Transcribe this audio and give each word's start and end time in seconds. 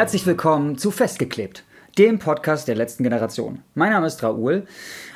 Herzlich 0.00 0.24
willkommen 0.24 0.78
zu 0.78 0.90
Festgeklebt, 0.90 1.62
dem 1.98 2.18
Podcast 2.18 2.66
der 2.66 2.74
letzten 2.74 3.02
Generation. 3.02 3.58
Mein 3.74 3.92
Name 3.92 4.06
ist 4.06 4.22
Raoul, 4.22 4.66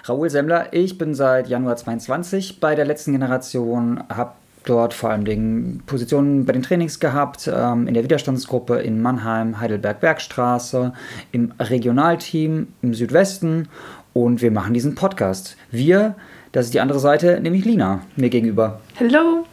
Raoul 0.05 0.29
Semmler. 0.29 0.75
Ich 0.75 0.99
bin 0.99 1.15
seit 1.15 1.49
Januar 1.49 1.77
22 1.77 2.61
bei 2.61 2.75
der 2.75 2.85
letzten 2.85 3.13
Generation, 3.13 4.05
habe 4.11 4.35
dort 4.67 4.93
vor 4.93 5.09
allem 5.09 5.25
Dingen 5.25 5.83
Positionen 5.87 6.45
bei 6.45 6.53
den 6.53 6.63
Trainings 6.63 7.01
gehabt, 7.01 7.51
ähm, 7.51 7.89
in 7.89 7.95
der 7.95 8.05
Widerstandsgruppe 8.05 8.75
in 8.77 9.01
Mannheim, 9.01 9.59
Heidelberg-Bergstraße, 9.59 10.93
im 11.33 11.55
Regionalteam 11.59 12.67
im 12.83 12.93
Südwesten 12.93 13.71
und 14.13 14.43
wir 14.43 14.51
machen 14.51 14.75
diesen 14.75 14.97
Podcast. 14.97 15.57
Wir, 15.71 16.15
das 16.53 16.67
ist 16.67 16.75
die 16.75 16.81
andere 16.81 17.01
Seite, 17.01 17.41
nämlich 17.41 17.65
Lina, 17.65 18.03
mir 18.17 18.29
gegenüber. 18.29 18.83
Hallo. 19.01 19.47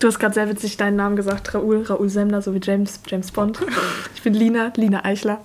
Du 0.00 0.06
hast 0.06 0.18
gerade 0.18 0.32
sehr 0.32 0.48
witzig 0.48 0.78
deinen 0.78 0.96
Namen 0.96 1.14
gesagt, 1.14 1.54
Raoul, 1.54 1.82
Raoul 1.82 2.08
Semmler, 2.08 2.40
so 2.40 2.54
wie 2.54 2.60
James, 2.62 3.00
James 3.06 3.30
Bond. 3.30 3.60
Ich 4.14 4.22
bin 4.22 4.32
Lina, 4.32 4.72
Lina 4.76 5.04
Eichler. 5.04 5.42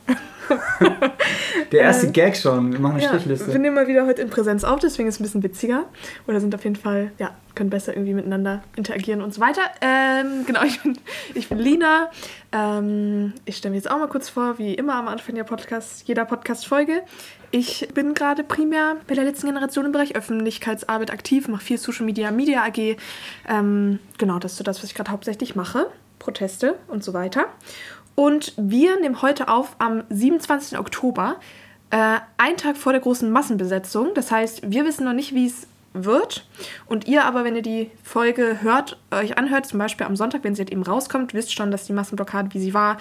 Der 1.71 1.81
erste 1.81 2.07
äh, 2.07 2.11
Gag 2.11 2.37
schon, 2.37 2.71
wir 2.71 2.79
machen 2.79 2.93
eine 2.93 3.03
ja, 3.03 3.09
Strichliste. 3.09 3.51
Wir 3.51 3.59
nehmen 3.59 3.75
mal 3.75 3.87
wieder 3.87 4.05
heute 4.05 4.21
in 4.21 4.29
Präsenz 4.29 4.63
auf, 4.63 4.79
deswegen 4.79 5.09
ist 5.09 5.15
es 5.15 5.19
ein 5.19 5.23
bisschen 5.23 5.43
witziger. 5.43 5.85
Oder 6.25 6.39
sind 6.39 6.55
auf 6.55 6.63
jeden 6.63 6.77
Fall, 6.77 7.11
ja, 7.17 7.31
können 7.53 7.69
besser 7.69 7.93
irgendwie 7.93 8.13
miteinander 8.13 8.63
interagieren 8.77 9.21
und 9.21 9.33
so 9.33 9.41
weiter. 9.41 9.61
Ähm, 9.81 10.45
genau, 10.45 10.63
ich 10.63 10.81
bin, 10.81 10.97
ich 11.33 11.49
bin 11.49 11.57
Lina. 11.57 12.09
Ähm, 12.53 13.33
ich 13.43 13.57
stelle 13.57 13.71
mir 13.71 13.77
jetzt 13.77 13.91
auch 13.91 13.97
mal 13.97 14.07
kurz 14.07 14.29
vor, 14.29 14.57
wie 14.57 14.73
immer 14.73 14.95
am 14.95 15.09
Anfang 15.09 15.35
der 15.35 15.43
Podcast, 15.43 16.07
jeder 16.07 16.23
Podcast-Folge. 16.23 17.01
Ich 17.57 17.87
bin 17.93 18.13
gerade 18.13 18.43
primär 18.43 18.97
bei 19.07 19.15
der 19.15 19.23
letzten 19.23 19.47
Generation 19.47 19.85
im 19.85 19.93
Bereich 19.93 20.13
Öffentlichkeitsarbeit 20.13 21.09
aktiv, 21.09 21.47
mache 21.47 21.63
viel 21.63 21.77
Social 21.77 22.05
Media, 22.05 22.29
Media 22.29 22.65
AG. 22.65 22.97
Ähm, 23.47 23.99
genau, 24.17 24.39
das 24.39 24.51
ist 24.51 24.57
so 24.57 24.65
das, 24.65 24.79
was 24.79 24.89
ich 24.89 24.93
gerade 24.93 25.09
hauptsächlich 25.09 25.55
mache. 25.55 25.87
Proteste 26.19 26.75
und 26.89 27.01
so 27.01 27.13
weiter. 27.13 27.45
Und 28.13 28.51
wir 28.57 28.99
nehmen 28.99 29.21
heute 29.21 29.47
auf 29.47 29.77
am 29.79 30.03
27. 30.09 30.77
Oktober, 30.77 31.37
äh, 31.91 32.17
einen 32.35 32.57
Tag 32.57 32.75
vor 32.75 32.91
der 32.91 32.99
großen 32.99 33.31
Massenbesetzung. 33.31 34.09
Das 34.15 34.31
heißt, 34.31 34.69
wir 34.69 34.83
wissen 34.83 35.05
noch 35.05 35.13
nicht, 35.13 35.33
wie 35.33 35.45
es 35.45 35.65
wird. 36.03 36.45
Und 36.85 37.07
ihr 37.07 37.23
aber, 37.25 37.43
wenn 37.43 37.55
ihr 37.55 37.61
die 37.61 37.91
Folge 38.03 38.61
hört, 38.61 38.99
euch 39.11 39.37
anhört, 39.37 39.65
zum 39.65 39.79
Beispiel 39.79 40.05
am 40.05 40.15
Sonntag, 40.15 40.43
wenn 40.43 40.55
sie 40.55 40.61
halt 40.61 40.71
eben 40.71 40.83
rauskommt, 40.83 41.33
wisst 41.33 41.53
schon, 41.53 41.71
dass 41.71 41.85
die 41.85 41.93
Massenblockade, 41.93 42.53
wie 42.53 42.59
sie 42.59 42.73
war, 42.73 42.97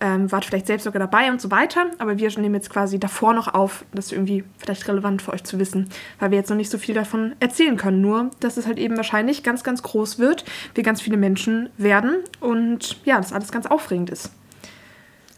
ähm, 0.00 0.30
wart 0.30 0.44
vielleicht 0.44 0.66
selbst 0.66 0.84
sogar 0.84 1.00
dabei 1.00 1.30
und 1.30 1.40
so 1.40 1.50
weiter. 1.50 1.86
Aber 1.98 2.18
wir 2.18 2.30
nehmen 2.38 2.54
jetzt 2.54 2.70
quasi 2.70 2.98
davor 2.98 3.32
noch 3.32 3.52
auf, 3.52 3.84
das 3.92 4.06
ist 4.06 4.12
irgendwie 4.12 4.44
vielleicht 4.58 4.86
relevant 4.86 5.22
für 5.22 5.32
euch 5.32 5.44
zu 5.44 5.58
wissen, 5.58 5.88
weil 6.18 6.30
wir 6.30 6.38
jetzt 6.38 6.50
noch 6.50 6.56
nicht 6.56 6.70
so 6.70 6.78
viel 6.78 6.94
davon 6.94 7.34
erzählen 7.40 7.76
können. 7.76 8.00
Nur, 8.00 8.30
dass 8.40 8.56
es 8.56 8.66
halt 8.66 8.78
eben 8.78 8.96
wahrscheinlich 8.96 9.42
ganz, 9.42 9.64
ganz 9.64 9.82
groß 9.82 10.18
wird, 10.18 10.44
wir 10.74 10.84
ganz 10.84 11.00
viele 11.00 11.16
Menschen 11.16 11.70
werden 11.76 12.16
und 12.40 12.98
ja, 13.04 13.16
das 13.16 13.32
alles 13.32 13.50
ganz 13.50 13.66
aufregend 13.66 14.10
ist. 14.10 14.30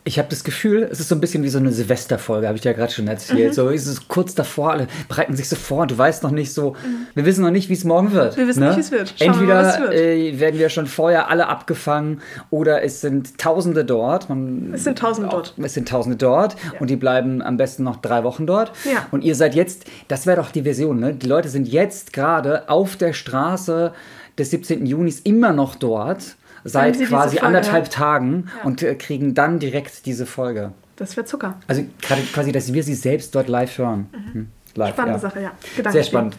Ich 0.08 0.18
habe 0.18 0.28
das 0.30 0.42
Gefühl, 0.42 0.88
es 0.90 1.00
ist 1.00 1.10
so 1.10 1.14
ein 1.14 1.20
bisschen 1.20 1.42
wie 1.42 1.50
so 1.50 1.58
eine 1.58 1.70
Silvesterfolge, 1.70 2.48
habe 2.48 2.56
ich 2.56 2.64
ja 2.64 2.72
gerade 2.72 2.90
schon 2.90 3.06
erzählt. 3.08 3.50
Mhm. 3.50 3.52
So 3.52 3.68
ist 3.68 3.86
es 3.86 4.08
kurz 4.08 4.34
davor, 4.34 4.70
alle 4.70 4.86
bereiten 5.06 5.36
sich 5.36 5.50
so 5.50 5.54
vor. 5.54 5.86
Du 5.86 5.98
weißt 5.98 6.22
noch 6.22 6.30
nicht 6.30 6.54
so, 6.54 6.70
mhm. 6.70 7.08
wir 7.14 7.26
wissen 7.26 7.42
noch 7.42 7.50
nicht, 7.50 7.68
wie 7.68 7.74
es 7.74 7.84
morgen 7.84 8.12
wird. 8.12 8.38
Wir 8.38 8.48
wissen 8.48 8.60
ne? 8.60 8.68
nicht, 8.68 8.78
wie 8.78 8.80
es 8.80 8.90
wird. 8.90 9.14
Schauen 9.18 9.28
Entweder 9.28 9.60
es 9.60 9.78
wird. 9.78 9.92
Äh, 9.92 10.40
werden 10.40 10.58
wir 10.58 10.70
schon 10.70 10.86
vorher 10.86 11.28
alle 11.28 11.48
abgefangen 11.48 12.22
oder 12.48 12.82
es 12.82 13.02
sind 13.02 13.36
Tausende 13.36 13.84
dort. 13.84 14.30
Man, 14.30 14.72
es 14.72 14.84
sind 14.84 14.98
Tausende 14.98 15.28
dort. 15.28 15.52
Es 15.58 15.74
sind 15.74 15.86
Tausende 15.86 16.16
dort 16.16 16.54
ja. 16.54 16.80
und 16.80 16.88
die 16.88 16.96
bleiben 16.96 17.42
am 17.42 17.58
besten 17.58 17.82
noch 17.82 17.96
drei 17.96 18.24
Wochen 18.24 18.46
dort. 18.46 18.72
Ja. 18.86 19.06
Und 19.10 19.24
ihr 19.24 19.34
seid 19.34 19.54
jetzt, 19.54 19.84
das 20.08 20.24
wäre 20.24 20.38
doch 20.38 20.52
die 20.52 20.62
Version, 20.62 21.00
ne? 21.00 21.12
Die 21.12 21.26
Leute 21.26 21.50
sind 21.50 21.68
jetzt 21.68 22.14
gerade 22.14 22.70
auf 22.70 22.96
der 22.96 23.12
Straße 23.12 23.92
des 24.38 24.52
17. 24.52 24.86
Junis 24.86 25.20
immer 25.20 25.52
noch 25.52 25.74
dort 25.74 26.37
seit 26.68 26.98
quasi 27.00 27.38
anderthalb. 27.38 27.90
Tagen 27.90 28.50
ja. 28.56 28.64
und 28.64 28.82
äh, 28.82 28.94
kriegen 28.94 29.34
dann 29.34 29.58
direkt 29.58 30.06
diese 30.06 30.26
Folge. 30.26 30.72
Das 30.96 31.16
wäre 31.16 31.26
Zucker. 31.26 31.54
Also 31.66 31.84
quasi, 32.32 32.52
dass 32.52 32.72
wir 32.72 32.82
sie 32.82 32.94
selbst 32.94 33.34
dort 33.34 33.48
live 33.48 33.78
hören. 33.78 34.08
Mhm. 34.12 34.34
Hm. 34.34 34.48
Live, 34.74 34.94
Spannende 34.94 35.14
ja. 35.14 35.18
Sache, 35.18 35.42
ja. 35.42 35.52
Gedanken 35.76 35.92
Sehr 35.92 36.04
spannend. 36.04 36.36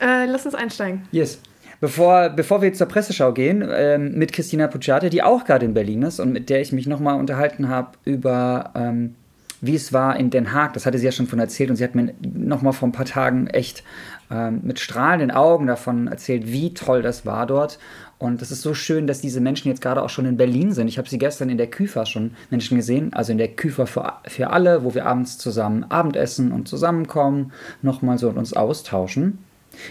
Äh, 0.00 0.26
lass 0.26 0.46
uns 0.46 0.54
einsteigen. 0.54 1.06
Yes. 1.12 1.40
Bevor, 1.80 2.30
bevor 2.30 2.60
wir 2.62 2.72
zur 2.74 2.88
Presseschau 2.88 3.32
gehen, 3.32 3.66
ähm, 3.70 4.12
mit 4.14 4.32
Christina 4.32 4.66
Pucciate, 4.66 5.08
die 5.08 5.22
auch 5.22 5.44
gerade 5.44 5.64
in 5.64 5.74
Berlin 5.74 6.02
ist 6.02 6.20
und 6.20 6.32
mit 6.32 6.50
der 6.50 6.60
ich 6.60 6.72
mich 6.72 6.86
nochmal 6.86 7.18
unterhalten 7.18 7.68
habe 7.68 7.92
über, 8.04 8.70
ähm, 8.74 9.14
wie 9.60 9.74
es 9.74 9.92
war 9.92 10.16
in 10.16 10.30
Den 10.30 10.52
Haag. 10.52 10.72
Das 10.74 10.86
hatte 10.86 10.98
sie 10.98 11.06
ja 11.06 11.12
schon 11.12 11.26
von 11.26 11.38
erzählt 11.38 11.70
und 11.70 11.76
sie 11.76 11.84
hat 11.84 11.94
mir 11.94 12.14
nochmal 12.20 12.72
vor 12.72 12.88
ein 12.88 12.92
paar 12.92 13.06
Tagen 13.06 13.46
echt 13.48 13.84
ähm, 14.30 14.60
mit 14.62 14.80
strahlenden 14.80 15.30
Augen 15.30 15.66
davon 15.66 16.06
erzählt, 16.08 16.46
wie 16.46 16.74
toll 16.74 17.02
das 17.02 17.26
war 17.26 17.46
dort 17.46 17.78
und 18.20 18.42
es 18.42 18.50
ist 18.50 18.60
so 18.60 18.74
schön, 18.74 19.06
dass 19.06 19.22
diese 19.22 19.40
Menschen 19.40 19.68
jetzt 19.68 19.80
gerade 19.80 20.02
auch 20.02 20.10
schon 20.10 20.26
in 20.26 20.36
Berlin 20.36 20.72
sind. 20.72 20.88
Ich 20.88 20.98
habe 20.98 21.08
sie 21.08 21.16
gestern 21.16 21.48
in 21.48 21.56
der 21.56 21.68
Küfer 21.68 22.04
schon 22.04 22.32
Menschen 22.50 22.76
gesehen, 22.76 23.14
also 23.14 23.32
in 23.32 23.38
der 23.38 23.48
Küfer 23.48 23.86
für, 23.86 24.12
für 24.26 24.50
alle, 24.50 24.84
wo 24.84 24.94
wir 24.94 25.06
abends 25.06 25.38
zusammen 25.38 25.84
Abendessen 25.84 26.52
und 26.52 26.68
zusammenkommen, 26.68 27.52
nochmal 27.80 28.18
so 28.18 28.28
und 28.28 28.36
uns 28.36 28.52
austauschen. 28.52 29.38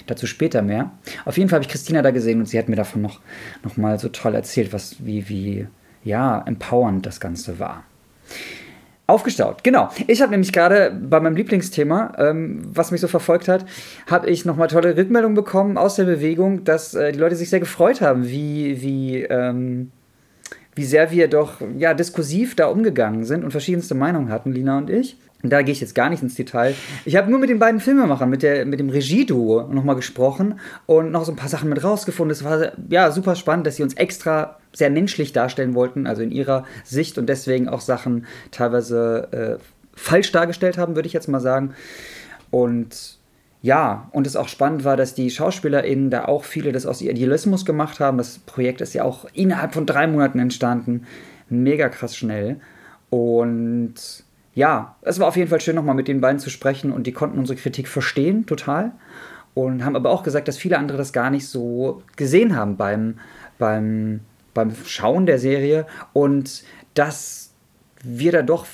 Dazu 0.05 0.27
später 0.27 0.61
mehr. 0.61 0.91
Auf 1.25 1.39
jeden 1.39 1.49
Fall 1.49 1.57
habe 1.57 1.63
ich 1.63 1.71
Christina 1.71 2.03
da 2.03 2.11
gesehen 2.11 2.39
und 2.39 2.45
sie 2.45 2.59
hat 2.59 2.69
mir 2.69 2.75
davon 2.75 3.01
noch, 3.01 3.19
noch 3.63 3.77
mal 3.77 3.97
so 3.97 4.09
toll 4.09 4.35
erzählt, 4.35 4.73
was, 4.73 5.03
wie, 5.03 5.27
wie, 5.27 5.67
ja, 6.03 6.43
empowernd 6.45 7.07
das 7.07 7.19
Ganze 7.19 7.57
war. 7.57 7.83
Aufgestaut, 9.09 9.63
genau. 9.63 9.89
Ich 10.05 10.21
habe 10.21 10.29
nämlich 10.29 10.53
gerade 10.53 10.91
bei 10.91 11.19
meinem 11.19 11.35
Lieblingsthema, 11.35 12.13
ähm, 12.19 12.61
was 12.71 12.91
mich 12.91 13.01
so 13.01 13.07
verfolgt 13.07 13.47
hat, 13.47 13.65
habe 14.05 14.29
ich 14.29 14.45
nochmal 14.45 14.67
tolle 14.67 14.95
Rückmeldungen 14.95 15.33
bekommen 15.33 15.79
aus 15.79 15.95
der 15.95 16.03
Bewegung, 16.03 16.63
dass 16.63 16.93
äh, 16.93 17.11
die 17.11 17.17
Leute 17.17 17.35
sich 17.35 17.49
sehr 17.49 17.59
gefreut 17.59 18.01
haben, 18.01 18.29
wie, 18.29 18.83
wie, 18.83 19.23
ähm, 19.23 19.89
wie 20.75 20.83
sehr 20.83 21.09
wir 21.09 21.27
doch 21.27 21.53
ja, 21.75 21.95
diskursiv 21.95 22.55
da 22.55 22.67
umgegangen 22.67 23.25
sind 23.25 23.43
und 23.43 23.49
verschiedenste 23.49 23.95
Meinungen 23.95 24.29
hatten, 24.29 24.51
Lina 24.51 24.77
und 24.77 24.91
ich. 24.91 25.17
Da 25.41 25.63
gehe 25.63 25.71
ich 25.71 25.81
jetzt 25.81 25.95
gar 25.95 26.09
nicht 26.09 26.21
ins 26.21 26.35
Detail. 26.35 26.75
Ich 27.03 27.15
habe 27.15 27.31
nur 27.31 27.39
mit 27.39 27.49
den 27.49 27.57
beiden 27.57 27.79
Filmemachern, 27.79 28.29
mit, 28.29 28.43
der, 28.43 28.65
mit 28.67 28.79
dem 28.79 28.89
Regieduo 28.89 29.63
nochmal 29.71 29.95
gesprochen 29.95 30.59
und 30.85 31.11
noch 31.11 31.25
so 31.25 31.31
ein 31.31 31.37
paar 31.37 31.49
Sachen 31.49 31.69
mit 31.69 31.83
rausgefunden. 31.83 32.31
Es 32.31 32.43
war 32.43 32.73
ja 32.89 33.09
super 33.09 33.35
spannend, 33.35 33.65
dass 33.65 33.77
sie 33.77 33.83
uns 33.83 33.95
extra 33.95 34.58
sehr 34.73 34.89
menschlich 34.89 35.33
darstellen 35.33 35.73
wollten, 35.73 36.07
also 36.07 36.21
in 36.21 36.31
ihrer 36.31 36.65
Sicht 36.83 37.17
und 37.17 37.27
deswegen 37.27 37.67
auch 37.69 37.81
Sachen 37.81 38.25
teilweise 38.51 39.59
äh, 39.59 39.63
falsch 39.95 40.31
dargestellt 40.31 40.77
haben, 40.77 40.95
würde 40.95 41.07
ich 41.07 41.13
jetzt 41.13 41.27
mal 41.27 41.39
sagen. 41.39 41.73
Und 42.51 43.19
ja, 43.61 44.07
und 44.11 44.25
es 44.25 44.35
auch 44.35 44.47
spannend 44.47 44.85
war, 44.85 44.95
dass 44.95 45.13
die 45.13 45.29
SchauspielerInnen 45.29 46.09
da 46.09 46.25
auch 46.25 46.45
viele 46.45 46.71
das 46.71 46.85
aus 46.85 47.01
Idealismus 47.01 47.65
gemacht 47.65 47.99
haben. 47.99 48.17
Das 48.17 48.39
Projekt 48.39 48.79
ist 48.79 48.93
ja 48.93 49.03
auch 49.03 49.25
innerhalb 49.33 49.73
von 49.73 49.85
drei 49.85 50.07
Monaten 50.07 50.39
entstanden. 50.39 51.05
Mega 51.49 51.89
krass 51.89 52.15
schnell. 52.15 52.61
Und 53.09 53.95
ja, 54.55 54.95
es 55.01 55.19
war 55.19 55.27
auf 55.27 55.35
jeden 55.35 55.49
Fall 55.49 55.61
schön, 55.61 55.75
nochmal 55.75 55.95
mit 55.95 56.07
den 56.07 56.21
beiden 56.21 56.39
zu 56.39 56.49
sprechen 56.49 56.91
und 56.91 57.05
die 57.05 57.11
konnten 57.11 57.39
unsere 57.39 57.59
Kritik 57.59 57.87
verstehen, 57.87 58.45
total. 58.45 58.91
Und 59.53 59.83
haben 59.83 59.95
aber 59.95 60.11
auch 60.11 60.23
gesagt, 60.23 60.47
dass 60.47 60.57
viele 60.57 60.77
andere 60.77 60.97
das 60.97 61.11
gar 61.11 61.29
nicht 61.29 61.47
so 61.47 62.01
gesehen 62.15 62.55
haben 62.55 62.77
beim, 62.77 63.19
beim, 63.57 64.21
beim 64.59 64.75
Schauen 64.85 65.25
der 65.25 65.39
Serie 65.39 65.85
und 66.13 66.63
dass 66.93 67.51
wir 68.03 68.31
da 68.31 68.41
doch 68.41 68.65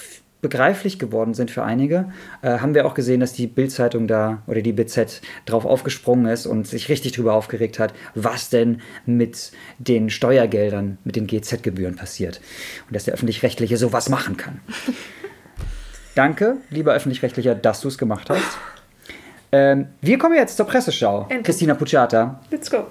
begreiflich 0.42 1.00
geworden 1.00 1.34
sind 1.34 1.50
für 1.50 1.64
einige, 1.64 2.12
äh, 2.44 2.60
haben 2.60 2.76
wir 2.76 2.86
auch 2.86 2.94
gesehen, 2.94 3.20
dass 3.20 3.34
die 3.34 3.48
Bildzeitung 3.48 4.08
da 4.08 4.44
oder 4.46 4.62
die 4.62 4.74
BZ 4.74 5.22
drauf 5.46 5.66
aufgesprungen 5.66 6.28
ist 6.28 6.46
und 6.46 6.68
sich 6.68 6.88
richtig 6.88 7.14
drüber 7.14 7.34
aufgeregt 7.34 7.80
hat, 7.80 7.96
was 8.14 8.50
denn 8.50 8.82
mit 9.08 9.52
den 9.80 10.12
Steuergeldern, 10.12 11.00
mit 11.04 11.16
den 11.16 11.26
GZ-Gebühren 11.26 11.96
passiert 11.96 12.42
und 12.88 12.96
dass 12.96 13.06
der 13.06 13.16
öffentlich-rechtliche 13.16 13.78
sowas 13.78 14.10
machen 14.10 14.38
kann. 14.38 14.60
Danke, 16.16 16.58
lieber 16.70 16.94
öffentlich-rechtlicher, 16.94 17.56
dass 17.56 17.82
du 17.82 17.88
es 17.88 17.98
gemacht 17.98 18.30
hast. 18.30 18.58
Ähm, 19.52 19.88
wir 20.02 20.20
kommen 20.20 20.36
jetzt 20.36 20.58
zur 20.58 20.68
Presseschau. 20.68 21.22
Endlich. 21.24 21.44
Christina 21.44 21.74
Pucciata. 21.74 22.40
Let's 22.52 22.70
go. 22.70 22.86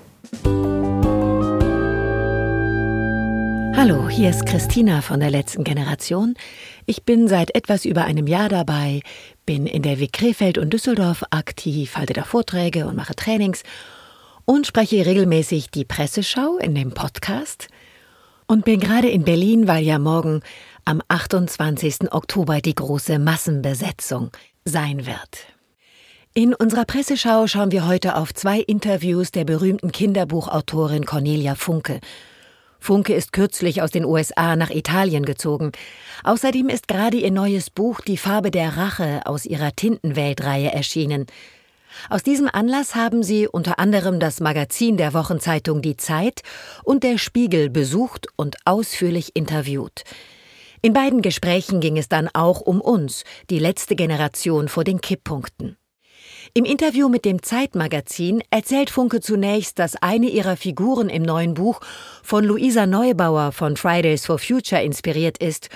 Hallo, 3.86 4.08
hier 4.08 4.30
ist 4.30 4.46
Christina 4.46 5.02
von 5.02 5.20
der 5.20 5.30
letzten 5.30 5.62
Generation. 5.62 6.36
Ich 6.86 7.02
bin 7.02 7.28
seit 7.28 7.54
etwas 7.54 7.84
über 7.84 8.06
einem 8.06 8.26
Jahr 8.26 8.48
dabei, 8.48 9.02
bin 9.44 9.66
in 9.66 9.82
der 9.82 10.00
WG 10.00 10.08
Krefeld 10.10 10.56
und 10.56 10.72
Düsseldorf 10.72 11.22
aktiv, 11.28 11.94
halte 11.94 12.14
da 12.14 12.24
Vorträge 12.24 12.86
und 12.86 12.96
mache 12.96 13.14
Trainings 13.14 13.62
und 14.46 14.66
spreche 14.66 15.04
regelmäßig 15.04 15.70
die 15.70 15.84
Presseschau 15.84 16.56
in 16.56 16.74
dem 16.74 16.92
Podcast 16.92 17.68
und 18.46 18.64
bin 18.64 18.80
gerade 18.80 19.10
in 19.10 19.22
Berlin, 19.22 19.68
weil 19.68 19.84
ja 19.84 19.98
morgen 19.98 20.40
am 20.86 21.02
28. 21.08 22.10
Oktober 22.10 22.62
die 22.62 22.74
große 22.74 23.18
Massenbesetzung 23.18 24.30
sein 24.64 25.04
wird. 25.04 25.46
In 26.32 26.54
unserer 26.54 26.86
Presseschau 26.86 27.46
schauen 27.48 27.70
wir 27.70 27.86
heute 27.86 28.16
auf 28.16 28.32
zwei 28.32 28.60
Interviews 28.60 29.30
der 29.30 29.44
berühmten 29.44 29.92
Kinderbuchautorin 29.92 31.04
Cornelia 31.04 31.54
Funke. 31.54 32.00
Funke 32.84 33.14
ist 33.14 33.32
kürzlich 33.32 33.80
aus 33.80 33.90
den 33.90 34.04
USA 34.04 34.56
nach 34.56 34.68
Italien 34.68 35.24
gezogen. 35.24 35.72
Außerdem 36.22 36.68
ist 36.68 36.86
gerade 36.86 37.16
ihr 37.16 37.30
neues 37.30 37.70
Buch 37.70 38.02
Die 38.02 38.18
Farbe 38.18 38.50
der 38.50 38.76
Rache 38.76 39.22
aus 39.24 39.46
ihrer 39.46 39.74
Tintenweltreihe 39.74 40.70
erschienen. 40.70 41.24
Aus 42.10 42.22
diesem 42.22 42.46
Anlass 42.52 42.94
haben 42.94 43.22
sie 43.22 43.48
unter 43.48 43.78
anderem 43.78 44.20
das 44.20 44.40
Magazin 44.40 44.98
der 44.98 45.14
Wochenzeitung 45.14 45.80
Die 45.80 45.96
Zeit 45.96 46.42
und 46.82 47.04
der 47.04 47.16
Spiegel 47.16 47.70
besucht 47.70 48.26
und 48.36 48.56
ausführlich 48.66 49.34
interviewt. 49.34 50.04
In 50.82 50.92
beiden 50.92 51.22
Gesprächen 51.22 51.80
ging 51.80 51.96
es 51.96 52.10
dann 52.10 52.28
auch 52.34 52.60
um 52.60 52.82
uns, 52.82 53.24
die 53.48 53.58
letzte 53.58 53.96
Generation 53.96 54.68
vor 54.68 54.84
den 54.84 55.00
Kipppunkten. 55.00 55.78
Im 56.52 56.64
Interview 56.64 57.08
mit 57.08 57.24
dem 57.24 57.42
Zeitmagazin 57.42 58.42
erzählt 58.50 58.90
Funke 58.90 59.20
zunächst, 59.20 59.78
dass 59.78 59.96
eine 59.96 60.28
ihrer 60.28 60.56
Figuren 60.56 61.08
im 61.08 61.22
neuen 61.22 61.54
Buch 61.54 61.80
von 62.22 62.44
Luisa 62.44 62.86
Neubauer 62.86 63.52
von 63.52 63.76
Fridays 63.76 64.26
for 64.26 64.38
Future 64.38 64.82
inspiriert 64.82 65.38
ist 65.38 65.70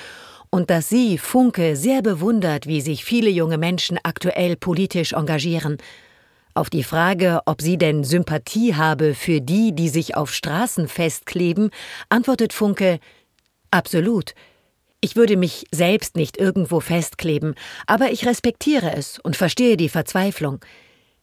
und 0.50 0.70
dass 0.70 0.88
sie, 0.88 1.18
Funke, 1.18 1.74
sehr 1.76 2.02
bewundert, 2.02 2.66
wie 2.66 2.80
sich 2.80 3.04
viele 3.04 3.30
junge 3.30 3.58
Menschen 3.58 3.98
aktuell 4.02 4.56
politisch 4.56 5.14
engagieren. 5.14 5.78
Auf 6.54 6.70
die 6.70 6.84
Frage, 6.84 7.40
ob 7.46 7.62
sie 7.62 7.78
denn 7.78 8.04
Sympathie 8.04 8.74
habe 8.74 9.14
für 9.14 9.40
die, 9.40 9.74
die 9.74 9.88
sich 9.88 10.16
auf 10.16 10.32
Straßen 10.32 10.88
festkleben, 10.88 11.70
antwortet 12.08 12.52
Funke 12.52 12.98
Absolut. 13.70 14.34
Ich 15.00 15.14
würde 15.14 15.36
mich 15.36 15.66
selbst 15.70 16.16
nicht 16.16 16.38
irgendwo 16.38 16.80
festkleben, 16.80 17.54
aber 17.86 18.10
ich 18.10 18.26
respektiere 18.26 18.96
es 18.96 19.18
und 19.20 19.36
verstehe 19.36 19.76
die 19.76 19.88
Verzweiflung. 19.88 20.60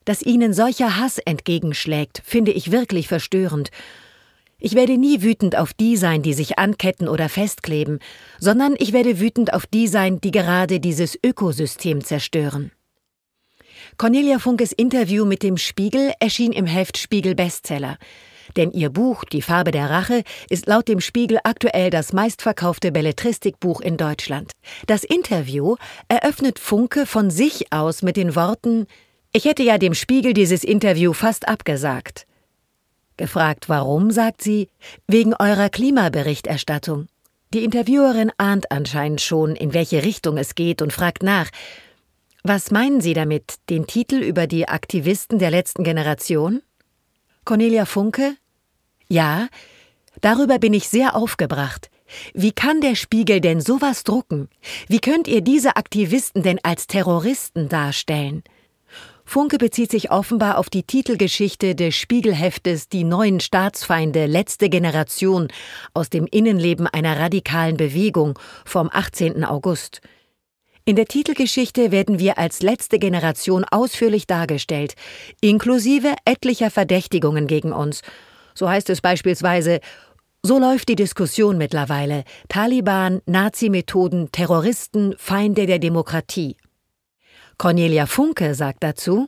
Dass 0.06 0.22
ihnen 0.22 0.54
solcher 0.54 0.98
Hass 0.98 1.18
entgegenschlägt, 1.18 2.22
finde 2.24 2.52
ich 2.52 2.72
wirklich 2.72 3.08
verstörend, 3.08 3.72
ich 4.58 4.74
werde 4.74 4.98
nie 4.98 5.22
wütend 5.22 5.58
auf 5.58 5.74
die 5.74 5.98
sein, 5.98 6.22
die 6.22 6.34
sich 6.34 6.58
anketten 6.58 7.10
oder 7.10 7.28
festkleben, 7.28 8.00
sondern 8.40 8.76
ich 8.80 8.94
werde 8.94 9.20
wütend 9.20 9.54
auf 9.54 9.68
die 9.68 9.88
sein, 9.88 10.22
die 10.22 10.32
gerade 10.32 10.80
dieses 10.80 11.20
Ökosystem 11.24 12.04
zerstören. 12.04 12.72
Cornelia 13.98 14.40
Funkes 14.40 14.72
Interview 14.72 15.26
mit 15.26 15.44
dem 15.44 15.58
Spiegel 15.58 16.14
erschien 16.20 16.54
im 16.54 16.66
Heft 16.66 16.98
Spiegel 16.98 17.36
Bestseller. 17.36 17.98
Denn 18.58 18.72
ihr 18.72 18.90
Buch 18.90 19.24
Die 19.26 19.42
Farbe 19.42 19.72
der 19.72 19.90
Rache 19.90 20.24
ist 20.50 20.68
laut 20.68 20.88
dem 20.88 21.02
Spiegel 21.02 21.40
aktuell 21.44 21.90
das 21.90 22.14
meistverkaufte 22.14 22.92
Belletristikbuch 22.92 23.82
in 23.82 23.98
Deutschland. 23.98 24.52
Das 24.88 25.04
Interview 25.04 25.76
eröffnet 26.08 26.60
Funke 26.60 27.06
von 27.06 27.30
sich 27.30 27.72
aus 27.72 28.02
mit 28.02 28.18
den 28.18 28.36
Worten 28.36 28.88
Ich 29.34 29.46
hätte 29.46 29.64
ja 29.64 29.78
dem 29.78 29.94
Spiegel 29.94 30.34
dieses 30.34 30.64
Interview 30.64 31.14
fast 31.14 31.48
abgesagt. 31.48 32.26
Gefragt 33.18 33.70
warum, 33.70 34.12
sagt 34.12 34.42
sie, 34.42 34.70
wegen 35.08 35.34
eurer 35.34 35.70
Klimaberichterstattung. 35.70 37.08
Die 37.54 37.64
Interviewerin 37.64 38.32
ahnt 38.38 38.72
anscheinend 38.72 39.22
schon, 39.22 39.56
in 39.56 39.74
welche 39.74 40.04
Richtung 40.04 40.38
es 40.38 40.56
geht 40.56 40.82
und 40.82 40.92
fragt 40.92 41.24
nach, 41.24 41.50
was 42.44 42.70
meinen 42.70 43.02
Sie 43.02 43.14
damit, 43.14 43.56
den 43.70 43.88
Titel 43.88 44.18
über 44.18 44.46
die 44.46 44.68
Aktivisten 44.68 45.40
der 45.40 45.50
letzten 45.50 45.84
Generation? 45.84 46.62
Cornelia 47.44 47.86
Funke? 47.86 48.36
Ja, 49.08 49.48
darüber 50.22 50.60
bin 50.60 50.74
ich 50.74 50.88
sehr 50.88 51.16
aufgebracht. 51.16 51.90
Wie 52.34 52.52
kann 52.52 52.82
der 52.82 52.96
Spiegel 52.96 53.42
denn 53.42 53.62
sowas 53.62 54.04
drucken? 54.04 54.50
Wie 54.88 55.00
könnt 55.00 55.28
ihr 55.28 55.42
diese 55.42 55.76
Aktivisten 55.76 56.44
denn 56.44 56.60
als 56.64 56.88
Terroristen 56.88 57.68
darstellen? 57.70 58.44
Funke 59.28 59.58
bezieht 59.58 59.90
sich 59.90 60.12
offenbar 60.12 60.60
auf 60.60 60.70
die 60.70 60.84
Titelgeschichte 60.84 61.74
des 61.74 61.96
Spiegelheftes 61.96 62.90
Die 62.90 63.04
neuen 63.04 63.40
Staatsfeinde 63.40 64.28
letzte 64.28 64.70
Generation 64.70 65.48
aus 65.96 66.12
dem 66.12 66.28
Innenleben 66.28 66.86
einer 66.86 67.20
radikalen 67.20 67.76
Bewegung 67.76 68.38
vom 68.66 68.90
18. 68.94 69.44
August. 69.44 70.02
In 70.86 70.96
der 70.96 71.08
Titelgeschichte 71.08 71.92
werden 71.92 72.20
wir 72.20 72.38
als 72.38 72.62
letzte 72.62 73.00
Generation 73.00 73.66
ausführlich 73.66 74.28
dargestellt, 74.28 74.94
inklusive 75.42 76.14
etlicher 76.26 76.70
Verdächtigungen 76.70 77.48
gegen 77.48 77.74
uns. 77.74 78.04
So 78.56 78.70
heißt 78.70 78.90
es 78.90 79.02
beispielsweise 79.02 79.82
so 80.46 80.60
läuft 80.60 80.90
die 80.90 80.96
Diskussion 80.96 81.58
mittlerweile. 81.58 82.24
Taliban, 82.50 83.20
Nazi-Methoden, 83.26 84.32
Terroristen, 84.32 85.16
Feinde 85.18 85.66
der 85.66 85.80
Demokratie. 85.80 86.56
Cornelia 87.58 88.06
Funke 88.06 88.54
sagt 88.54 88.84
dazu, 88.84 89.28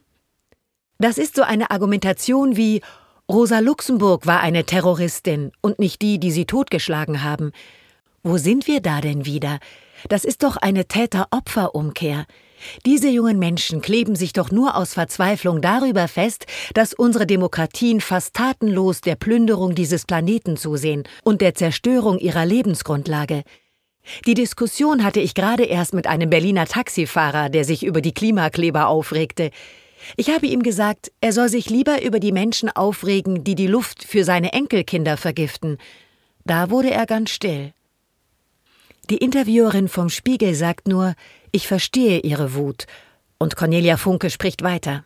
das 0.99 1.17
ist 1.17 1.35
so 1.35 1.41
eine 1.41 1.71
Argumentation 1.71 2.55
wie 2.55 2.81
Rosa 3.29 3.59
Luxemburg 3.59 4.27
war 4.27 4.41
eine 4.41 4.63
Terroristin 4.63 5.51
und 5.61 5.79
nicht 5.79 6.03
die, 6.03 6.19
die 6.19 6.31
sie 6.31 6.45
totgeschlagen 6.45 7.23
haben. 7.23 7.51
Wo 8.21 8.37
sind 8.37 8.67
wir 8.67 8.79
da 8.79 9.01
denn 9.01 9.25
wieder? 9.25 9.57
Das 10.09 10.23
ist 10.23 10.43
doch 10.43 10.55
eine 10.55 10.85
Täter-Opfer-Umkehr. 10.85 12.25
Diese 12.85 13.09
jungen 13.09 13.39
Menschen 13.39 13.81
kleben 13.81 14.15
sich 14.15 14.33
doch 14.33 14.51
nur 14.51 14.75
aus 14.75 14.93
Verzweiflung 14.93 15.61
darüber 15.61 16.07
fest, 16.07 16.45
dass 16.73 16.93
unsere 16.93 17.27
Demokratien 17.27 18.01
fast 18.01 18.33
tatenlos 18.33 19.01
der 19.01 19.15
Plünderung 19.15 19.75
dieses 19.75 20.05
Planeten 20.05 20.57
zusehen 20.57 21.03
und 21.23 21.41
der 21.41 21.53
Zerstörung 21.53 22.19
ihrer 22.19 22.45
Lebensgrundlage. 22.45 23.43
Die 24.25 24.33
Diskussion 24.33 25.03
hatte 25.03 25.19
ich 25.19 25.33
gerade 25.33 25.63
erst 25.63 25.93
mit 25.93 26.07
einem 26.07 26.29
Berliner 26.29 26.65
Taxifahrer, 26.65 27.49
der 27.49 27.65
sich 27.65 27.83
über 27.83 28.01
die 28.01 28.13
Klimakleber 28.13 28.87
aufregte. 28.87 29.51
Ich 30.15 30.29
habe 30.29 30.47
ihm 30.47 30.63
gesagt, 30.63 31.11
er 31.21 31.33
soll 31.33 31.49
sich 31.49 31.69
lieber 31.69 32.01
über 32.01 32.19
die 32.19 32.31
Menschen 32.31 32.69
aufregen, 32.69 33.43
die 33.43 33.55
die 33.55 33.67
Luft 33.67 34.03
für 34.03 34.23
seine 34.23 34.53
Enkelkinder 34.53 35.17
vergiften. 35.17 35.77
Da 36.45 36.69
wurde 36.69 36.91
er 36.91 37.05
ganz 37.05 37.31
still. 37.31 37.73
Die 39.09 39.17
Interviewerin 39.17 39.87
vom 39.87 40.09
Spiegel 40.09 40.53
sagt 40.53 40.87
nur, 40.87 41.15
ich 41.57 41.67
verstehe 41.67 42.19
ihre 42.19 42.53
Wut, 42.53 42.85
und 43.39 43.55
Cornelia 43.55 43.97
Funke 43.97 44.29
spricht 44.29 44.61
weiter. 44.61 45.05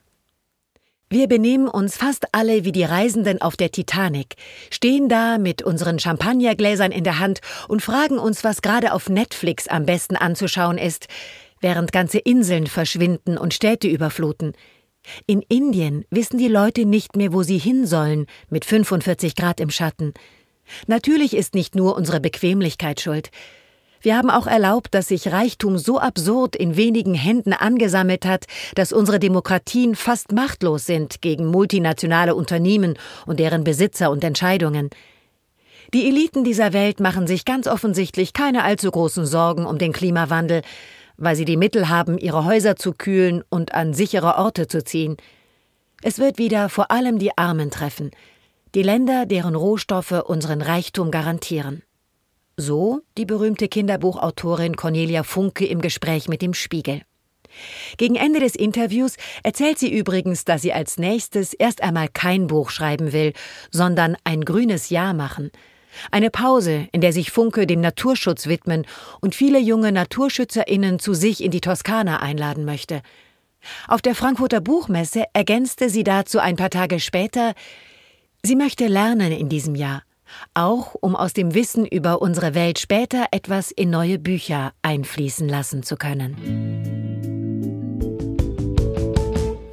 Wir 1.10 1.30
benehmen 1.30 1.70
uns 1.70 1.96
fast 1.96 2.26
alle 2.34 2.66
wie 2.66 2.74
die 2.74 2.84
Reisenden 2.84 3.42
auf 3.42 3.56
der 3.56 3.72
Titanic, 3.72 4.36
stehen 4.70 5.08
da 5.08 5.38
mit 5.38 5.62
unseren 5.62 5.98
Champagnergläsern 5.98 6.92
in 6.92 7.06
der 7.06 7.20
Hand 7.20 7.40
und 7.70 7.82
fragen 7.82 8.20
uns, 8.20 8.44
was 8.44 8.62
gerade 8.62 8.92
auf 8.92 9.08
Netflix 9.08 9.70
am 9.70 9.86
besten 9.86 10.18
anzuschauen 10.18 10.78
ist, 10.78 11.08
während 11.62 11.94
ganze 11.94 12.20
Inseln 12.20 12.68
verschwinden 12.68 13.38
und 13.38 13.54
Städte 13.54 13.88
überfluten. 13.88 14.52
In 15.28 15.42
Indien 15.48 16.04
wissen 16.10 16.38
die 16.38 16.50
Leute 16.50 16.86
nicht 16.86 17.16
mehr, 17.16 17.32
wo 17.32 17.44
sie 17.44 17.60
hin 17.60 17.88
sollen, 17.88 18.26
mit 18.50 18.66
45 18.66 19.38
Grad 19.38 19.62
im 19.62 19.70
Schatten. 19.70 20.14
Natürlich 20.88 21.34
ist 21.34 21.56
nicht 21.56 21.76
nur 21.76 21.96
unsere 21.96 22.20
Bequemlichkeit 22.20 23.00
schuld. 23.00 23.32
Wir 24.02 24.18
haben 24.18 24.32
auch 24.32 24.48
erlaubt, 24.48 24.96
dass 24.96 25.10
sich 25.10 25.32
Reichtum 25.32 25.78
so 25.78 26.00
absurd 26.00 26.56
in 26.56 26.76
wenigen 26.76 27.14
Händen 27.14 27.54
angesammelt 27.54 28.26
hat, 28.26 28.46
dass 28.74 28.94
unsere 28.94 29.20
Demokratien 29.20 29.96
fast 29.96 30.32
machtlos 30.32 30.88
sind 30.88 31.22
gegen 31.22 31.46
multinationale 31.46 32.34
Unternehmen 32.34 32.98
und 33.28 33.40
deren 33.40 33.64
Besitzer 33.64 34.10
und 34.10 34.24
Entscheidungen. 34.24 34.90
Die 35.94 36.08
Eliten 36.08 36.44
dieser 36.44 36.74
Welt 36.74 37.00
machen 37.00 37.28
sich 37.28 37.46
ganz 37.46 37.68
offensichtlich 37.68 38.34
keine 38.34 38.64
allzu 38.64 38.90
großen 38.90 39.26
Sorgen 39.26 39.66
um 39.68 39.78
den 39.78 39.94
Klimawandel, 39.94 40.64
weil 41.18 41.36
sie 41.36 41.46
die 41.46 41.58
Mittel 41.58 41.90
haben, 41.90 42.18
ihre 42.18 42.46
Häuser 42.46 42.78
zu 42.78 42.94
kühlen 42.94 43.44
und 43.50 43.76
an 43.76 43.94
sichere 43.94 44.38
Orte 44.38 44.68
zu 44.68 44.84
ziehen. 44.84 45.18
Es 46.02 46.18
wird 46.18 46.40
wieder 46.40 46.70
vor 46.70 46.90
allem 46.90 47.20
die 47.20 47.38
Armen 47.38 47.70
treffen, 47.70 48.10
die 48.74 48.82
Länder, 48.82 49.28
deren 49.28 49.54
Rohstoffe 49.54 50.24
unseren 50.26 50.64
Reichtum 50.64 51.12
garantieren. 51.12 51.84
So 52.58 53.02
die 53.18 53.26
berühmte 53.26 53.68
Kinderbuchautorin 53.68 54.76
Cornelia 54.76 55.24
Funke 55.24 55.66
im 55.66 55.82
Gespräch 55.82 56.28
mit 56.28 56.42
dem 56.42 56.54
Spiegel. 56.54 57.02
Gegen 57.98 58.16
Ende 58.16 58.40
des 58.40 58.56
Interviews 58.56 59.16
erzählt 59.44 59.80
sie 59.80 59.92
übrigens, 59.92 60.46
dass 60.46 60.62
sie 60.62 60.74
als 60.74 60.98
nächstes 60.98 61.54
erst 61.54 61.84
einmal 61.84 62.08
kein 62.08 62.48
Buch 62.48 62.70
schreiben 62.70 63.14
will, 63.14 63.34
sondern 63.72 64.16
ein 64.24 64.46
grünes 64.46 64.90
Jahr 64.90 65.14
machen. 65.14 65.52
Eine 66.10 66.30
Pause, 66.30 66.88
in 66.94 67.02
der 67.02 67.12
sich 67.12 67.32
Funke 67.32 67.68
dem 67.68 67.82
Naturschutz 67.82 68.48
widmen 68.48 68.86
und 69.20 69.36
viele 69.36 69.60
junge 69.60 69.92
Naturschützerinnen 69.92 71.00
zu 71.00 71.14
sich 71.14 71.44
in 71.44 71.52
die 71.52 71.62
Toskana 71.62 72.22
einladen 72.22 72.64
möchte. 72.64 73.02
Auf 73.88 74.02
der 74.02 74.16
Frankfurter 74.16 74.62
Buchmesse 74.62 75.26
ergänzte 75.34 75.90
sie 75.90 76.04
dazu 76.04 76.40
ein 76.40 76.56
paar 76.56 76.70
Tage 76.70 77.00
später, 77.00 77.54
sie 78.42 78.56
möchte 78.56 78.88
lernen 78.88 79.32
in 79.32 79.50
diesem 79.50 79.76
Jahr 79.76 80.04
auch 80.54 80.96
um 81.00 81.16
aus 81.16 81.34
dem 81.34 81.54
Wissen 81.54 81.86
über 81.86 82.22
unsere 82.22 82.54
Welt 82.54 82.80
später 82.80 83.28
etwas 83.32 83.72
in 83.72 83.90
neue 83.90 84.20
Bücher 84.20 84.74
einfließen 84.82 85.48
lassen 85.48 85.84
zu 85.84 85.96
können. 85.98 86.38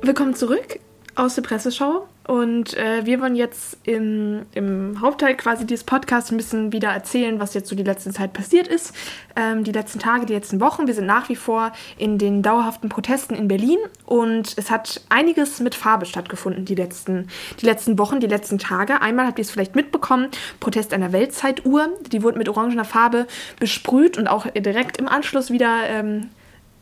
Willkommen 0.02 0.34
zurück 0.34 0.80
aus 1.14 1.34
der 1.34 1.42
Presseschau. 1.42 2.08
Und 2.28 2.76
äh, 2.76 3.06
wir 3.06 3.22
wollen 3.22 3.36
jetzt 3.36 3.78
im, 3.84 4.44
im, 4.52 5.00
Hauptteil 5.00 5.34
quasi 5.34 5.64
dieses 5.64 5.82
Podcasts 5.82 6.30
ein 6.30 6.36
bisschen 6.36 6.74
wieder 6.74 6.90
erzählen, 6.90 7.40
was 7.40 7.54
jetzt 7.54 7.70
so 7.70 7.74
die 7.74 7.82
letzte 7.82 8.12
Zeit 8.12 8.34
passiert 8.34 8.68
ist. 8.68 8.92
Ähm, 9.34 9.64
die 9.64 9.72
letzten 9.72 9.98
Tage, 9.98 10.26
die 10.26 10.34
letzten 10.34 10.60
Wochen. 10.60 10.86
Wir 10.86 10.92
sind 10.92 11.06
nach 11.06 11.30
wie 11.30 11.36
vor 11.36 11.72
in 11.96 12.18
den 12.18 12.42
dauerhaften 12.42 12.90
Protesten 12.90 13.34
in 13.34 13.48
Berlin 13.48 13.78
und 14.04 14.52
es 14.58 14.70
hat 14.70 15.00
einiges 15.08 15.60
mit 15.60 15.74
Farbe 15.74 16.04
stattgefunden 16.04 16.66
die 16.66 16.74
letzten, 16.74 17.28
die 17.62 17.64
letzten 17.64 17.98
Wochen, 17.98 18.20
die 18.20 18.26
letzten 18.26 18.58
Tage. 18.58 19.00
Einmal 19.00 19.26
habt 19.26 19.38
ihr 19.38 19.42
es 19.42 19.50
vielleicht 19.50 19.74
mitbekommen, 19.74 20.28
Protest 20.60 20.92
einer 20.92 21.14
Weltzeituhr. 21.14 21.88
Die 22.12 22.22
wurde 22.22 22.36
mit 22.36 22.50
orangener 22.50 22.84
Farbe 22.84 23.26
besprüht 23.58 24.18
und 24.18 24.28
auch 24.28 24.46
direkt 24.50 24.98
im 24.98 25.08
Anschluss 25.08 25.50
wieder 25.50 25.88
ähm, 25.88 26.28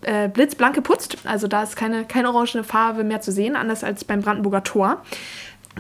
äh, 0.03 0.29
blitzblank 0.29 0.75
geputzt. 0.75 1.19
Also 1.25 1.49
da 1.49 1.63
ist 1.63 1.77
keine, 1.77 2.05
keine 2.05 2.29
orangene 2.29 2.65
Farbe 2.65 3.05
mehr 3.05 3.21
zu 3.21 3.33
sehen, 3.33 3.57
anders 3.57 3.85
als 3.85 4.05
beim 4.05 4.21
Brandenburger 4.21 4.63
Tor. 4.63 5.03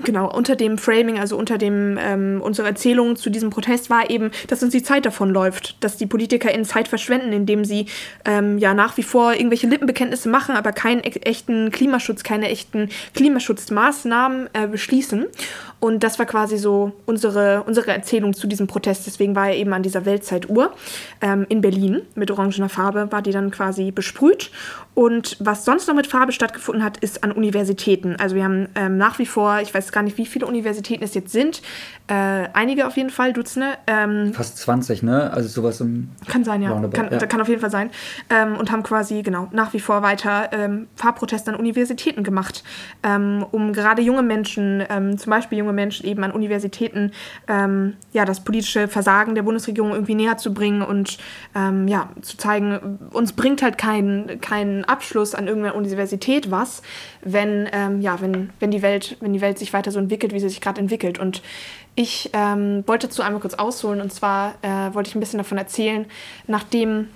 Genau, 0.05 0.31
unter 0.31 0.57
dem 0.57 0.77
Framing, 0.77 1.19
also 1.19 1.39
unter 1.39 1.57
dem 1.57 1.99
ähm, 1.99 2.41
unsere 2.43 2.69
Erzählung 2.69 3.17
zu 3.17 3.31
diesem 3.31 3.49
Protest 3.49 3.89
war 3.89 4.11
eben, 4.11 4.31
dass 4.49 4.63
uns 4.63 4.73
die 4.73 4.83
Zeit 4.83 5.07
davon 5.07 5.31
läuft, 5.31 5.83
dass 5.83 5.97
die 5.97 6.07
PolitikerInnen 6.07 6.67
Zeit 6.67 6.87
verschwenden, 6.87 7.33
indem 7.33 7.65
sie 7.65 7.87
ähm, 8.27 8.59
ja 8.59 8.75
nach 8.75 8.99
wie 8.99 9.03
vor 9.03 9.33
irgendwelche 9.33 9.67
Lippenbekenntnisse 9.67 10.29
machen, 10.29 10.55
aber 10.55 10.73
keinen 10.73 11.01
echten 11.01 11.71
Klimaschutz, 11.71 12.25
keine 12.25 12.51
echten 12.51 12.91
Klimaschutzmaßnahmen 13.15 14.51
äh, 14.53 14.67
beschließen. 14.67 15.27
Und 15.79 16.03
das 16.03 16.19
war 16.19 16.27
quasi 16.27 16.57
so 16.57 16.93
unsere, 17.05 17.63
unsere 17.65 17.93
Erzählung 17.93 18.33
zu 18.33 18.47
diesem 18.47 18.67
Protest. 18.67 19.07
Deswegen 19.07 19.37
war 19.37 19.49
er 19.49 19.57
eben 19.57 19.73
an 19.73 19.83
dieser 19.83 20.07
Weltzeituhr 20.07 20.73
ähm, 21.21 21.45
in 21.49 21.61
Berlin 21.61 22.03
mit 22.15 22.31
orangener 22.31 22.69
Farbe, 22.69 23.13
war 23.13 23.23
die 23.23 23.33
dann 23.33 23.51
quasi 23.51 23.91
besprüht. 23.91 24.51
Und 24.95 25.37
was 25.41 25.67
sonst 25.67 25.89
noch 25.89 25.95
mit 25.95 26.07
Farbe 26.07 26.33
stattgefunden 26.33 26.83
hat, 26.83 26.97
ist 26.97 27.23
an 27.23 27.31
Universitäten. 27.31 28.17
Also 28.17 28.35
wir 28.35 28.45
haben 28.45 28.69
ähm, 28.75 28.97
nach 28.97 29.19
wie 29.19 29.27
vor, 29.27 29.61
ich 29.61 29.75
weiß 29.75 29.93
gar 29.93 30.03
nicht, 30.03 30.17
wie 30.17 30.25
viele 30.25 30.47
Universitäten 30.47 31.05
es 31.05 31.13
jetzt 31.13 31.33
sind, 31.33 31.61
äh, 32.09 32.49
einige 32.55 32.87
auf 32.87 32.97
jeden 32.97 33.11
Fall, 33.11 33.35
Dutzende. 33.35 33.75
Ähm, 33.87 34.33
Fast 34.33 34.57
20, 34.57 35.03
ne? 35.03 35.31
Also 35.31 35.49
sowas 35.51 35.83
im. 35.83 36.09
Kann 36.27 36.45
sein, 36.45 36.63
ja. 36.63 36.71
Kann, 36.89 37.11
ja. 37.11 37.19
kann 37.19 37.43
auf 37.43 37.49
jeden 37.49 37.61
Fall 37.61 37.71
sein. 37.71 37.91
Ähm, 38.31 38.57
und 38.57 38.73
haben 38.73 38.83
quasi, 38.83 39.21
genau, 39.23 39.49
nach 39.53 39.75
wie 39.75 39.81
vor 39.81 40.01
weiter 40.01 40.49
ähm, 40.53 40.87
Farbproteste 40.97 41.53
an 41.53 41.57
Universitäten 41.57 42.25
gemacht, 42.25 42.65
ähm, 43.03 43.45
um 43.51 43.75
gerade 43.75 44.01
junge 44.01 44.23
Menschen, 44.23 44.83
zum 45.17 45.31
Beispiel 45.31 45.59
junge 45.59 45.73
Menschen 45.77 46.07
eben 46.07 46.25
an 46.25 46.33
Universitäten, 46.33 47.13
ähm, 47.47 47.95
ja, 48.13 48.25
das 48.25 48.43
politische 48.43 48.89
Versagen 48.89 49.37
der 49.37 49.43
Bundesregierung 49.43 49.93
irgendwie 49.93 50.17
näher 50.17 50.37
zu 50.37 50.53
bringen 50.53 50.83
und 50.83 51.19
ja, 51.55 52.11
zu 52.21 52.37
zeigen, 52.37 52.99
uns 53.13 53.33
bringt 53.33 53.63
halt 53.63 53.79
kein, 53.79 54.41
kein 54.41 54.85
Abschluss 54.85 55.35
an 55.35 55.47
irgendeiner 55.47 55.75
Universität 55.75 56.51
was, 56.51 56.83
wenn, 57.23 57.69
ja, 58.01 58.21
wenn, 58.21 58.51
wenn, 58.61 58.71
die 58.71 58.83
Welt, 58.83 59.17
wenn 59.21 59.33
die 59.33 59.41
Welt 59.41 59.59
sich 59.59 59.73
weiter 59.73 59.91
so 59.91 59.99
entwickelt, 59.99 60.33
wie 60.33 60.41
sie 60.41 60.49
sich 60.49 60.61
gerade 60.61 60.81
entwickelt. 60.81 61.19
Und 61.19 61.43
ich 61.99 62.31
ähm, 62.35 62.85
wollte 62.87 63.09
dazu 63.09 63.23
einmal 63.23 63.41
kurz 63.41 63.55
ausholen 63.55 64.01
und 64.03 64.13
zwar 64.13 64.55
äh, 64.63 64.95
wollte 64.95 65.09
ich 65.09 65.17
ein 65.17 65.21
bisschen 65.21 65.39
davon 65.39 65.59
erzählen, 65.59 66.05
nachdem 66.47 67.09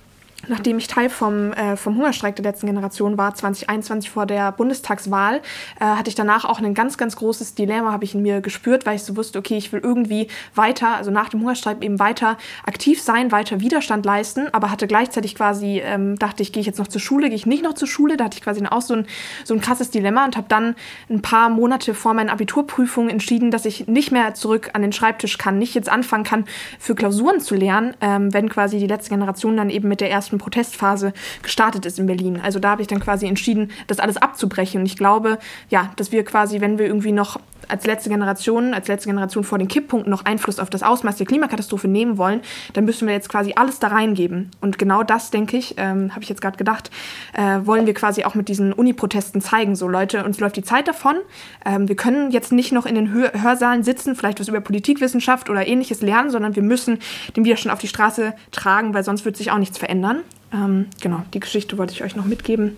Nachdem 0.47 0.77
ich 0.79 0.87
Teil 0.87 1.09
vom, 1.09 1.53
äh, 1.53 1.77
vom 1.77 1.95
Hungerstreik 1.97 2.35
der 2.35 2.43
letzten 2.43 2.67
Generation 2.67 3.17
war, 3.17 3.35
2021 3.35 4.09
vor 4.09 4.25
der 4.25 4.51
Bundestagswahl, 4.51 5.41
äh, 5.79 5.85
hatte 5.85 6.09
ich 6.09 6.15
danach 6.15 6.45
auch 6.45 6.59
ein 6.59 6.73
ganz, 6.73 6.97
ganz 6.97 7.15
großes 7.15 7.53
Dilemma, 7.55 7.91
habe 7.91 8.03
ich 8.05 8.15
in 8.15 8.21
mir 8.21 8.41
gespürt, 8.41 8.85
weil 8.85 8.95
ich 8.95 9.03
so 9.03 9.15
wusste, 9.15 9.39
okay, 9.39 9.57
ich 9.57 9.71
will 9.71 9.81
irgendwie 9.83 10.27
weiter, 10.55 10.95
also 10.95 11.11
nach 11.11 11.29
dem 11.29 11.41
Hungerstreik 11.41 11.83
eben 11.83 11.99
weiter 11.99 12.37
aktiv 12.65 13.01
sein, 13.01 13.31
weiter 13.31 13.61
Widerstand 13.61 14.05
leisten, 14.05 14.47
aber 14.51 14.71
hatte 14.71 14.87
gleichzeitig 14.87 15.35
quasi, 15.35 15.81
ähm, 15.83 16.17
dachte 16.17 16.41
ich, 16.43 16.51
gehe 16.51 16.61
ich 16.61 16.67
jetzt 16.67 16.79
noch 16.79 16.87
zur 16.87 17.01
Schule, 17.01 17.27
gehe 17.27 17.35
ich 17.35 17.45
nicht 17.45 17.63
noch 17.63 17.73
zur 17.73 17.87
Schule, 17.87 18.17
da 18.17 18.25
hatte 18.25 18.37
ich 18.37 18.43
quasi 18.43 18.61
auch 18.69 18.81
so 18.81 18.95
ein, 18.95 19.07
so 19.43 19.53
ein 19.53 19.61
krasses 19.61 19.89
Dilemma 19.89 20.25
und 20.25 20.37
habe 20.37 20.47
dann 20.49 20.75
ein 21.09 21.21
paar 21.21 21.49
Monate 21.49 21.93
vor 21.93 22.13
meinen 22.13 22.29
Abiturprüfungen 22.29 23.09
entschieden, 23.09 23.51
dass 23.51 23.65
ich 23.65 23.87
nicht 23.87 24.11
mehr 24.11 24.33
zurück 24.33 24.71
an 24.73 24.81
den 24.81 24.91
Schreibtisch 24.91 25.37
kann, 25.37 25.57
nicht 25.57 25.73
jetzt 25.73 25.89
anfangen 25.89 26.23
kann, 26.23 26.45
für 26.79 26.95
Klausuren 26.95 27.39
zu 27.39 27.55
lernen, 27.55 27.95
ähm, 28.01 28.33
wenn 28.33 28.49
quasi 28.49 28.79
die 28.79 28.87
letzte 28.87 29.09
Generation 29.09 29.57
dann 29.57 29.69
eben 29.69 29.87
mit 29.87 30.01
der 30.01 30.11
ersten 30.11 30.30
ersten 30.31 30.37
Protestphase 30.37 31.13
gestartet 31.43 31.85
ist 31.85 31.99
in 31.99 32.07
Berlin. 32.07 32.39
Also 32.41 32.59
da 32.59 32.71
habe 32.71 32.81
ich 32.81 32.87
dann 32.87 32.99
quasi 32.99 33.27
entschieden, 33.27 33.71
das 33.87 33.99
alles 33.99 34.17
abzubrechen. 34.17 34.81
Und 34.81 34.85
ich 34.85 34.95
glaube, 34.95 35.37
ja, 35.69 35.91
dass 35.97 36.11
wir 36.11 36.23
quasi, 36.23 36.61
wenn 36.61 36.79
wir 36.79 36.85
irgendwie 36.85 37.11
noch 37.11 37.39
als 37.67 37.85
letzte 37.85 38.09
Generation, 38.09 38.73
als 38.73 38.87
letzte 38.87 39.09
Generation 39.09 39.43
vor 39.43 39.57
den 39.57 39.67
Kipppunkten 39.67 40.09
noch 40.09 40.25
Einfluss 40.25 40.59
auf 40.59 40.69
das 40.69 40.83
Ausmaß 40.83 41.17
der 41.17 41.25
Klimakatastrophe 41.25 41.87
nehmen 41.87 42.17
wollen, 42.17 42.41
dann 42.73 42.85
müssen 42.85 43.07
wir 43.07 43.13
jetzt 43.13 43.29
quasi 43.29 43.53
alles 43.55 43.79
da 43.79 43.87
reingeben. 43.87 44.51
Und 44.61 44.77
genau 44.77 45.03
das, 45.03 45.31
denke 45.31 45.57
ich, 45.57 45.75
ähm, 45.77 46.11
habe 46.11 46.23
ich 46.23 46.29
jetzt 46.29 46.41
gerade 46.41 46.57
gedacht, 46.57 46.89
äh, 47.33 47.59
wollen 47.65 47.85
wir 47.85 47.93
quasi 47.93 48.23
auch 48.23 48.35
mit 48.35 48.47
diesen 48.47 48.73
Uni-Protesten 48.73 49.41
zeigen. 49.41 49.75
So, 49.75 49.87
Leute, 49.87 50.25
uns 50.25 50.39
läuft 50.39 50.57
die 50.57 50.63
Zeit 50.63 50.87
davon. 50.87 51.17
Ähm, 51.65 51.87
wir 51.87 51.95
können 51.95 52.31
jetzt 52.31 52.51
nicht 52.51 52.71
noch 52.71 52.85
in 52.85 52.95
den 52.95 53.13
Hör 53.13 53.31
Hörsaalen 53.41 53.83
sitzen, 53.83 54.15
vielleicht 54.15 54.39
was 54.39 54.47
über 54.47 54.59
Politikwissenschaft 54.59 55.49
oder 55.49 55.65
ähnliches 55.65 56.01
lernen, 56.01 56.29
sondern 56.29 56.55
wir 56.55 56.63
müssen 56.63 56.99
den 57.35 57.45
Widerstand 57.45 57.73
auf 57.73 57.79
die 57.79 57.87
Straße 57.87 58.33
tragen, 58.51 58.93
weil 58.93 59.03
sonst 59.03 59.23
wird 59.23 59.37
sich 59.37 59.51
auch 59.51 59.57
nichts 59.57 59.77
verändern. 59.77 60.20
Ähm, 60.53 60.87
genau, 61.01 61.23
die 61.33 61.39
Geschichte 61.39 61.77
wollte 61.77 61.93
ich 61.93 62.03
euch 62.03 62.15
noch 62.15 62.25
mitgeben. 62.25 62.77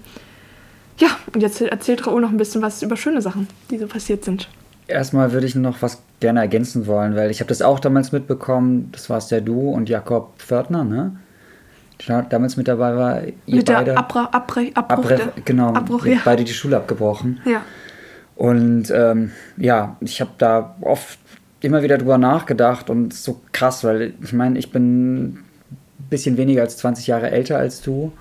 Ja, 0.97 1.09
und 1.33 1.41
jetzt 1.41 1.59
erzählt 1.61 2.05
Raoul 2.05 2.21
noch 2.21 2.29
ein 2.29 2.37
bisschen 2.37 2.61
was 2.61 2.81
über 2.83 2.95
schöne 2.95 3.21
Sachen, 3.21 3.47
die 3.71 3.77
so 3.77 3.87
passiert 3.87 4.23
sind. 4.23 4.47
Erstmal 4.87 5.31
würde 5.31 5.47
ich 5.47 5.55
noch 5.55 5.81
was 5.81 6.01
gerne 6.19 6.41
ergänzen 6.41 6.87
wollen, 6.87 7.15
weil 7.15 7.31
ich 7.31 7.39
habe 7.39 7.49
das 7.49 7.61
auch 7.61 7.79
damals 7.79 8.11
mitbekommen, 8.11 8.89
das 8.91 9.09
warst 9.09 9.31
ja 9.31 9.39
du 9.39 9.69
und 9.69 9.89
Jakob 9.89 10.37
Pförtner, 10.37 10.83
ne? 10.83 11.17
Der 12.07 12.23
damals 12.23 12.57
mit 12.57 12.67
dabei 12.67 12.95
war. 12.95 13.23
Ihr 13.23 13.57
mit 13.57 13.65
beide, 13.65 13.85
der 13.85 13.97
Abra 13.97 14.29
Abbruch, 14.31 14.63
Abbruch, 14.73 15.07
der, 15.07 15.33
genau, 15.45 15.73
Abbruch, 15.73 16.05
ja. 16.05 16.19
beide 16.23 16.43
die 16.43 16.53
Schule 16.53 16.77
abgebrochen. 16.77 17.39
Ja. 17.45 17.61
Und 18.35 18.91
ähm, 18.93 19.31
ja, 19.57 19.95
ich 20.01 20.19
habe 20.19 20.31
da 20.37 20.75
oft 20.81 21.19
immer 21.61 21.81
wieder 21.81 21.97
drüber 21.97 22.17
nachgedacht 22.17 22.89
und 22.89 23.13
so 23.13 23.41
krass, 23.51 23.83
weil 23.83 24.13
ich 24.21 24.33
meine, 24.33 24.59
ich 24.59 24.71
bin 24.71 25.39
bisschen 26.13 26.37
weniger 26.37 26.61
als 26.61 26.77
20 26.77 27.07
Jahre 27.07 27.31
älter 27.31 27.57
als 27.57 27.81
du 27.81 28.13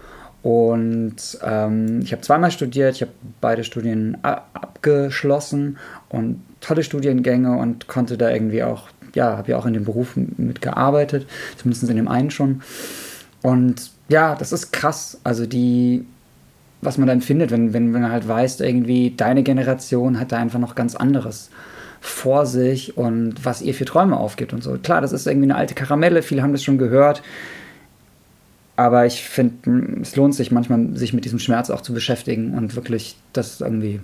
und 0.43 1.39
ähm, 1.45 2.01
ich 2.03 2.13
habe 2.13 2.23
zweimal 2.23 2.51
studiert, 2.51 2.97
ich 2.97 3.03
habe 3.03 3.13
beide 3.41 3.63
Studien 3.63 4.19
abgeschlossen 4.23 5.79
und 6.09 6.43
tolle 6.61 6.83
Studiengänge 6.83 7.57
und 7.57 7.87
konnte 7.87 8.19
da 8.19 8.31
irgendwie 8.31 8.65
auch, 8.65 8.89
ja, 9.15 9.37
habe 9.37 9.53
ja 9.53 9.57
auch 9.57 9.67
in 9.67 9.75
dem 9.75 9.85
Beruf 9.85 10.17
mitgearbeitet, 10.17 11.27
zumindest 11.57 11.89
in 11.89 11.97
dem 11.97 12.09
einen 12.09 12.33
schon. 12.33 12.63
Und 13.43 13.93
ja, 14.09 14.35
das 14.35 14.53
ist 14.53 14.73
krass. 14.73 15.21
Also 15.23 15.47
die, 15.47 16.05
was 16.81 16.99
man 16.99 17.07
dann 17.07 17.21
findet, 17.21 17.53
wenn, 17.53 17.73
wenn, 17.73 17.95
wenn 17.95 18.03
man 18.03 18.13
halt 18.13 18.27
weiß, 18.27 18.61
irgendwie 18.61 19.15
deine 19.17 19.45
Generation 19.45 20.19
hat 20.19 20.33
da 20.33 20.39
einfach 20.39 20.59
noch 20.59 20.75
ganz 20.75 20.97
anderes 20.97 21.51
vor 22.01 22.47
sich 22.47 22.97
und 22.97 23.45
was 23.45 23.63
ihr 23.63 23.75
für 23.75 23.85
Träume 23.85 24.17
aufgibt 24.17 24.53
und 24.53 24.65
so. 24.65 24.77
Klar, 24.77 25.01
das 25.01 25.13
ist 25.13 25.29
irgendwie 25.29 25.47
eine 25.47 25.55
alte 25.55 25.75
Karamelle, 25.75 26.23
viele 26.23 26.43
haben 26.43 26.51
das 26.51 26.65
schon 26.65 26.79
gehört. 26.79 27.23
Aber 28.83 29.07
ich 29.07 29.23
finde, 29.23 30.01
es 30.03 30.17
lohnt 30.17 30.35
sich 30.35 30.51
manchmal, 30.51 30.97
sich 30.97 31.13
mit 31.13 31.25
diesem 31.25 31.39
Schmerz 31.39 31.71
auch 31.71 31.83
zu 31.83 31.95
beschäftigen 31.95 32.55
und 32.55 32.75
wirklich 32.75 33.17
das 33.33 33.61
irgendwie 33.61 34.01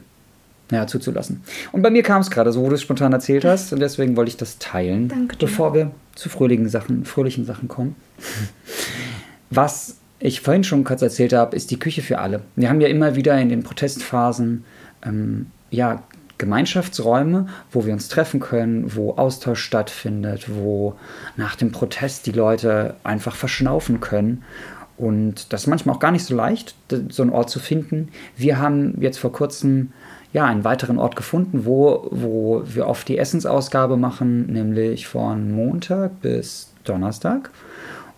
ja, 0.71 0.87
zuzulassen. 0.87 1.43
Und 1.73 1.83
bei 1.83 1.91
mir 1.91 2.05
kam 2.05 2.21
es 2.21 2.31
gerade 2.31 2.53
so, 2.53 2.63
wo 2.63 2.69
du 2.69 2.77
es 2.77 2.83
spontan 2.83 3.13
erzählt 3.13 3.45
hast, 3.45 3.73
und 3.73 3.81
deswegen 3.81 4.17
wollte 4.17 4.29
ich 4.29 4.37
das 4.37 4.59
teilen, 4.59 5.09
Danke 5.09 5.37
bevor 5.37 5.75
wir 5.75 5.91
zu 6.15 6.29
fröhlichen 6.29 6.69
Sachen, 6.69 7.05
fröhlichen 7.05 7.45
Sachen 7.45 7.67
kommen. 7.67 7.97
Was 9.51 9.97
ich 10.21 10.43
vorhin 10.43 10.63
schon 10.63 10.85
kurz 10.85 11.03
erzählt 11.03 11.33
habe, 11.33 11.57
ist 11.57 11.73
die 11.73 11.79
Küche 11.81 12.03
für 12.03 12.19
alle. 12.19 12.43
Wir 12.55 12.69
haben 12.69 12.81
ja 12.81 12.87
immer 12.87 13.17
wieder 13.17 13.37
in 13.41 13.49
den 13.49 13.65
Protestphasen 13.65 14.65
ähm, 15.05 15.47
ja, 15.73 16.05
Gemeinschaftsräume, 16.39 17.49
wo 17.71 17.85
wir 17.85 17.93
uns 17.93 18.09
treffen 18.09 18.41
können, 18.41 18.95
wo 18.95 19.13
Austausch 19.15 19.63
stattfindet, 19.63 20.49
wo 20.49 20.95
nach 21.37 21.57
dem 21.57 21.73
Protest 21.73 22.27
die 22.27 22.33
Leute 22.33 22.95
einfach 23.05 23.35
verschnaufen 23.35 24.01
können. 24.01 24.45
Und 24.97 25.53
das 25.53 25.63
ist 25.63 25.67
manchmal 25.67 25.97
auch 25.97 26.01
gar 26.01 26.11
nicht 26.11 26.25
so 26.25 26.35
leicht, 26.35 26.75
so 27.09 27.23
einen 27.23 27.33
Ort 27.33 27.51
zu 27.51 27.61
finden. 27.61 28.09
Wir 28.37 28.59
haben 28.59 29.01
jetzt 29.01 29.19
vor 29.19 29.33
kurzem 29.33 29.93
ja, 30.33 30.45
einen 30.45 30.65
weiteren 30.65 30.99
Ort 30.99 31.17
gefunden, 31.17 31.65
wo, 31.65 32.09
wo 32.11 32.63
wir 32.67 32.87
oft 32.87 33.09
die 33.09 33.19
Essensausgabe 33.19 33.97
machen, 33.97 34.53
nämlich 34.53 35.07
von 35.07 35.53
Montag 35.53 36.21
bis 36.21 36.73
Donnerstag. 36.85 37.51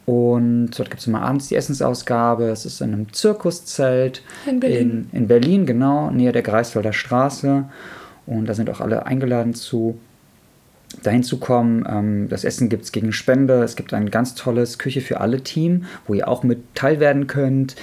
Und 0.07 0.71
dort 0.77 0.91
gibt 0.91 1.01
es 1.01 1.07
immer 1.07 1.23
abends 1.23 1.49
die 1.49 1.57
Essensausgabe. 1.57 2.49
Es 2.49 2.67
ist 2.67 2.81
in 2.81 2.93
einem 2.93 3.13
Zirkuszelt 3.13 4.23
in 4.47 4.59
Berlin. 4.59 5.09
In, 5.13 5.19
in 5.21 5.29
Berlin, 5.29 5.67
genau, 5.67 6.11
näher 6.11 6.33
der 6.33 6.43
Greifswalder 6.43 6.93
Straße. 6.93 7.67
Und 8.31 8.47
da 8.47 8.55
sind 8.55 8.71
auch 8.71 8.81
alle 8.81 9.07
eingeladen 9.07 9.55
zu 9.55 9.99
dahin 11.03 11.25
zu 11.25 11.39
kommen. 11.39 11.85
Ähm, 11.89 12.29
das 12.29 12.45
Essen 12.45 12.69
gibt 12.69 12.85
es 12.85 12.93
gegen 12.93 13.13
Spende. 13.13 13.63
Es 13.65 13.75
gibt 13.75 13.93
ein 13.93 14.11
ganz 14.11 14.37
tolles 14.37 14.79
Küche 14.79 15.01
für 15.01 15.21
alle 15.21 15.41
Team, 15.41 15.85
wo 16.07 16.15
ihr 16.15 16.29
auch 16.29 16.45
mit 16.45 16.77
teilwerden 16.77 17.27
könnt 17.27 17.75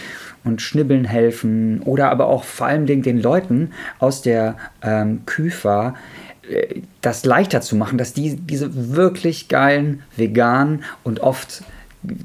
und 0.46 0.62
schnibbeln 0.62 1.04
helfen 1.04 1.82
oder 1.82 2.12
aber 2.12 2.28
auch 2.28 2.46
vor 2.46 2.68
allem 2.68 2.86
den 2.86 3.22
Leuten 3.22 3.72
aus 4.00 4.22
der 4.22 4.56
ähm, 4.82 5.26
Küfer 5.26 5.96
äh, 6.50 6.82
das 7.02 7.26
leichter 7.26 7.60
zu 7.60 7.76
machen, 7.76 7.98
dass 7.98 8.14
die 8.14 8.38
diese 8.38 8.96
wirklich 8.96 9.50
geilen 9.50 10.04
veganen 10.16 10.84
und 11.04 11.20
oft 11.20 11.64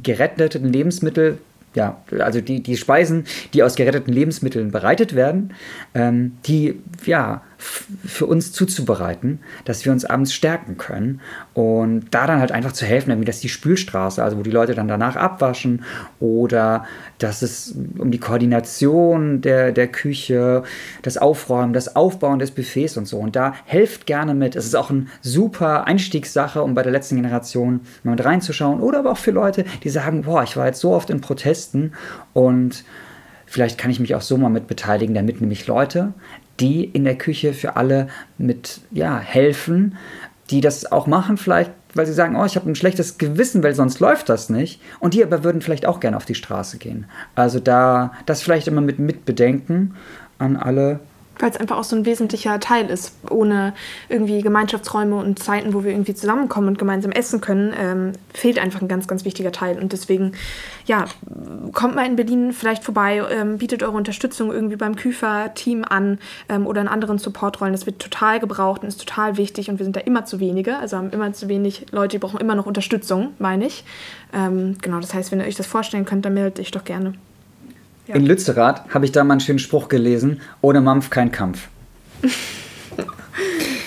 geretteten 0.03 0.73
Lebensmittel 0.73 1.39
ja, 1.75 2.03
also 2.19 2.41
die, 2.41 2.63
die 2.63 2.77
Speisen, 2.77 3.25
die 3.55 3.63
aus 3.63 3.77
geretteten 3.77 4.13
Lebensmitteln 4.13 4.71
bereitet 4.71 5.15
werden, 5.15 5.55
ähm, 5.95 6.33
die 6.45 6.79
ja 7.07 7.43
für 8.05 8.27
uns 8.27 8.53
zuzubereiten, 8.53 9.41
dass 9.65 9.85
wir 9.85 9.93
uns 9.93 10.05
abends 10.05 10.35
stärken 10.35 10.77
können 10.77 11.21
und 11.55 12.07
da 12.11 12.27
dann 12.27 12.41
halt 12.41 12.51
einfach 12.51 12.73
zu 12.73 12.85
helfen, 12.85 13.11
irgendwie, 13.11 13.27
dass 13.27 13.41
die 13.41 13.49
Spülstraße, 13.49 14.23
also 14.23 14.39
wo 14.39 14.43
die 14.43 14.51
Leute 14.51 14.75
dann 14.75 14.89
danach 14.89 15.17
abwaschen 15.17 15.85
oder 16.19 16.85
dass 17.19 17.43
es 17.43 17.75
um 17.99 18.11
die 18.11 18.19
Koordination 18.19 19.41
der, 19.43 19.73
der 19.73 19.87
Küche, 19.89 20.65
das 21.03 21.19
Aufräumen, 21.19 21.73
das 21.73 21.95
Aufbauen 21.95 22.41
des 22.41 22.51
Buffets 22.51 22.97
und 22.97 23.07
so. 23.07 23.19
Und 23.19 23.37
da 23.37 23.55
helft 23.65 24.07
gerne 24.07 24.35
mit. 24.35 24.57
Es 24.57 24.65
ist 24.65 24.75
auch 24.75 24.91
eine 24.91 25.07
super 25.21 25.87
Einstiegssache, 25.87 26.63
um 26.63 26.75
bei 26.75 26.83
der 26.83 26.93
letzten 26.93 27.17
Generation 27.17 27.81
mal 28.03 28.13
mit 28.13 28.25
reinzuschauen. 28.25 28.81
Oder 28.81 29.01
aber 29.01 29.13
auch 29.13 29.19
für 29.19 29.31
Leute, 29.31 29.65
die 29.85 29.89
sagen, 29.89 30.23
boah, 30.23 30.43
ich 30.43 30.57
war 30.57 30.67
jetzt 30.67 30.81
so 30.81 30.93
oft 30.93 31.11
in 31.11 31.21
Protesten 31.21 31.93
und 32.33 32.85
vielleicht 33.53 33.77
kann 33.77 33.91
ich 33.91 34.01
mich 34.01 34.15
auch 34.15 34.23
so 34.23 34.39
mal 34.39 34.49
mit 34.49 34.67
beteiligen, 34.67 35.15
damit 35.15 35.41
nämlich 35.43 35.67
Leute, 35.67 36.15
die 36.61 36.85
in 36.85 37.05
der 37.05 37.17
Küche 37.17 37.55
für 37.55 37.77
alle 37.77 38.09
mit 38.39 38.81
ja, 38.91 39.19
helfen, 39.19 39.97
die 40.51 40.61
das 40.61 40.91
auch 40.91 41.07
machen, 41.07 41.37
vielleicht, 41.37 41.71
weil 41.95 42.07
sie 42.07 42.13
sagen, 42.13 42.37
oh, 42.37 42.45
ich 42.45 42.57
habe 42.57 42.71
ein 42.71 42.75
schlechtes 42.75 43.19
Gewissen, 43.19 43.63
weil 43.63 43.75
sonst 43.75 44.01
läuft 44.01 44.29
das 44.29 44.49
nicht. 44.49 44.81
Und 45.01 45.15
die 45.15 45.23
aber 45.23 45.45
würden 45.45 45.63
vielleicht 45.63 45.87
auch 45.87 46.01
gerne 46.01 46.17
auf 46.17 46.25
die 46.25 46.35
Straße 46.35 46.79
gehen. 46.79 47.07
Also 47.35 47.61
da 47.61 48.13
das 48.27 48.43
vielleicht 48.43 48.69
immer 48.69 48.81
mit 48.81 48.99
mitbedenken 48.99 49.95
an 50.39 50.57
alle 50.57 51.01
weil 51.39 51.51
es 51.51 51.57
einfach 51.57 51.77
auch 51.77 51.85
so 51.85 51.97
ein 51.97 52.05
wesentlicher 52.05 52.61
Teil 52.61 52.89
ist. 52.89 53.15
Ohne 53.31 53.75
irgendwie 54.09 54.43
Gemeinschaftsräume 54.43 55.17
und 55.17 55.39
Zeiten, 55.39 55.75
wo 55.75 55.85
wir 55.85 55.91
irgendwie 55.91 56.15
zusammenkommen 56.15 56.69
und 56.69 56.79
gemeinsam 56.79 57.13
essen 57.13 57.41
können, 57.41 57.75
ähm, 57.79 58.13
fehlt 58.33 58.59
einfach 58.59 58.81
ein 58.81 58.89
ganz, 58.89 59.09
ganz 59.09 59.25
wichtiger 59.25 59.53
Teil. 59.53 59.79
Und 59.79 59.93
deswegen, 59.93 60.33
ja, 60.87 61.07
kommt 61.73 61.95
mal 61.95 62.07
in 62.07 62.17
Berlin 62.17 62.53
vielleicht 62.53 62.85
vorbei, 62.85 63.23
ähm, 63.31 63.59
bietet 63.59 63.83
eure 63.83 63.97
Unterstützung 63.97 64.53
irgendwie 64.53 64.77
beim 64.77 64.97
Küfer-Team 64.97 65.85
an 65.89 66.19
ähm, 66.49 66.67
oder 66.67 66.81
in 66.81 66.89
anderen 66.89 67.19
Supportrollen. 67.19 67.73
Das 67.73 67.87
wird 67.87 68.01
total 68.01 68.41
gebraucht 68.41 68.83
und 68.83 68.89
ist 68.89 69.01
total 69.01 69.37
wichtig 69.37 69.71
und 69.71 69.79
wir 69.79 69.85
sind 69.85 69.97
da 69.97 70.01
immer 70.01 70.25
zu 70.25 70.41
wenige. 70.41 70.79
Also 70.79 70.97
haben 70.97 71.11
immer 71.11 71.33
zu 71.33 71.49
wenig 71.49 71.87
Leute, 71.91 72.17
die 72.17 72.19
brauchen 72.19 72.41
immer 72.41 72.55
noch 72.55 72.67
Unterstützung, 72.67 73.35
meine 73.39 73.67
ich. 73.67 73.85
Ähm, 74.33 74.77
genau, 74.81 75.01
das 75.01 75.15
heißt, 75.15 75.33
wenn 75.33 75.41
ihr 75.41 75.47
euch 75.47 75.57
das 75.57 75.67
vorstellen 75.67 76.05
könnt, 76.05 76.25
dann 76.25 76.35
meldet 76.35 76.61
euch 76.61 76.71
doch 76.71 76.85
gerne. 76.85 77.15
Ja. 78.07 78.17
In 78.17 78.27
Lützerath 78.27 78.83
habe 78.93 79.05
ich 79.05 79.13
da 79.13 79.23
mal 79.25 79.35
einen 79.35 79.41
schönen 79.41 79.59
Spruch 79.59 79.89
gelesen: 79.89 80.41
ohne 80.61 80.81
Mampf 80.81 81.11
kein 81.11 81.31
Kampf. 81.31 81.69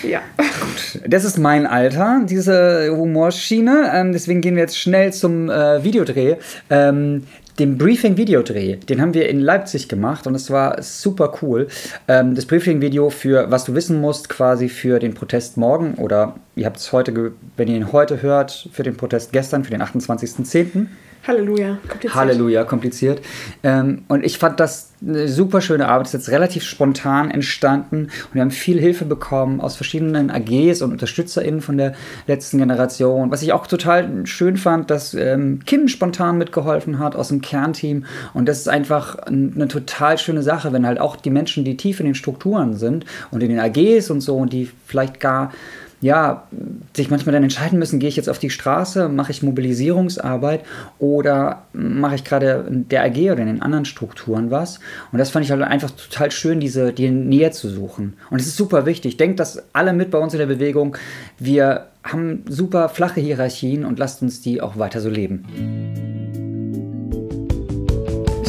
ja. 0.02 0.20
Gut, 0.36 1.02
das 1.06 1.24
ist 1.24 1.38
mein 1.38 1.66
Alter, 1.66 2.22
diese 2.24 2.88
Humorschiene. 2.90 3.90
Ähm, 3.94 4.12
deswegen 4.12 4.40
gehen 4.40 4.54
wir 4.54 4.62
jetzt 4.62 4.78
schnell 4.78 5.12
zum 5.12 5.50
äh, 5.50 5.82
Videodreh. 5.84 6.36
Ähm, 6.70 7.24
dem 7.58 7.78
Briefing-Videodreh, 7.78 8.76
den 8.76 9.00
haben 9.00 9.14
wir 9.14 9.28
in 9.28 9.40
Leipzig 9.40 9.88
gemacht 9.88 10.26
und 10.26 10.34
es 10.34 10.50
war 10.50 10.82
super 10.82 11.32
cool. 11.40 11.68
Ähm, 12.06 12.34
das 12.34 12.44
Briefing-Video 12.44 13.10
für 13.10 13.50
was 13.50 13.64
du 13.64 13.74
wissen 13.74 14.00
musst, 14.00 14.28
quasi 14.28 14.68
für 14.68 14.98
den 14.98 15.14
Protest 15.14 15.56
morgen 15.56 15.94
oder 15.94 16.36
ihr 16.54 16.66
habt 16.66 16.76
es 16.76 16.92
heute, 16.92 17.32
wenn 17.56 17.68
ihr 17.68 17.76
ihn 17.76 17.92
heute 17.92 18.20
hört, 18.20 18.68
für 18.72 18.82
den 18.82 18.96
Protest 18.96 19.32
gestern, 19.32 19.64
für 19.64 19.70
den 19.70 19.82
28.10. 19.82 20.86
Halleluja, 21.26 21.78
kompliziert. 21.88 22.14
Halleluja, 22.14 22.64
kompliziert. 22.64 23.20
Ähm, 23.62 24.02
und 24.08 24.24
ich 24.24 24.38
fand 24.38 24.60
das 24.60 24.92
eine 25.02 25.28
super 25.28 25.60
schöne 25.60 25.88
Arbeit. 25.88 26.06
Es 26.06 26.14
ist 26.14 26.26
jetzt 26.26 26.30
relativ 26.30 26.62
spontan 26.62 27.30
entstanden 27.30 28.04
und 28.04 28.34
wir 28.34 28.42
haben 28.42 28.50
viel 28.50 28.80
Hilfe 28.80 29.04
bekommen 29.04 29.60
aus 29.60 29.76
verschiedenen 29.76 30.30
AGs 30.30 30.82
und 30.82 30.92
UnterstützerInnen 30.92 31.60
von 31.60 31.78
der 31.78 31.94
letzten 32.26 32.58
Generation. 32.58 33.30
Was 33.30 33.42
ich 33.42 33.52
auch 33.52 33.66
total 33.66 34.26
schön 34.26 34.56
fand, 34.56 34.90
dass 34.90 35.14
ähm, 35.14 35.60
Kim 35.66 35.88
spontan 35.88 36.38
mitgeholfen 36.38 36.98
hat 36.98 37.16
aus 37.16 37.28
dem 37.28 37.40
Kernteam. 37.40 38.04
Und 38.32 38.46
das 38.48 38.60
ist 38.60 38.68
einfach 38.68 39.18
eine 39.18 39.68
total 39.68 40.18
schöne 40.18 40.42
Sache, 40.42 40.72
wenn 40.72 40.86
halt 40.86 41.00
auch 41.00 41.16
die 41.16 41.30
Menschen, 41.30 41.64
die 41.64 41.76
tief 41.76 41.98
in 41.98 42.06
den 42.06 42.14
Strukturen 42.14 42.76
sind 42.76 43.04
und 43.32 43.42
in 43.42 43.50
den 43.50 43.58
AGs 43.58 44.10
und 44.10 44.20
so 44.20 44.36
und 44.36 44.52
die 44.52 44.70
vielleicht 44.86 45.18
gar 45.18 45.52
ja, 46.00 46.46
sich 46.94 47.10
manchmal 47.10 47.32
dann 47.32 47.42
entscheiden 47.42 47.78
müssen, 47.78 47.98
gehe 47.98 48.08
ich 48.08 48.16
jetzt 48.16 48.28
auf 48.28 48.38
die 48.38 48.50
Straße, 48.50 49.08
mache 49.08 49.32
ich 49.32 49.42
Mobilisierungsarbeit 49.42 50.60
oder 50.98 51.62
mache 51.72 52.16
ich 52.16 52.24
gerade 52.24 52.66
in 52.68 52.88
der 52.88 53.04
AG 53.04 53.32
oder 53.32 53.38
in 53.38 53.46
den 53.46 53.62
anderen 53.62 53.84
Strukturen 53.84 54.50
was. 54.50 54.78
Und 55.12 55.18
das 55.18 55.30
fand 55.30 55.44
ich 55.44 55.50
halt 55.50 55.62
einfach 55.62 55.90
total 55.90 56.30
schön, 56.30 56.60
diese 56.60 56.92
die 56.92 57.10
Nähe 57.10 57.50
zu 57.50 57.68
suchen. 57.68 58.14
Und 58.30 58.40
es 58.40 58.46
ist 58.46 58.56
super 58.56 58.86
wichtig. 58.86 59.16
Denkt 59.16 59.40
das 59.40 59.62
alle 59.72 59.92
mit 59.92 60.10
bei 60.10 60.18
uns 60.18 60.34
in 60.34 60.38
der 60.38 60.46
Bewegung. 60.46 60.96
Wir 61.38 61.86
haben 62.02 62.44
super 62.48 62.88
flache 62.88 63.20
Hierarchien 63.20 63.84
und 63.84 63.98
lasst 63.98 64.22
uns 64.22 64.40
die 64.40 64.60
auch 64.60 64.78
weiter 64.78 65.00
so 65.00 65.08
leben 65.08 66.05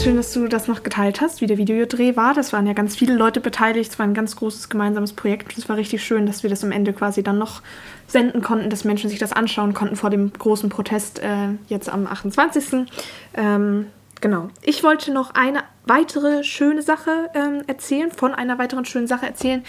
schön, 0.07 0.15
dass 0.15 0.31
du 0.31 0.47
das 0.47 0.69
noch 0.69 0.83
geteilt 0.83 1.19
hast, 1.19 1.41
wie 1.41 1.47
der 1.47 1.57
Videodreh 1.57 2.15
war. 2.15 2.33
Das 2.33 2.53
waren 2.53 2.65
ja 2.65 2.71
ganz 2.71 2.95
viele 2.95 3.13
Leute 3.13 3.41
beteiligt. 3.41 3.91
Es 3.91 3.99
war 3.99 4.05
ein 4.05 4.13
ganz 4.13 4.37
großes 4.37 4.69
gemeinsames 4.69 5.11
Projekt. 5.11 5.57
Es 5.57 5.67
war 5.67 5.75
richtig 5.75 6.01
schön, 6.01 6.25
dass 6.25 6.43
wir 6.43 6.49
das 6.49 6.63
am 6.63 6.71
Ende 6.71 6.93
quasi 6.93 7.23
dann 7.23 7.37
noch 7.37 7.61
senden 8.07 8.41
konnten, 8.41 8.69
dass 8.69 8.85
Menschen 8.85 9.09
sich 9.09 9.19
das 9.19 9.33
anschauen 9.33 9.73
konnten 9.73 9.97
vor 9.97 10.09
dem 10.09 10.31
großen 10.31 10.69
Protest 10.69 11.19
äh, 11.19 11.49
jetzt 11.67 11.89
am 11.89 12.07
28. 12.07 12.89
Ähm, 13.33 13.87
genau. 14.21 14.47
Ich 14.61 14.81
wollte 14.81 15.11
noch 15.11 15.31
eine 15.31 15.59
weitere 15.85 16.41
schöne 16.45 16.83
Sache 16.83 17.29
ähm, 17.33 17.63
erzählen, 17.67 18.09
von 18.09 18.33
einer 18.33 18.57
weiteren 18.57 18.85
schönen 18.85 19.07
Sache 19.07 19.25
erzählen. 19.25 19.61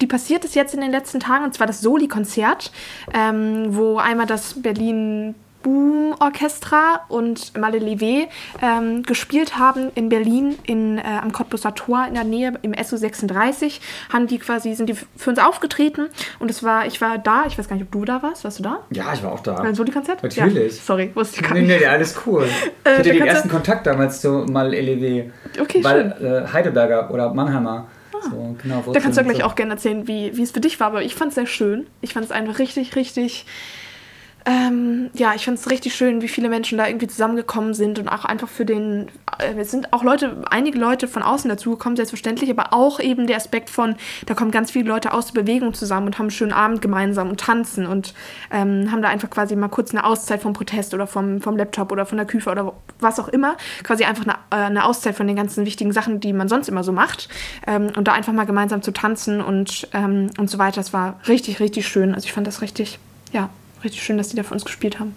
Die 0.00 0.06
passiert 0.06 0.44
ist 0.44 0.54
jetzt 0.54 0.72
in 0.72 0.82
den 0.82 0.92
letzten 0.92 1.18
Tagen, 1.18 1.44
und 1.44 1.54
zwar 1.54 1.66
das 1.66 1.80
Soli-Konzert, 1.80 2.70
ähm, 3.12 3.74
wo 3.74 3.98
einmal 3.98 4.26
das 4.26 4.62
Berlin 4.62 5.34
Boom 5.62 6.14
Orchestra 6.20 7.00
und 7.08 7.56
Malle 7.58 7.78
Levé 7.78 8.28
ähm, 8.62 9.02
gespielt 9.02 9.58
haben 9.58 9.90
in 9.94 10.08
Berlin 10.08 10.56
in, 10.66 10.98
äh, 10.98 11.02
am 11.22 11.32
Cottbusser 11.32 11.74
Tor 11.74 12.06
in 12.06 12.14
der 12.14 12.24
Nähe 12.24 12.54
im 12.62 12.74
SU 12.82 12.96
36 12.96 13.80
haben 14.12 14.26
die 14.26 14.38
quasi 14.38 14.74
sind 14.74 14.88
die 14.88 14.94
für 15.16 15.30
uns 15.30 15.38
aufgetreten. 15.38 16.08
Und 16.38 16.50
es 16.50 16.62
war 16.62 16.86
ich 16.86 17.00
war 17.00 17.18
da. 17.18 17.44
Ich 17.46 17.58
weiß 17.58 17.68
gar 17.68 17.76
nicht 17.76 17.86
ob 17.86 17.92
du 17.92 18.04
da 18.04 18.22
warst. 18.22 18.44
Warst 18.44 18.58
du 18.58 18.62
da? 18.62 18.80
Ja 18.90 19.12
ich 19.12 19.22
war 19.22 19.32
auch 19.32 19.40
da. 19.40 19.54
Beim 19.54 19.74
Soli 19.74 19.92
Konzert? 19.92 20.22
Natürlich. 20.22 20.76
Ja, 20.76 20.82
sorry 20.82 21.10
wusste 21.14 21.40
ich 21.40 21.48
gar 21.48 21.54
nicht. 21.54 21.66
nee 21.66 21.78
nee 21.78 21.86
alles 21.86 22.16
cool. 22.26 22.46
Ich 22.84 22.98
hatte 22.98 23.10
äh, 23.10 23.12
den 23.12 23.26
ersten 23.26 23.48
Kontakt 23.48 23.86
damals 23.86 24.20
zu 24.20 24.46
Malle 24.50 24.78
Levé 24.80 25.30
okay 25.60 25.82
weil 25.82 26.12
äh, 26.20 26.52
Heidelberger 26.52 27.10
oder 27.10 27.32
Mannheimer. 27.32 27.86
Ah. 28.12 28.18
so, 28.22 28.56
genau, 28.62 28.82
da 28.92 29.00
kannst 29.00 29.18
du 29.18 29.24
gleich 29.24 29.38
so. 29.38 29.44
auch 29.44 29.54
gerne 29.54 29.72
erzählen, 29.72 30.06
wie, 30.06 30.36
wie 30.36 30.42
es 30.42 30.50
für 30.50 30.60
dich 30.60 30.80
war, 30.80 30.88
aber 30.88 31.02
ich 31.02 31.14
fand 31.14 31.30
es 31.30 31.36
sehr 31.36 31.46
schön. 31.46 31.86
Ich 32.00 32.12
fand 32.12 32.26
es 32.26 32.32
einfach 32.32 32.58
richtig, 32.58 32.96
richtig 32.96 33.46
ähm, 34.46 35.10
ja, 35.12 35.34
ich 35.34 35.44
finde 35.44 35.60
es 35.60 35.70
richtig 35.70 35.94
schön, 35.94 36.22
wie 36.22 36.28
viele 36.28 36.48
Menschen 36.48 36.78
da 36.78 36.86
irgendwie 36.86 37.06
zusammengekommen 37.06 37.74
sind 37.74 37.98
und 37.98 38.08
auch 38.08 38.24
einfach 38.24 38.48
für 38.48 38.64
den, 38.64 39.08
äh, 39.38 39.54
es 39.58 39.70
sind 39.70 39.92
auch 39.92 40.02
Leute, 40.02 40.44
einige 40.50 40.78
Leute 40.78 41.08
von 41.08 41.22
außen 41.22 41.48
dazugekommen, 41.48 41.96
selbstverständlich, 41.96 42.50
aber 42.50 42.72
auch 42.72 43.00
eben 43.00 43.26
der 43.26 43.36
Aspekt 43.36 43.68
von, 43.68 43.96
da 44.26 44.34
kommen 44.34 44.50
ganz 44.50 44.70
viele 44.70 44.88
Leute 44.88 45.12
aus 45.12 45.32
der 45.32 45.42
Bewegung 45.42 45.74
zusammen 45.74 46.06
und 46.06 46.18
haben 46.18 46.24
einen 46.24 46.30
schönen 46.30 46.52
Abend 46.52 46.80
gemeinsam 46.80 47.28
und 47.28 47.40
tanzen 47.40 47.86
und 47.86 48.14
ähm, 48.50 48.90
haben 48.90 49.02
da 49.02 49.08
einfach 49.08 49.28
quasi 49.28 49.56
mal 49.56 49.68
kurz 49.68 49.90
eine 49.90 50.04
Auszeit 50.04 50.40
vom 50.40 50.54
Protest 50.54 50.94
oder 50.94 51.06
vom, 51.06 51.40
vom 51.40 51.56
Laptop 51.56 51.92
oder 51.92 52.06
von 52.06 52.16
der 52.16 52.26
Küfe 52.26 52.50
oder 52.50 52.72
was 52.98 53.20
auch 53.20 53.28
immer, 53.28 53.56
quasi 53.82 54.04
einfach 54.04 54.24
eine, 54.24 54.34
äh, 54.50 54.66
eine 54.66 54.84
Auszeit 54.84 55.16
von 55.16 55.26
den 55.26 55.36
ganzen 55.36 55.66
wichtigen 55.66 55.92
Sachen, 55.92 56.20
die 56.20 56.32
man 56.32 56.48
sonst 56.48 56.68
immer 56.68 56.82
so 56.82 56.92
macht 56.92 57.28
ähm, 57.66 57.88
und 57.96 58.08
da 58.08 58.12
einfach 58.12 58.32
mal 58.32 58.46
gemeinsam 58.46 58.80
zu 58.80 58.92
tanzen 58.92 59.42
und, 59.42 59.88
ähm, 59.92 60.30
und 60.38 60.48
so 60.48 60.58
weiter. 60.58 60.76
Das 60.76 60.92
war 60.94 61.20
richtig, 61.28 61.60
richtig 61.60 61.86
schön. 61.86 62.14
Also 62.14 62.24
ich 62.24 62.32
fand 62.32 62.46
das 62.46 62.62
richtig, 62.62 62.98
ja, 63.32 63.50
richtig 63.84 64.02
schön, 64.02 64.18
dass 64.18 64.28
die 64.28 64.36
da 64.36 64.42
für 64.42 64.54
uns 64.54 64.64
gespielt 64.64 64.98
haben. 64.98 65.14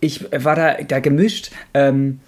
Ich 0.00 0.26
war 0.32 0.56
da, 0.56 0.74
da 0.74 1.00
gemischt. 1.00 1.52
Ähm, 1.74 2.20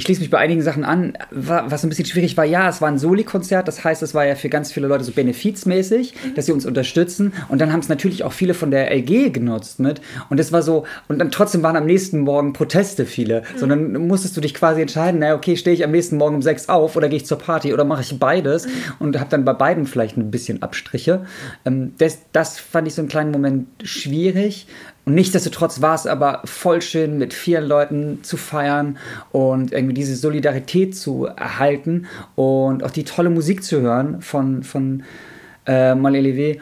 ich 0.00 0.04
schließe 0.04 0.22
mich 0.22 0.30
bei 0.30 0.38
einigen 0.38 0.62
Sachen 0.62 0.82
an. 0.82 1.12
Was 1.30 1.84
ein 1.84 1.90
bisschen 1.90 2.06
schwierig 2.06 2.34
war, 2.38 2.46
ja, 2.46 2.70
es 2.70 2.80
war 2.80 2.88
ein 2.88 2.98
Soli-Konzert, 2.98 3.68
das 3.68 3.84
heißt, 3.84 4.02
es 4.02 4.14
war 4.14 4.24
ja 4.24 4.34
für 4.34 4.48
ganz 4.48 4.72
viele 4.72 4.86
Leute 4.86 5.04
so 5.04 5.12
benefizmäßig, 5.12 6.14
mhm. 6.14 6.34
dass 6.34 6.46
sie 6.46 6.52
uns 6.52 6.64
unterstützen. 6.64 7.34
Und 7.48 7.60
dann 7.60 7.70
haben 7.70 7.80
es 7.80 7.90
natürlich 7.90 8.24
auch 8.24 8.32
viele 8.32 8.54
von 8.54 8.70
der 8.70 8.90
LG 8.90 9.30
genutzt 9.30 9.78
mit. 9.78 10.00
Und 10.30 10.40
es 10.40 10.52
war 10.52 10.62
so, 10.62 10.86
und 11.08 11.18
dann 11.18 11.30
trotzdem 11.30 11.62
waren 11.62 11.76
am 11.76 11.84
nächsten 11.84 12.20
Morgen 12.20 12.54
Proteste 12.54 13.04
viele. 13.04 13.42
Mhm. 13.42 13.58
Sondern 13.58 14.06
musstest 14.08 14.34
du 14.38 14.40
dich 14.40 14.54
quasi 14.54 14.80
entscheiden, 14.80 15.20
na 15.20 15.34
okay, 15.34 15.54
stehe 15.54 15.74
ich 15.74 15.84
am 15.84 15.90
nächsten 15.90 16.16
Morgen 16.16 16.36
um 16.36 16.42
sechs 16.42 16.70
auf 16.70 16.96
oder 16.96 17.10
gehe 17.10 17.18
ich 17.18 17.26
zur 17.26 17.38
Party 17.38 17.74
oder 17.74 17.84
mache 17.84 18.00
ich 18.00 18.18
beides 18.18 18.66
mhm. 18.66 18.70
und 19.00 19.20
habe 19.20 19.28
dann 19.28 19.44
bei 19.44 19.52
beiden 19.52 19.84
vielleicht 19.84 20.16
ein 20.16 20.30
bisschen 20.30 20.62
Abstriche. 20.62 21.26
Ähm, 21.66 21.92
das, 21.98 22.20
das 22.32 22.58
fand 22.58 22.88
ich 22.88 22.94
so 22.94 23.02
einen 23.02 23.10
kleinen 23.10 23.32
Moment 23.32 23.66
schwierig. 23.82 24.66
Und 25.06 25.14
nichtsdestotrotz 25.14 25.80
war 25.80 25.94
es 25.94 26.06
aber 26.06 26.42
voll 26.44 26.82
schön, 26.82 27.18
mit 27.18 27.32
vielen 27.32 27.64
Leuten 27.64 28.22
zu 28.22 28.36
feiern 28.36 28.98
und 29.32 29.72
irgendwie 29.72 29.94
diese 29.94 30.14
Solidarität 30.14 30.96
zu 30.96 31.26
erhalten 31.26 32.06
und 32.36 32.84
auch 32.84 32.90
die 32.90 33.04
tolle 33.04 33.30
Musik 33.30 33.64
zu 33.64 33.80
hören 33.80 34.20
von, 34.20 34.62
von 34.62 35.02
äh, 35.66 35.94
Malelevé. 35.94 36.60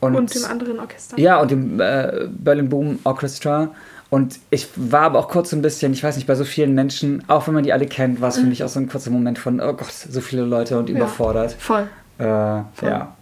Und, 0.00 0.16
und 0.16 0.34
dem 0.34 0.44
anderen 0.44 0.80
Orchester. 0.80 1.18
Ja, 1.18 1.40
und 1.40 1.50
dem 1.50 1.80
äh, 1.80 2.28
Berlin 2.28 2.68
Boom 2.68 2.98
Orchestra. 3.04 3.70
Und 4.10 4.38
ich 4.50 4.68
war 4.76 5.02
aber 5.02 5.18
auch 5.18 5.28
kurz 5.28 5.50
so 5.50 5.56
ein 5.56 5.62
bisschen, 5.62 5.92
ich 5.92 6.02
weiß 6.02 6.16
nicht, 6.16 6.26
bei 6.26 6.34
so 6.34 6.44
vielen 6.44 6.74
Menschen, 6.74 7.24
auch 7.28 7.46
wenn 7.46 7.54
man 7.54 7.64
die 7.64 7.72
alle 7.72 7.86
kennt, 7.86 8.20
war 8.20 8.28
es 8.28 8.36
für 8.36 8.42
mhm. 8.42 8.50
mich 8.50 8.62
auch 8.62 8.68
so 8.68 8.78
ein 8.78 8.88
kurzer 8.88 9.10
Moment 9.10 9.38
von, 9.38 9.60
oh 9.60 9.72
Gott, 9.72 9.92
so 9.92 10.20
viele 10.20 10.42
Leute 10.42 10.78
und 10.78 10.88
ja, 10.88 10.96
überfordert. 10.96 11.56
Voll. 11.58 11.88
Äh, 12.18 12.24
voll. 12.24 12.88
Ja. 12.88 13.16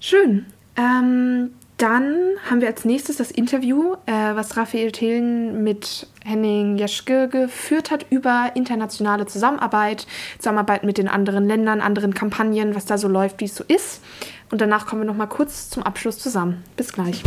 Schön. 0.00 0.46
Ähm, 0.76 1.50
dann 1.76 2.36
haben 2.48 2.60
wir 2.60 2.68
als 2.68 2.84
nächstes 2.84 3.16
das 3.16 3.32
Interview, 3.32 3.94
äh, 4.06 4.12
was 4.12 4.56
Raphael 4.56 4.92
Thelen 4.92 5.64
mit 5.64 6.06
Henning 6.24 6.76
Jeschke 6.76 7.28
geführt 7.28 7.90
hat 7.90 8.06
über 8.10 8.52
internationale 8.54 9.26
Zusammenarbeit, 9.26 10.06
Zusammenarbeit 10.38 10.84
mit 10.84 10.98
den 10.98 11.08
anderen 11.08 11.46
Ländern, 11.46 11.80
anderen 11.80 12.14
Kampagnen, 12.14 12.76
was 12.76 12.84
da 12.84 12.96
so 12.96 13.08
läuft, 13.08 13.40
wie 13.40 13.46
es 13.46 13.56
so 13.56 13.64
ist. 13.66 14.02
Und 14.50 14.60
danach 14.60 14.86
kommen 14.86 15.02
wir 15.02 15.06
noch 15.06 15.16
mal 15.16 15.26
kurz 15.26 15.68
zum 15.68 15.82
Abschluss 15.82 16.18
zusammen. 16.18 16.62
Bis 16.76 16.92
gleich. 16.92 17.24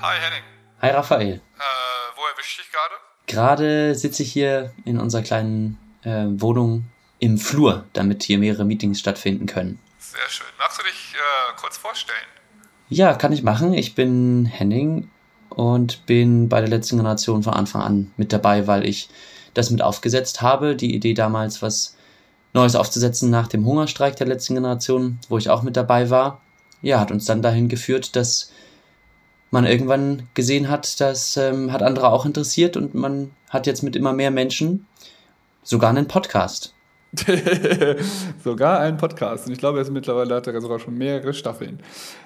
Hi 0.00 0.18
Henning. 0.18 0.44
Hi 0.80 0.90
Raphael. 0.90 1.34
Äh, 1.34 1.40
wo 2.16 2.22
erwische 2.32 2.62
ich 2.62 2.72
gerade? 2.72 2.94
Gerade 3.26 3.94
sitze 3.94 4.22
ich 4.22 4.32
hier 4.32 4.72
in 4.86 4.98
unserer 4.98 5.22
kleinen 5.22 5.78
äh, 6.04 6.24
Wohnung 6.28 6.84
im 7.24 7.38
Flur, 7.38 7.84
damit 7.94 8.22
hier 8.22 8.38
mehrere 8.38 8.64
Meetings 8.64 9.00
stattfinden 9.00 9.46
können. 9.46 9.78
Sehr 9.98 10.28
schön. 10.28 10.46
Magst 10.58 10.78
du 10.78 10.82
dich 10.84 11.14
äh, 11.14 11.60
kurz 11.60 11.76
vorstellen? 11.78 12.18
Ja, 12.90 13.14
kann 13.14 13.32
ich 13.32 13.42
machen. 13.42 13.72
Ich 13.72 13.94
bin 13.94 14.44
Henning 14.44 15.08
und 15.48 16.04
bin 16.06 16.48
bei 16.48 16.60
der 16.60 16.68
letzten 16.68 16.98
Generation 16.98 17.42
von 17.42 17.54
Anfang 17.54 17.82
an 17.82 18.12
mit 18.16 18.32
dabei, 18.32 18.66
weil 18.66 18.86
ich 18.86 19.08
das 19.54 19.70
mit 19.70 19.80
aufgesetzt 19.80 20.42
habe. 20.42 20.76
Die 20.76 20.94
Idee 20.94 21.14
damals, 21.14 21.62
was 21.62 21.96
Neues 22.52 22.76
aufzusetzen 22.76 23.30
nach 23.30 23.48
dem 23.48 23.64
Hungerstreik 23.64 24.16
der 24.16 24.26
letzten 24.26 24.54
Generation, 24.54 25.18
wo 25.28 25.38
ich 25.38 25.48
auch 25.48 25.62
mit 25.62 25.76
dabei 25.76 26.10
war, 26.10 26.42
ja, 26.82 27.00
hat 27.00 27.10
uns 27.10 27.24
dann 27.24 27.40
dahin 27.40 27.68
geführt, 27.68 28.14
dass 28.16 28.52
man 29.50 29.64
irgendwann 29.64 30.28
gesehen 30.34 30.68
hat, 30.68 31.00
das 31.00 31.36
ähm, 31.36 31.72
hat 31.72 31.82
andere 31.82 32.10
auch 32.10 32.26
interessiert 32.26 32.76
und 32.76 32.94
man 32.94 33.30
hat 33.48 33.66
jetzt 33.66 33.82
mit 33.82 33.96
immer 33.96 34.12
mehr 34.12 34.30
Menschen 34.30 34.86
sogar 35.62 35.90
einen 35.90 36.08
Podcast. 36.08 36.74
sogar 38.44 38.80
einen 38.80 38.96
Podcast. 38.96 39.46
Und 39.46 39.52
ich 39.52 39.58
glaube, 39.58 39.78
er 39.78 39.82
ist 39.82 39.90
mittlerweile 39.90 40.34
hat 40.34 40.46
er 40.46 40.60
sogar 40.60 40.78
schon 40.78 40.96
mehrere 40.96 41.34
Staffeln. 41.34 41.80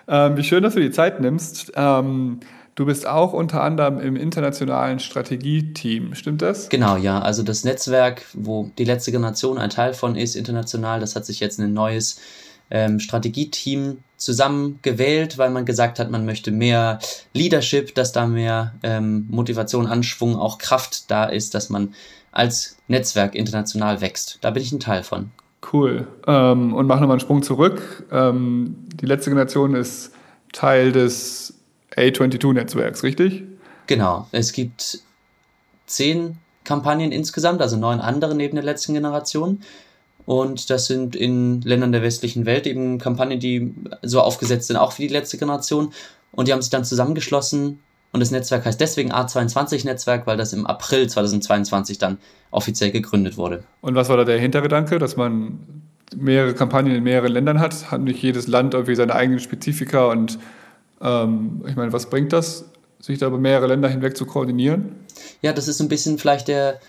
Ähm, 0.06 0.36
wie 0.36 0.44
schön, 0.44 0.62
dass 0.62 0.74
du 0.74 0.80
die 0.80 0.90
Zeit 0.90 1.20
nimmst. 1.20 1.72
Ähm, 1.76 2.40
du 2.74 2.86
bist 2.86 3.06
auch 3.06 3.32
unter 3.32 3.62
anderem 3.62 4.00
im 4.00 4.16
internationalen 4.16 5.00
Strategieteam, 5.00 6.14
stimmt 6.14 6.42
das? 6.42 6.68
Genau, 6.68 6.96
ja. 6.96 7.20
Also 7.20 7.42
das 7.42 7.64
Netzwerk, 7.64 8.24
wo 8.34 8.70
die 8.78 8.84
letzte 8.84 9.12
Generation 9.12 9.58
ein 9.58 9.70
Teil 9.70 9.94
von 9.94 10.16
ist, 10.16 10.36
international, 10.36 11.00
das 11.00 11.16
hat 11.16 11.26
sich 11.26 11.40
jetzt 11.40 11.58
ein 11.58 11.72
neues 11.72 12.20
ähm, 12.70 13.00
Strategieteam 13.00 13.98
zusammengewählt, 14.16 15.38
weil 15.38 15.50
man 15.50 15.64
gesagt 15.64 15.98
hat, 15.98 16.10
man 16.10 16.24
möchte 16.24 16.50
mehr 16.50 16.98
Leadership, 17.32 17.94
dass 17.94 18.12
da 18.12 18.26
mehr 18.26 18.74
ähm, 18.82 19.26
Motivation, 19.30 19.86
Anschwung, 19.86 20.36
auch 20.36 20.58
Kraft 20.58 21.10
da 21.10 21.24
ist, 21.24 21.54
dass 21.54 21.70
man 21.70 21.94
als 22.38 22.76
Netzwerk 22.86 23.34
international 23.34 24.00
wächst. 24.00 24.38
Da 24.42 24.50
bin 24.50 24.62
ich 24.62 24.70
ein 24.70 24.78
Teil 24.78 25.02
von. 25.02 25.30
Cool. 25.72 26.06
Ähm, 26.26 26.72
und 26.72 26.86
machen 26.86 27.02
wir 27.02 27.08
mal 27.08 27.14
einen 27.14 27.20
Sprung 27.20 27.42
zurück. 27.42 28.06
Ähm, 28.12 28.76
die 28.94 29.06
letzte 29.06 29.30
Generation 29.30 29.74
ist 29.74 30.12
Teil 30.52 30.92
des 30.92 31.54
A22-Netzwerks, 31.96 33.02
richtig? 33.02 33.42
Genau. 33.88 34.28
Es 34.30 34.52
gibt 34.52 35.00
zehn 35.86 36.38
Kampagnen 36.62 37.10
insgesamt, 37.10 37.60
also 37.60 37.76
neun 37.76 37.98
andere 37.98 38.36
neben 38.36 38.54
der 38.54 38.64
letzten 38.64 38.94
Generation. 38.94 39.60
Und 40.24 40.70
das 40.70 40.86
sind 40.86 41.16
in 41.16 41.60
Ländern 41.62 41.90
der 41.90 42.02
westlichen 42.02 42.46
Welt 42.46 42.68
eben 42.68 42.98
Kampagnen, 42.98 43.40
die 43.40 43.74
so 44.02 44.20
aufgesetzt 44.20 44.68
sind, 44.68 44.76
auch 44.76 44.96
wie 44.98 45.08
die 45.08 45.12
letzte 45.12 45.38
Generation. 45.38 45.92
Und 46.30 46.46
die 46.46 46.52
haben 46.52 46.62
sich 46.62 46.70
dann 46.70 46.84
zusammengeschlossen. 46.84 47.80
Und 48.12 48.20
das 48.20 48.30
Netzwerk 48.30 48.64
heißt 48.64 48.80
deswegen 48.80 49.12
A22-Netzwerk, 49.12 50.26
weil 50.26 50.36
das 50.36 50.52
im 50.52 50.66
April 50.66 51.08
2022 51.08 51.98
dann 51.98 52.18
offiziell 52.50 52.90
gegründet 52.90 53.36
wurde. 53.36 53.64
Und 53.80 53.94
was 53.94 54.08
war 54.08 54.16
da 54.16 54.24
der 54.24 54.38
Hintergedanke, 54.38 54.98
dass 54.98 55.16
man 55.16 55.58
mehrere 56.16 56.54
Kampagnen 56.54 56.94
in 56.94 57.04
mehreren 57.04 57.32
Ländern 57.32 57.60
hat? 57.60 57.90
Hat 57.90 58.00
nicht 58.00 58.22
jedes 58.22 58.46
Land 58.46 58.74
irgendwie 58.74 58.94
seine 58.94 59.14
eigenen 59.14 59.40
Spezifika? 59.40 60.06
Und 60.06 60.38
ähm, 61.02 61.62
ich 61.68 61.76
meine, 61.76 61.92
was 61.92 62.08
bringt 62.08 62.32
das, 62.32 62.64
sich 63.00 63.18
da 63.18 63.26
über 63.26 63.38
mehrere 63.38 63.66
Länder 63.66 63.88
hinweg 63.88 64.16
zu 64.16 64.24
koordinieren? 64.24 64.96
Ja, 65.42 65.52
das 65.52 65.68
ist 65.68 65.80
ein 65.80 65.88
bisschen 65.88 66.18
vielleicht 66.18 66.48
der 66.48 66.80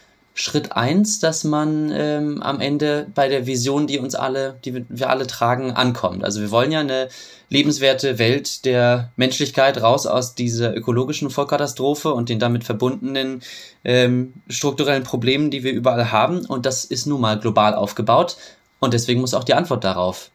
Schritt 0.41 0.71
eins, 0.71 1.19
dass 1.19 1.43
man 1.43 1.91
ähm, 1.93 2.41
am 2.41 2.61
Ende 2.61 3.07
bei 3.13 3.27
der 3.27 3.45
Vision, 3.45 3.87
die 3.87 3.99
uns 3.99 4.15
alle, 4.15 4.55
die 4.63 4.85
wir 4.87 5.09
alle 5.09 5.27
tragen, 5.27 5.71
ankommt. 5.71 6.23
Also 6.23 6.39
wir 6.39 6.49
wollen 6.49 6.71
ja 6.71 6.79
eine 6.79 7.09
lebenswerte 7.49 8.19
Welt 8.19 8.63
der 8.63 9.11
Menschlichkeit 9.17 9.81
raus 9.81 10.07
aus 10.07 10.35
dieser 10.35 10.73
ökologischen 10.73 11.29
Vollkatastrophe 11.29 12.13
und 12.13 12.29
den 12.29 12.39
damit 12.39 12.63
verbundenen 12.63 13.41
ähm, 13.83 14.31
strukturellen 14.47 15.03
Problemen, 15.03 15.51
die 15.51 15.65
wir 15.65 15.73
überall 15.73 16.09
haben. 16.09 16.45
Und 16.45 16.65
das 16.65 16.85
ist 16.85 17.05
nun 17.05 17.19
mal 17.19 17.37
global 17.37 17.75
aufgebaut. 17.75 18.37
Und 18.79 18.93
deswegen 18.93 19.19
muss 19.19 19.33
auch 19.33 19.43
die 19.43 19.55
Antwort 19.55 19.83
darauf 19.83 20.31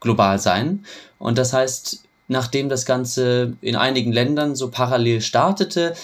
global 0.00 0.38
sein. 0.38 0.84
Und 1.18 1.38
das 1.38 1.54
heißt, 1.54 2.02
nachdem 2.28 2.68
das 2.68 2.84
Ganze 2.84 3.54
in 3.62 3.74
einigen 3.74 4.12
Ländern 4.12 4.54
so 4.54 4.70
parallel 4.70 5.22
startete, 5.22 5.94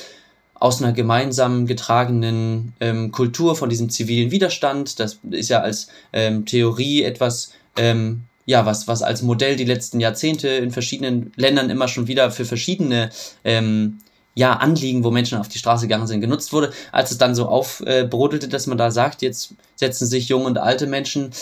aus 0.62 0.80
einer 0.80 0.92
gemeinsam 0.92 1.66
getragenen 1.66 2.72
ähm, 2.78 3.10
Kultur 3.10 3.56
von 3.56 3.68
diesem 3.68 3.90
zivilen 3.90 4.30
Widerstand. 4.30 5.00
Das 5.00 5.18
ist 5.28 5.48
ja 5.48 5.60
als 5.60 5.88
ähm, 6.12 6.46
Theorie 6.46 7.02
etwas, 7.02 7.50
ähm, 7.76 8.20
ja, 8.46 8.64
was, 8.64 8.86
was 8.86 9.02
als 9.02 9.22
Modell 9.22 9.56
die 9.56 9.64
letzten 9.64 9.98
Jahrzehnte 9.98 10.46
in 10.46 10.70
verschiedenen 10.70 11.32
Ländern 11.34 11.68
immer 11.68 11.88
schon 11.88 12.06
wieder 12.06 12.30
für 12.30 12.44
verschiedene 12.44 13.10
ähm, 13.42 13.98
ja, 14.36 14.52
Anliegen, 14.52 15.02
wo 15.02 15.10
Menschen 15.10 15.36
auf 15.36 15.48
die 15.48 15.58
Straße 15.58 15.88
gegangen 15.88 16.06
sind, 16.06 16.20
genutzt 16.20 16.52
wurde. 16.52 16.72
Als 16.92 17.10
es 17.10 17.18
dann 17.18 17.34
so 17.34 17.46
aufbrodelte, 17.46 18.46
dass 18.46 18.68
man 18.68 18.78
da 18.78 18.92
sagt, 18.92 19.20
jetzt 19.20 19.54
setzen 19.74 20.06
sich 20.06 20.28
junge 20.28 20.44
und 20.44 20.58
alte 20.58 20.86
Menschen 20.86 21.32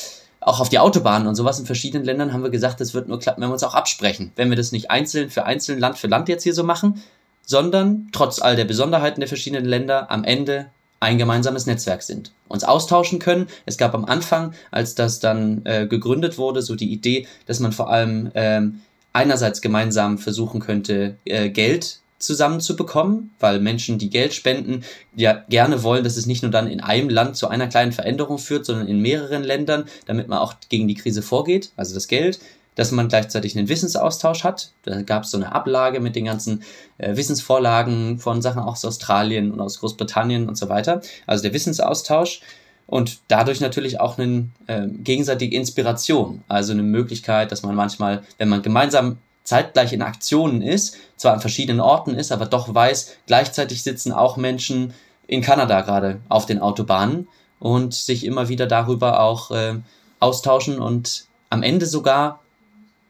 auch 0.40 0.60
auf 0.60 0.70
die 0.70 0.78
Autobahnen 0.78 1.28
und 1.28 1.34
sowas 1.34 1.58
in 1.58 1.66
verschiedenen 1.66 2.06
Ländern 2.06 2.32
haben 2.32 2.42
wir 2.42 2.48
gesagt, 2.48 2.80
das 2.80 2.94
wird 2.94 3.06
nur 3.06 3.18
klappen, 3.18 3.42
wenn 3.42 3.50
wir 3.50 3.52
uns 3.52 3.64
auch 3.64 3.74
absprechen. 3.74 4.32
Wenn 4.36 4.48
wir 4.48 4.56
das 4.56 4.72
nicht 4.72 4.90
einzeln 4.90 5.28
für 5.28 5.44
einzeln, 5.44 5.78
Land 5.78 5.98
für 5.98 6.06
Land 6.06 6.30
jetzt 6.30 6.44
hier 6.44 6.54
so 6.54 6.64
machen, 6.64 7.02
sondern 7.50 8.06
trotz 8.12 8.40
all 8.40 8.54
der 8.54 8.64
Besonderheiten 8.64 9.20
der 9.20 9.26
verschiedenen 9.28 9.64
Länder 9.64 10.08
am 10.08 10.22
Ende 10.22 10.66
ein 11.00 11.18
gemeinsames 11.18 11.66
Netzwerk 11.66 12.04
sind, 12.04 12.30
uns 12.46 12.62
austauschen 12.62 13.18
können. 13.18 13.48
Es 13.66 13.76
gab 13.76 13.92
am 13.92 14.04
Anfang, 14.04 14.54
als 14.70 14.94
das 14.94 15.18
dann 15.18 15.62
äh, 15.64 15.88
gegründet 15.88 16.38
wurde, 16.38 16.62
so 16.62 16.76
die 16.76 16.92
Idee, 16.92 17.26
dass 17.46 17.58
man 17.58 17.72
vor 17.72 17.90
allem 17.90 18.30
ähm, 18.36 18.82
einerseits 19.12 19.62
gemeinsam 19.62 20.18
versuchen 20.18 20.60
könnte, 20.60 21.16
äh, 21.24 21.50
Geld 21.50 21.98
zusammenzubekommen, 22.20 23.32
weil 23.40 23.58
Menschen, 23.58 23.98
die 23.98 24.10
Geld 24.10 24.32
spenden, 24.32 24.84
ja 25.16 25.42
gerne 25.48 25.82
wollen, 25.82 26.04
dass 26.04 26.16
es 26.16 26.26
nicht 26.26 26.42
nur 26.42 26.52
dann 26.52 26.68
in 26.68 26.80
einem 26.80 27.08
Land 27.08 27.36
zu 27.36 27.48
einer 27.48 27.66
kleinen 27.66 27.90
Veränderung 27.90 28.38
führt, 28.38 28.64
sondern 28.64 28.86
in 28.86 29.00
mehreren 29.00 29.42
Ländern, 29.42 29.86
damit 30.06 30.28
man 30.28 30.38
auch 30.38 30.54
gegen 30.68 30.86
die 30.86 30.94
Krise 30.94 31.22
vorgeht, 31.22 31.72
also 31.76 31.94
das 31.94 32.06
Geld 32.06 32.38
dass 32.74 32.92
man 32.92 33.08
gleichzeitig 33.08 33.56
einen 33.56 33.68
Wissensaustausch 33.68 34.44
hat. 34.44 34.70
Da 34.84 35.02
gab 35.02 35.24
es 35.24 35.30
so 35.30 35.36
eine 35.36 35.52
Ablage 35.52 36.00
mit 36.00 36.16
den 36.16 36.24
ganzen 36.24 36.62
äh, 36.98 37.16
Wissensvorlagen 37.16 38.18
von 38.18 38.42
Sachen 38.42 38.62
aus 38.62 38.84
Australien 38.84 39.50
und 39.52 39.60
aus 39.60 39.80
Großbritannien 39.80 40.48
und 40.48 40.56
so 40.56 40.68
weiter. 40.68 41.00
Also 41.26 41.42
der 41.42 41.52
Wissensaustausch 41.52 42.40
und 42.86 43.20
dadurch 43.28 43.60
natürlich 43.60 44.00
auch 44.00 44.18
eine 44.18 44.48
äh, 44.66 44.86
gegenseitige 44.88 45.56
Inspiration. 45.56 46.42
Also 46.48 46.72
eine 46.72 46.82
Möglichkeit, 46.82 47.52
dass 47.52 47.62
man 47.62 47.74
manchmal, 47.74 48.22
wenn 48.38 48.48
man 48.48 48.62
gemeinsam 48.62 49.18
zeitgleich 49.44 49.92
in 49.92 50.02
Aktionen 50.02 50.62
ist, 50.62 50.96
zwar 51.16 51.34
an 51.34 51.40
verschiedenen 51.40 51.80
Orten 51.80 52.14
ist, 52.14 52.32
aber 52.32 52.46
doch 52.46 52.74
weiß, 52.74 53.16
gleichzeitig 53.26 53.82
sitzen 53.82 54.12
auch 54.12 54.36
Menschen 54.36 54.92
in 55.26 55.40
Kanada 55.40 55.80
gerade 55.82 56.20
auf 56.28 56.46
den 56.46 56.60
Autobahnen 56.60 57.28
und 57.58 57.94
sich 57.94 58.24
immer 58.24 58.48
wieder 58.48 58.66
darüber 58.66 59.20
auch 59.20 59.50
äh, 59.50 59.74
austauschen 60.18 60.80
und 60.80 61.26
am 61.48 61.62
Ende 61.62 61.86
sogar 61.86 62.40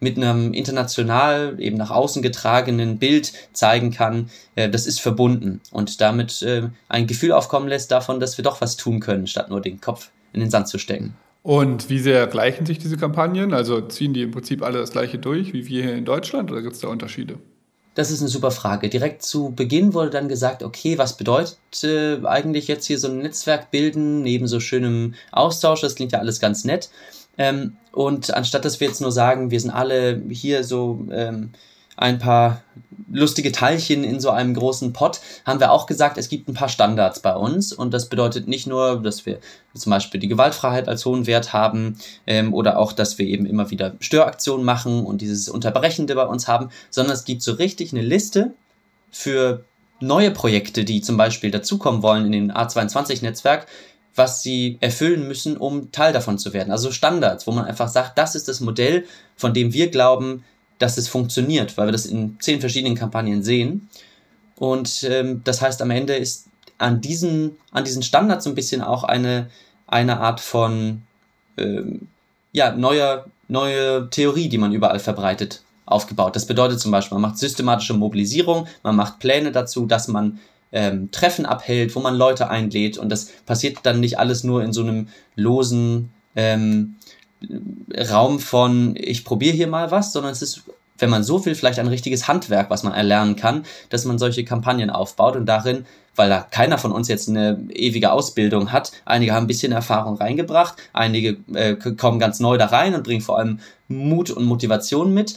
mit 0.00 0.16
einem 0.16 0.52
international 0.52 1.56
eben 1.58 1.76
nach 1.76 1.90
außen 1.90 2.22
getragenen 2.22 2.98
Bild 2.98 3.32
zeigen 3.52 3.90
kann, 3.90 4.30
äh, 4.56 4.68
das 4.68 4.86
ist 4.86 5.00
verbunden 5.00 5.60
und 5.70 6.00
damit 6.00 6.42
äh, 6.42 6.68
ein 6.88 7.06
Gefühl 7.06 7.32
aufkommen 7.32 7.68
lässt 7.68 7.90
davon, 7.90 8.18
dass 8.18 8.38
wir 8.38 8.42
doch 8.42 8.60
was 8.60 8.76
tun 8.76 9.00
können, 9.00 9.26
statt 9.26 9.50
nur 9.50 9.60
den 9.60 9.80
Kopf 9.80 10.10
in 10.32 10.40
den 10.40 10.50
Sand 10.50 10.68
zu 10.68 10.78
stecken. 10.78 11.14
Und 11.42 11.88
wie 11.88 11.98
sehr 11.98 12.26
gleichen 12.26 12.66
sich 12.66 12.78
diese 12.78 12.96
Kampagnen? 12.96 13.54
Also 13.54 13.80
ziehen 13.80 14.12
die 14.12 14.22
im 14.22 14.30
Prinzip 14.30 14.62
alle 14.62 14.78
das 14.78 14.92
gleiche 14.92 15.18
durch 15.18 15.52
wie 15.52 15.66
wir 15.66 15.82
hier 15.82 15.94
in 15.94 16.04
Deutschland 16.04 16.50
oder 16.50 16.62
gibt 16.62 16.74
es 16.74 16.80
da 16.80 16.88
Unterschiede? 16.88 17.38
Das 17.94 18.10
ist 18.10 18.20
eine 18.20 18.28
super 18.28 18.50
Frage. 18.50 18.88
Direkt 18.88 19.22
zu 19.22 19.50
Beginn 19.50 19.94
wurde 19.94 20.10
dann 20.10 20.28
gesagt, 20.28 20.62
okay, 20.62 20.96
was 20.96 21.16
bedeutet 21.16 21.58
äh, 21.82 22.18
eigentlich 22.24 22.68
jetzt 22.68 22.86
hier 22.86 22.98
so 22.98 23.08
ein 23.08 23.18
Netzwerk 23.18 23.70
bilden, 23.70 24.22
neben 24.22 24.46
so 24.46 24.60
schönem 24.60 25.14
Austausch, 25.32 25.80
das 25.80 25.96
klingt 25.96 26.12
ja 26.12 26.20
alles 26.20 26.40
ganz 26.40 26.64
nett. 26.64 26.90
Ähm, 27.40 27.78
und 27.92 28.34
anstatt 28.34 28.66
dass 28.66 28.80
wir 28.80 28.86
jetzt 28.86 29.00
nur 29.00 29.10
sagen, 29.10 29.50
wir 29.50 29.58
sind 29.58 29.70
alle 29.70 30.22
hier 30.28 30.62
so 30.62 31.06
ähm, 31.10 31.52
ein 31.96 32.18
paar 32.18 32.62
lustige 33.10 33.50
Teilchen 33.50 34.04
in 34.04 34.20
so 34.20 34.28
einem 34.28 34.52
großen 34.52 34.92
Pot, 34.92 35.20
haben 35.46 35.58
wir 35.58 35.72
auch 35.72 35.86
gesagt, 35.86 36.18
es 36.18 36.28
gibt 36.28 36.48
ein 36.48 36.54
paar 36.54 36.68
Standards 36.68 37.20
bei 37.20 37.34
uns. 37.34 37.72
Und 37.72 37.94
das 37.94 38.10
bedeutet 38.10 38.46
nicht 38.46 38.66
nur, 38.66 39.02
dass 39.02 39.24
wir 39.24 39.38
zum 39.74 39.88
Beispiel 39.88 40.20
die 40.20 40.28
Gewaltfreiheit 40.28 40.86
als 40.86 41.06
hohen 41.06 41.26
Wert 41.26 41.54
haben 41.54 41.96
ähm, 42.26 42.52
oder 42.52 42.78
auch, 42.78 42.92
dass 42.92 43.16
wir 43.16 43.26
eben 43.26 43.46
immer 43.46 43.70
wieder 43.70 43.94
Störaktionen 44.00 44.64
machen 44.64 45.06
und 45.06 45.22
dieses 45.22 45.48
Unterbrechende 45.48 46.14
bei 46.14 46.26
uns 46.26 46.46
haben, 46.46 46.68
sondern 46.90 47.14
es 47.14 47.24
gibt 47.24 47.40
so 47.40 47.52
richtig 47.52 47.92
eine 47.92 48.02
Liste 48.02 48.52
für 49.10 49.64
neue 49.98 50.30
Projekte, 50.30 50.84
die 50.84 51.00
zum 51.00 51.16
Beispiel 51.16 51.50
dazukommen 51.50 52.02
wollen 52.02 52.26
in 52.26 52.32
den 52.32 52.52
A22-Netzwerk, 52.52 53.66
was 54.14 54.42
sie 54.42 54.78
erfüllen 54.80 55.26
müssen, 55.28 55.56
um 55.56 55.92
Teil 55.92 56.12
davon 56.12 56.38
zu 56.38 56.52
werden. 56.52 56.72
Also 56.72 56.90
Standards, 56.90 57.46
wo 57.46 57.52
man 57.52 57.64
einfach 57.64 57.88
sagt, 57.88 58.18
das 58.18 58.34
ist 58.34 58.48
das 58.48 58.60
Modell, 58.60 59.04
von 59.36 59.54
dem 59.54 59.72
wir 59.72 59.90
glauben, 59.90 60.44
dass 60.78 60.98
es 60.98 61.08
funktioniert, 61.08 61.76
weil 61.76 61.88
wir 61.88 61.92
das 61.92 62.06
in 62.06 62.36
zehn 62.40 62.60
verschiedenen 62.60 62.96
Kampagnen 62.96 63.42
sehen. 63.42 63.88
Und 64.56 65.04
ähm, 65.04 65.42
das 65.44 65.62
heißt, 65.62 65.80
am 65.82 65.90
Ende 65.90 66.14
ist 66.16 66.46
an 66.78 67.00
diesen, 67.00 67.56
an 67.72 67.84
diesen 67.84 68.02
Standards 68.02 68.44
so 68.44 68.50
ein 68.50 68.54
bisschen 68.54 68.82
auch 68.82 69.04
eine, 69.04 69.50
eine 69.86 70.20
Art 70.20 70.40
von 70.40 71.02
ähm, 71.56 72.08
ja, 72.52 72.72
neuer, 72.72 73.26
neue 73.48 74.08
Theorie, 74.10 74.48
die 74.48 74.58
man 74.58 74.72
überall 74.72 74.98
verbreitet, 74.98 75.62
aufgebaut. 75.86 76.36
Das 76.36 76.46
bedeutet 76.46 76.80
zum 76.80 76.90
Beispiel, 76.90 77.16
man 77.18 77.30
macht 77.30 77.38
systematische 77.38 77.94
Mobilisierung, 77.94 78.66
man 78.82 78.96
macht 78.96 79.18
Pläne 79.18 79.52
dazu, 79.52 79.86
dass 79.86 80.08
man 80.08 80.40
ähm, 80.72 81.10
Treffen 81.10 81.46
abhält, 81.46 81.94
wo 81.94 82.00
man 82.00 82.16
Leute 82.16 82.48
einlädt. 82.48 82.98
Und 82.98 83.10
das 83.10 83.26
passiert 83.46 83.78
dann 83.82 84.00
nicht 84.00 84.18
alles 84.18 84.44
nur 84.44 84.62
in 84.62 84.72
so 84.72 84.82
einem 84.82 85.08
losen 85.36 86.10
ähm, 86.36 86.96
Raum 88.10 88.38
von 88.38 88.94
ich 88.96 89.24
probiere 89.24 89.56
hier 89.56 89.66
mal 89.66 89.90
was, 89.90 90.12
sondern 90.12 90.32
es 90.32 90.42
ist 90.42 90.62
wenn 91.00 91.10
man 91.10 91.24
so 91.24 91.44
will, 91.44 91.54
vielleicht 91.54 91.78
ein 91.78 91.86
richtiges 91.86 92.28
Handwerk, 92.28 92.70
was 92.70 92.82
man 92.82 92.92
erlernen 92.92 93.36
kann, 93.36 93.64
dass 93.88 94.04
man 94.04 94.18
solche 94.18 94.44
Kampagnen 94.44 94.90
aufbaut. 94.90 95.36
Und 95.36 95.46
darin, 95.46 95.86
weil 96.14 96.28
da 96.28 96.40
keiner 96.42 96.78
von 96.78 96.92
uns 96.92 97.08
jetzt 97.08 97.28
eine 97.28 97.58
ewige 97.70 98.12
Ausbildung 98.12 98.72
hat, 98.72 98.92
einige 99.04 99.32
haben 99.32 99.44
ein 99.44 99.48
bisschen 99.48 99.72
Erfahrung 99.72 100.16
reingebracht, 100.16 100.76
einige 100.92 101.38
äh, 101.54 101.74
kommen 101.74 102.18
ganz 102.18 102.40
neu 102.40 102.58
da 102.58 102.66
rein 102.66 102.94
und 102.94 103.04
bringen 103.04 103.22
vor 103.22 103.38
allem 103.38 103.60
Mut 103.88 104.30
und 104.30 104.44
Motivation 104.44 105.14
mit, 105.14 105.36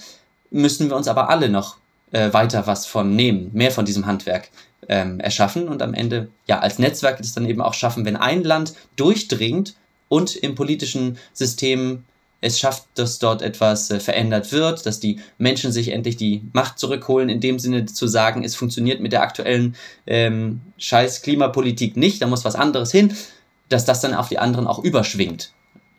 müssen 0.51 0.89
wir 0.89 0.95
uns 0.95 1.07
aber 1.07 1.29
alle 1.29 1.49
noch 1.49 1.77
äh, 2.11 2.31
weiter 2.33 2.67
was 2.67 2.85
von 2.85 3.15
nehmen, 3.15 3.49
mehr 3.53 3.71
von 3.71 3.85
diesem 3.85 4.05
Handwerk 4.05 4.49
ähm, 4.89 5.19
erschaffen 5.19 5.67
und 5.67 5.81
am 5.81 5.93
Ende 5.93 6.29
ja 6.47 6.59
als 6.59 6.79
Netzwerk 6.79 7.19
es 7.19 7.33
dann 7.33 7.47
eben 7.47 7.61
auch 7.61 7.73
schaffen, 7.73 8.05
wenn 8.05 8.15
ein 8.15 8.43
Land 8.43 8.73
durchdringt 8.95 9.75
und 10.09 10.35
im 10.35 10.55
politischen 10.55 11.17
System 11.33 12.03
es 12.43 12.59
schafft, 12.59 12.83
dass 12.95 13.19
dort 13.19 13.41
etwas 13.41 13.89
äh, 13.89 14.01
verändert 14.01 14.51
wird, 14.51 14.85
dass 14.85 14.99
die 14.99 15.21
Menschen 15.37 15.71
sich 15.71 15.89
endlich 15.89 16.17
die 16.17 16.41
Macht 16.51 16.77
zurückholen, 16.77 17.29
in 17.29 17.39
dem 17.39 17.57
Sinne 17.57 17.85
zu 17.85 18.05
sagen, 18.05 18.43
es 18.43 18.55
funktioniert 18.55 18.99
mit 18.99 19.13
der 19.13 19.21
aktuellen 19.21 19.75
ähm, 20.05 20.59
scheiß 20.77 21.21
Klimapolitik 21.21 21.95
nicht, 21.95 22.21
da 22.21 22.27
muss 22.27 22.43
was 22.43 22.55
anderes 22.55 22.91
hin, 22.91 23.15
dass 23.69 23.85
das 23.85 24.01
dann 24.01 24.13
auf 24.13 24.27
die 24.27 24.39
anderen 24.39 24.67
auch 24.67 24.83
überschwingt. 24.83 25.53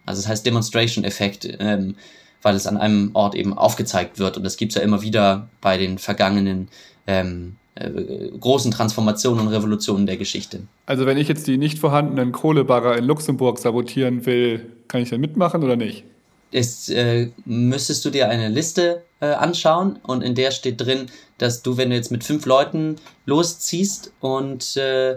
Also 0.04 0.20
das 0.20 0.28
heißt 0.28 0.44
Demonstration-Effekt, 0.44 1.48
ähm, 1.60 1.96
weil 2.42 2.56
es 2.56 2.66
an 2.66 2.76
einem 2.76 3.10
Ort 3.14 3.34
eben 3.34 3.56
aufgezeigt 3.56 4.18
wird. 4.18 4.36
Und 4.36 4.44
das 4.44 4.58
gibt's 4.58 4.74
ja 4.74 4.82
immer 4.82 5.00
wieder 5.00 5.48
bei 5.62 5.78
den 5.78 5.96
vergangenen 5.96 6.68
ähm, 7.06 7.56
äh, 7.56 7.63
großen 8.38 8.70
Transformationen 8.70 9.46
und 9.46 9.52
Revolutionen 9.52 10.06
der 10.06 10.16
Geschichte. 10.16 10.60
Also 10.86 11.06
wenn 11.06 11.18
ich 11.18 11.26
jetzt 11.26 11.46
die 11.48 11.58
nicht 11.58 11.78
vorhandenen 11.78 12.30
Kohlebagger 12.30 12.96
in 12.96 13.04
Luxemburg 13.04 13.58
sabotieren 13.58 14.26
will, 14.26 14.64
kann 14.86 15.02
ich 15.02 15.10
dann 15.10 15.20
mitmachen 15.20 15.64
oder 15.64 15.74
nicht? 15.74 16.04
ist, 16.54 16.88
äh, 16.90 17.30
müsstest 17.44 18.04
du 18.04 18.10
dir 18.10 18.28
eine 18.28 18.48
Liste 18.48 19.02
äh, 19.20 19.26
anschauen 19.26 19.98
und 20.04 20.22
in 20.22 20.36
der 20.36 20.52
steht 20.52 20.80
drin, 20.80 21.06
dass 21.36 21.62
du, 21.62 21.76
wenn 21.76 21.90
du 21.90 21.96
jetzt 21.96 22.12
mit 22.12 22.22
fünf 22.22 22.46
Leuten 22.46 22.96
losziehst 23.26 24.12
und 24.20 24.76
äh, 24.76 25.16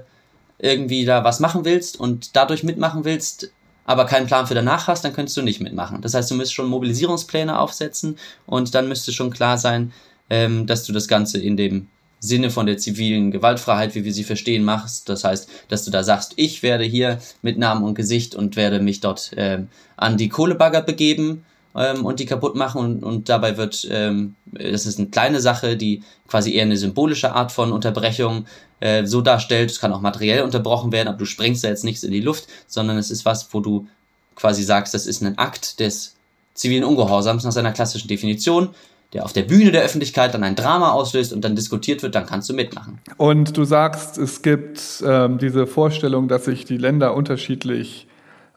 irgendwie 0.57 1.05
da 1.05 1.23
was 1.23 1.39
machen 1.39 1.63
willst 1.63 1.99
und 1.99 2.35
dadurch 2.35 2.63
mitmachen 2.63 3.05
willst, 3.05 3.51
aber 3.85 4.05
keinen 4.05 4.25
Plan 4.25 4.47
für 4.47 4.55
danach 4.55 4.87
hast, 4.87 5.05
dann 5.05 5.13
könntest 5.13 5.37
du 5.37 5.43
nicht 5.43 5.61
mitmachen. 5.61 6.01
Das 6.01 6.15
heißt, 6.15 6.31
du 6.31 6.35
müsstest 6.35 6.55
schon 6.55 6.69
Mobilisierungspläne 6.69 7.59
aufsetzen 7.59 8.17
und 8.47 8.73
dann 8.73 8.87
müsste 8.87 9.11
schon 9.11 9.29
klar 9.29 9.59
sein, 9.59 9.93
ähm, 10.31 10.65
dass 10.65 10.85
du 10.85 10.91
das 10.91 11.07
Ganze 11.07 11.39
in 11.39 11.55
dem 11.55 11.87
Sinne 12.19 12.49
von 12.49 12.65
der 12.65 12.77
zivilen 12.77 13.31
Gewaltfreiheit, 13.31 13.95
wie 13.95 14.03
wir 14.03 14.13
sie 14.13 14.23
verstehen, 14.23 14.63
machst. 14.63 15.07
Das 15.09 15.23
heißt, 15.23 15.49
dass 15.69 15.85
du 15.85 15.91
da 15.91 16.03
sagst, 16.03 16.33
ich 16.35 16.63
werde 16.63 16.83
hier 16.83 17.19
mit 17.41 17.57
Namen 17.57 17.83
und 17.83 17.95
Gesicht 17.95 18.35
und 18.35 18.55
werde 18.55 18.79
mich 18.79 19.01
dort 19.01 19.31
ähm, 19.37 19.67
an 19.97 20.17
die 20.17 20.29
Kohlebagger 20.29 20.81
begeben 20.81 21.45
ähm, 21.75 22.05
und 22.05 22.19
die 22.19 22.25
kaputt 22.25 22.55
machen 22.55 22.81
und, 22.81 23.03
und 23.03 23.29
dabei 23.29 23.57
wird, 23.57 23.87
ähm, 23.91 24.35
das 24.45 24.85
ist 24.85 24.97
eine 24.97 25.09
kleine 25.09 25.41
Sache, 25.41 25.77
die 25.77 26.03
quasi 26.27 26.53
eher 26.53 26.63
eine 26.63 26.77
symbolische 26.77 27.33
Art 27.33 27.51
von 27.51 27.71
Unterbrechung 27.71 28.47
äh, 28.79 29.05
so 29.05 29.21
darstellt. 29.21 29.69
Es 29.69 29.79
kann 29.79 29.93
auch 29.93 30.01
materiell 30.01 30.41
unterbrochen 30.41 30.91
werden, 30.91 31.07
aber 31.07 31.17
du 31.17 31.25
sprengst 31.25 31.63
da 31.63 31.67
jetzt 31.67 31.83
nichts 31.83 32.03
in 32.03 32.11
die 32.11 32.21
Luft, 32.21 32.47
sondern 32.67 32.97
es 32.97 33.11
ist 33.11 33.25
was, 33.25 33.53
wo 33.53 33.59
du 33.59 33.87
quasi 34.35 34.63
sagst, 34.63 34.93
das 34.93 35.05
ist 35.05 35.21
ein 35.21 35.37
Akt 35.37 35.79
des 35.79 36.15
zivilen 36.55 36.83
Ungehorsams 36.83 37.43
nach 37.43 37.51
seiner 37.51 37.71
klassischen 37.71 38.07
Definition 38.07 38.69
der 39.17 39.25
auf 39.25 39.33
der 39.33 39.41
Bühne 39.41 39.71
der 39.71 39.81
Öffentlichkeit 39.81 40.33
dann 40.33 40.43
ein 40.43 40.55
Drama 40.55 40.91
auslöst 40.91 41.33
und 41.33 41.43
dann 41.43 41.55
diskutiert 41.55 42.03
wird, 42.03 42.13
dann 42.13 42.27
kannst 42.27 42.47
du 42.49 42.53
mitmachen. 42.53 42.99
Und 43.17 43.57
du 43.57 43.65
sagst, 43.65 44.19
es 44.19 44.43
gibt 44.43 45.03
ähm, 45.05 45.39
diese 45.39 45.65
Vorstellung, 45.65 46.27
dass 46.27 46.45
sich 46.45 46.65
die 46.65 46.77
Länder 46.77 47.15
unterschiedlich 47.15 48.07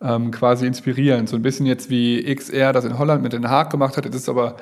ähm, 0.03 0.31
quasi 0.31 0.67
inspirieren. 0.67 1.27
So 1.27 1.37
ein 1.37 1.43
bisschen 1.43 1.65
jetzt 1.65 1.89
wie 1.89 2.23
XR 2.35 2.75
das 2.75 2.85
in 2.85 2.99
Holland 2.99 3.23
mit 3.23 3.33
Den 3.33 3.49
Haag 3.49 3.71
gemacht 3.71 3.97
hat. 3.97 4.05
Jetzt 4.05 4.17
ist 4.17 4.29
aber 4.29 4.57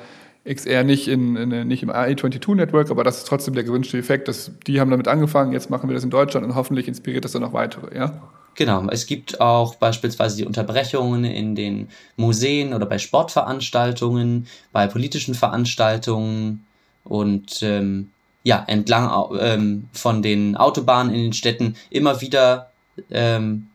XR 0.49 0.85
nicht, 0.85 1.09
in, 1.09 1.35
in, 1.35 1.67
nicht 1.67 1.83
im 1.83 1.91
AI22-Network, 1.91 2.91
aber 2.91 3.03
das 3.03 3.17
ist 3.17 3.27
trotzdem 3.27 3.53
der 3.53 3.65
gewünschte 3.65 3.97
Effekt. 3.97 4.29
Dass 4.29 4.51
die 4.67 4.79
haben 4.79 4.89
damit 4.89 5.09
angefangen, 5.09 5.51
jetzt 5.51 5.69
machen 5.69 5.89
wir 5.89 5.95
das 5.95 6.05
in 6.05 6.09
Deutschland 6.09 6.45
und 6.47 6.55
hoffentlich 6.55 6.87
inspiriert 6.87 7.25
das 7.25 7.33
dann 7.33 7.41
noch 7.41 7.51
weitere, 7.51 7.93
ja? 7.93 8.21
Genau, 8.55 8.85
es 8.89 9.05
gibt 9.05 9.39
auch 9.39 9.75
beispielsweise 9.75 10.37
die 10.37 10.45
Unterbrechungen 10.45 11.23
in 11.23 11.55
den 11.55 11.89
Museen 12.17 12.73
oder 12.73 12.85
bei 12.85 12.97
Sportveranstaltungen, 12.97 14.47
bei 14.71 14.87
politischen 14.87 15.33
Veranstaltungen 15.33 16.65
und 17.05 17.63
ähm, 17.63 18.11
ja, 18.43 18.63
entlang 18.67 19.37
ähm, 19.39 19.87
von 19.93 20.21
den 20.21 20.57
Autobahnen 20.57 21.13
in 21.13 21.21
den 21.21 21.33
Städten 21.33 21.75
immer 21.89 22.21
wieder, 22.21 22.71
ähm, 23.11 23.67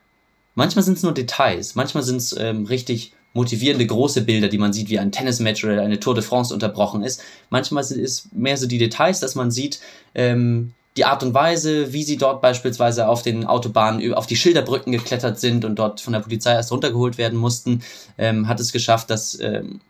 manchmal 0.54 0.84
sind 0.84 0.98
es 0.98 1.02
nur 1.02 1.14
Details, 1.14 1.74
manchmal 1.74 2.02
sind 2.02 2.16
es 2.16 2.36
ähm, 2.36 2.66
richtig 2.66 3.12
motivierende 3.34 3.86
große 3.86 4.22
Bilder, 4.22 4.48
die 4.48 4.58
man 4.58 4.72
sieht, 4.72 4.88
wie 4.90 4.98
ein 4.98 5.12
Tennismatch 5.12 5.64
oder 5.64 5.82
eine 5.82 5.98
Tour 5.98 6.14
de 6.14 6.22
France 6.22 6.54
unterbrochen 6.54 7.02
ist. 7.02 7.22
Manchmal 7.50 7.84
sind 7.84 8.02
es 8.02 8.28
mehr 8.32 8.56
so 8.56 8.66
die 8.66 8.78
Details, 8.78 9.20
dass 9.20 9.34
man 9.34 9.50
sieht, 9.50 9.80
ähm, 10.14 10.72
die 10.96 11.04
Art 11.04 11.22
und 11.22 11.34
Weise, 11.34 11.92
wie 11.92 12.04
sie 12.04 12.16
dort 12.16 12.40
beispielsweise 12.40 13.08
auf 13.08 13.22
den 13.22 13.46
Autobahnen, 13.46 14.14
auf 14.14 14.26
die 14.26 14.36
Schilderbrücken 14.36 14.92
geklettert 14.92 15.40
sind 15.40 15.64
und 15.64 15.76
dort 15.76 16.00
von 16.00 16.12
der 16.12 16.20
Polizei 16.20 16.52
erst 16.52 16.70
runtergeholt 16.70 17.18
werden 17.18 17.38
mussten, 17.38 17.82
ähm, 18.16 18.46
hat 18.46 18.60
es 18.60 18.72
geschafft, 18.72 19.10
dass 19.10 19.38
ähm, 19.40 19.80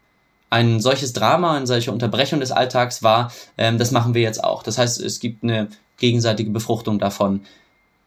ein 0.49 0.81
solches 0.81 1.13
Drama, 1.13 1.57
eine 1.57 1.67
solche 1.67 1.93
Unterbrechung 1.93 2.41
des 2.41 2.53
Alltags 2.53 3.03
war, 3.03 3.33
ähm, 3.59 3.77
das 3.77 3.91
machen 3.91 4.15
wir 4.15 4.23
jetzt 4.23 4.43
auch. 4.43 4.63
Das 4.63 4.79
heißt, 4.79 5.01
es 5.01 5.21
gibt 5.21 5.43
eine 5.43 5.69
gegenseitige 5.99 6.51
Befruchtung 6.51 6.99
davon, 6.99 7.41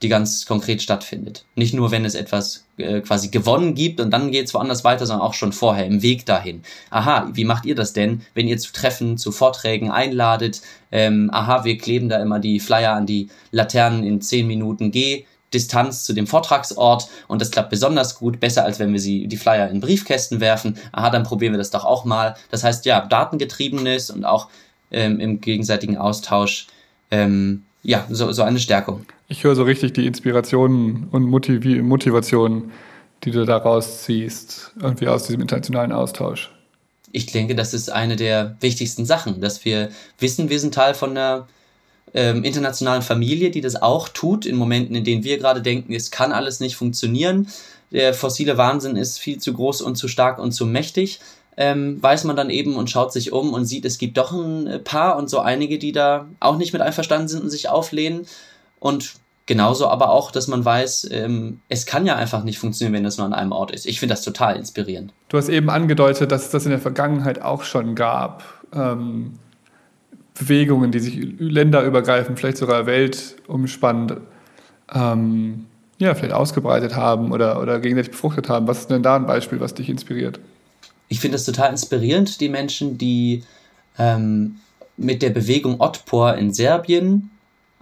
die 0.01 0.09
ganz 0.09 0.45
konkret 0.45 0.81
stattfindet. 0.81 1.45
Nicht 1.55 1.73
nur, 1.73 1.89
wenn 1.89 2.05
es 2.05 2.13
etwas 2.13 2.65
äh, 2.77 3.01
quasi 3.01 3.29
gewonnen 3.29 3.73
gibt 3.73 3.99
und 3.99 4.11
dann 4.11 4.31
geht 4.31 4.45
es 4.45 4.53
woanders 4.53 4.83
weiter, 4.83 5.05
sondern 5.07 5.25
auch 5.25 5.33
schon 5.33 5.53
vorher 5.53 5.85
im 5.85 6.03
Weg 6.03 6.25
dahin. 6.25 6.61
Aha, 6.91 7.29
wie 7.33 7.45
macht 7.45 7.65
ihr 7.65 7.73
das 7.73 7.93
denn, 7.93 8.21
wenn 8.35 8.47
ihr 8.47 8.59
zu 8.59 8.71
Treffen, 8.71 9.17
zu 9.17 9.31
Vorträgen 9.31 9.89
einladet? 9.89 10.61
Ähm, 10.91 11.29
aha, 11.33 11.63
wir 11.63 11.77
kleben 11.77 12.09
da 12.09 12.21
immer 12.21 12.39
die 12.39 12.59
Flyer 12.59 12.93
an 12.93 13.07
die 13.07 13.29
Laternen 13.51 14.03
in 14.03 14.21
10 14.21 14.45
Minuten 14.45 14.91
G. 14.91 15.25
Distanz 15.53 16.03
zu 16.03 16.13
dem 16.13 16.27
Vortragsort 16.27 17.07
und 17.27 17.41
das 17.41 17.51
klappt 17.51 17.69
besonders 17.69 18.15
gut, 18.19 18.39
besser 18.39 18.65
als 18.65 18.79
wenn 18.79 18.91
wir 18.91 18.99
sie 18.99 19.27
die 19.27 19.37
Flyer 19.37 19.69
in 19.69 19.79
Briefkästen 19.79 20.41
werfen. 20.41 20.77
Aha, 20.91 21.09
dann 21.09 21.23
probieren 21.23 21.53
wir 21.53 21.57
das 21.57 21.71
doch 21.71 21.85
auch 21.85 22.05
mal. 22.05 22.35
Das 22.51 22.63
heißt 22.63 22.85
ja, 22.85 23.05
datengetriebenes 23.05 24.09
und 24.09 24.25
auch 24.25 24.49
ähm, 24.91 25.19
im 25.19 25.41
gegenseitigen 25.41 25.97
Austausch 25.97 26.67
ähm, 27.11 27.63
ja, 27.81 28.05
so, 28.09 28.31
so 28.33 28.43
eine 28.43 28.59
Stärkung. 28.59 29.05
Ich 29.29 29.43
höre 29.43 29.55
so 29.55 29.63
richtig 29.63 29.93
die 29.93 30.05
Inspirationen 30.05 31.09
und 31.11 31.23
Motiv 31.23 31.65
Motivationen, 31.81 32.71
die 33.23 33.31
du 33.31 33.45
daraus 33.45 34.03
ziehst, 34.03 34.71
irgendwie 34.81 35.07
aus 35.07 35.23
diesem 35.23 35.41
internationalen 35.41 35.91
Austausch. 35.91 36.51
Ich 37.11 37.25
denke, 37.25 37.55
das 37.55 37.73
ist 37.73 37.91
eine 37.91 38.15
der 38.15 38.55
wichtigsten 38.61 39.05
Sachen, 39.05 39.41
dass 39.41 39.65
wir 39.65 39.89
wissen, 40.19 40.49
wir 40.49 40.59
sind 40.59 40.73
Teil 40.73 40.93
von 40.93 41.11
einer 41.11 41.47
ähm, 42.13 42.45
internationalen 42.45 43.01
Familie, 43.01 43.49
die 43.49 43.59
das 43.59 43.81
auch 43.81 44.07
tut, 44.07 44.45
in 44.45 44.55
Momenten, 44.55 44.95
in 44.95 45.03
denen 45.03 45.23
wir 45.25 45.37
gerade 45.37 45.61
denken, 45.61 45.93
es 45.93 46.09
kann 46.09 46.31
alles 46.31 46.61
nicht 46.61 46.77
funktionieren. 46.77 47.47
Der 47.91 48.13
fossile 48.13 48.57
Wahnsinn 48.57 48.95
ist 48.95 49.19
viel 49.19 49.39
zu 49.39 49.53
groß 49.53 49.81
und 49.81 49.95
zu 49.97 50.07
stark 50.07 50.39
und 50.39 50.51
zu 50.53 50.65
mächtig. 50.65 51.19
Ähm, 51.57 52.01
weiß 52.01 52.23
man 52.23 52.35
dann 52.35 52.49
eben 52.49 52.75
und 52.75 52.89
schaut 52.89 53.11
sich 53.11 53.33
um 53.33 53.51
und 53.51 53.65
sieht, 53.65 53.83
es 53.83 53.97
gibt 53.97 54.17
doch 54.17 54.31
ein 54.31 54.83
paar 54.83 55.17
und 55.17 55.29
so 55.29 55.39
einige, 55.39 55.79
die 55.79 55.91
da 55.91 56.27
auch 56.39 56.57
nicht 56.57 56.71
mit 56.71 56.81
einverstanden 56.81 57.27
sind 57.27 57.43
und 57.43 57.49
sich 57.49 57.67
auflehnen. 57.67 58.27
Und 58.79 59.15
genauso 59.45 59.87
aber 59.87 60.11
auch, 60.11 60.31
dass 60.31 60.47
man 60.47 60.63
weiß, 60.63 61.09
ähm, 61.11 61.61
es 61.69 61.85
kann 61.85 62.05
ja 62.05 62.15
einfach 62.15 62.43
nicht 62.43 62.59
funktionieren, 62.59 62.93
wenn 62.93 63.03
das 63.03 63.17
nur 63.17 63.25
an 63.25 63.33
einem 63.33 63.51
Ort 63.51 63.71
ist. 63.71 63.85
Ich 63.85 63.99
finde 63.99 64.13
das 64.13 64.23
total 64.23 64.55
inspirierend. 64.55 65.13
Du 65.29 65.37
hast 65.37 65.49
eben 65.49 65.69
angedeutet, 65.69 66.31
dass 66.31 66.45
es 66.45 66.51
das 66.51 66.65
in 66.65 66.71
der 66.71 66.79
Vergangenheit 66.79 67.41
auch 67.41 67.63
schon 67.63 67.95
gab. 67.95 68.43
Ähm, 68.73 69.39
Bewegungen, 70.37 70.91
die 70.91 70.99
sich 70.99 71.17
länderübergreifend, 71.39 72.39
vielleicht 72.39 72.57
sogar 72.57 72.85
weltumspannend, 72.85 74.17
ähm, 74.93 75.65
ja, 75.97 76.13
vielleicht 76.13 76.33
ausgebreitet 76.33 76.95
haben 76.95 77.31
oder, 77.31 77.59
oder 77.59 77.79
gegenseitig 77.79 78.11
befruchtet 78.11 78.49
haben. 78.49 78.67
Was 78.67 78.79
ist 78.79 78.91
denn 78.91 79.01
da 79.01 79.15
ein 79.15 79.25
Beispiel, 79.25 79.59
was 79.59 79.73
dich 79.73 79.89
inspiriert? 79.89 80.39
Ich 81.07 81.19
finde 81.19 81.37
es 81.37 81.45
total 81.45 81.71
inspirierend, 81.71 82.39
die 82.39 82.49
Menschen, 82.49 82.97
die 82.97 83.43
ähm, 83.97 84.57
mit 84.97 85.21
der 85.21 85.29
Bewegung 85.31 85.79
Otpor 85.79 86.35
in 86.35 86.53
Serbien 86.53 87.31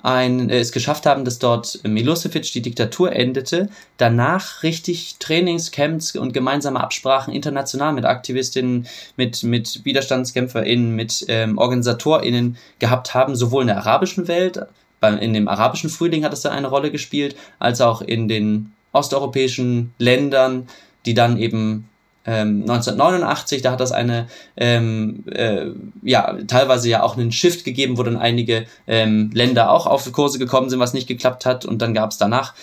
ein, 0.04 0.50
äh, 0.50 0.60
es 0.60 0.72
geschafft 0.72 1.06
haben, 1.06 1.26
dass 1.26 1.40
dort 1.40 1.80
Milosevic 1.84 2.52
die 2.52 2.62
Diktatur 2.62 3.14
endete, 3.14 3.70
danach 3.98 4.64
richtig 4.64 5.16
Trainingscamps 5.20 6.16
und 6.16 6.34
gemeinsame 6.34 6.82
Absprachen 6.82 7.34
international 7.34 7.94
mit 7.94 8.06
Aktivistinnen, 8.06 8.88
mit, 9.18 9.44
mit 9.44 9.84
WiderstandskämpferInnen, 9.84 10.96
mit 10.96 11.26
ähm, 11.28 11.58
OrganisatorInnen 11.58 12.58
gehabt 12.80 13.14
haben, 13.14 13.36
sowohl 13.36 13.64
in 13.64 13.68
der 13.68 13.78
arabischen 13.78 14.28
Welt, 14.28 14.60
beim, 15.00 15.18
in 15.18 15.34
dem 15.34 15.48
arabischen 15.48 15.90
Frühling 15.90 16.24
hat 16.24 16.34
es 16.34 16.42
dann 16.42 16.54
eine 16.54 16.68
Rolle 16.68 16.92
gespielt, 16.92 17.36
als 17.60 17.82
auch 17.82 18.02
in 18.02 18.28
den 18.28 18.74
osteuropäischen 18.92 19.94
Ländern, 19.98 20.68
die 21.06 21.14
dann 21.14 21.38
eben 21.38 21.90
1989, 22.26 23.58
ähm, 23.58 23.64
da 23.64 23.72
hat 23.72 23.80
das 23.80 23.92
eine, 23.92 24.28
ähm, 24.58 25.24
äh, 25.32 25.68
ja, 26.02 26.38
teilweise 26.48 26.90
ja 26.90 27.04
auch 27.04 27.18
einen 27.18 27.32
Shift 27.32 27.64
gegeben, 27.64 27.98
wo 27.98 28.04
dann 28.04 28.18
einige 28.18 28.66
ähm, 28.88 29.30
Länder 29.34 29.72
auch 29.72 29.86
auf 29.86 30.12
Kurse 30.12 30.40
gekommen 30.40 30.70
sind, 30.70 30.80
was 30.80 30.94
nicht 30.94 31.08
geklappt 31.08 31.46
hat 31.46 31.66
und 31.66 31.82
dann 31.82 31.94
gab 31.94 32.12
es 32.12 32.18
danach 32.18 32.54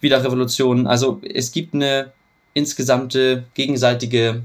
wieder 0.00 0.24
Revolutionen. 0.24 0.86
Also 0.86 1.20
es 1.22 1.52
gibt 1.52 1.74
eine 1.74 2.12
insgesamte 2.54 3.44
gegenseitige 3.54 4.42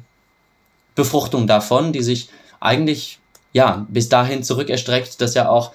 Befruchtung 0.95 1.47
davon, 1.47 1.91
die 1.91 2.03
sich 2.03 2.29
eigentlich 2.59 3.19
ja, 3.53 3.85
bis 3.89 4.09
dahin 4.09 4.43
zurückerstreckt, 4.43 5.21
dass 5.21 5.33
ja 5.33 5.49
auch 5.49 5.71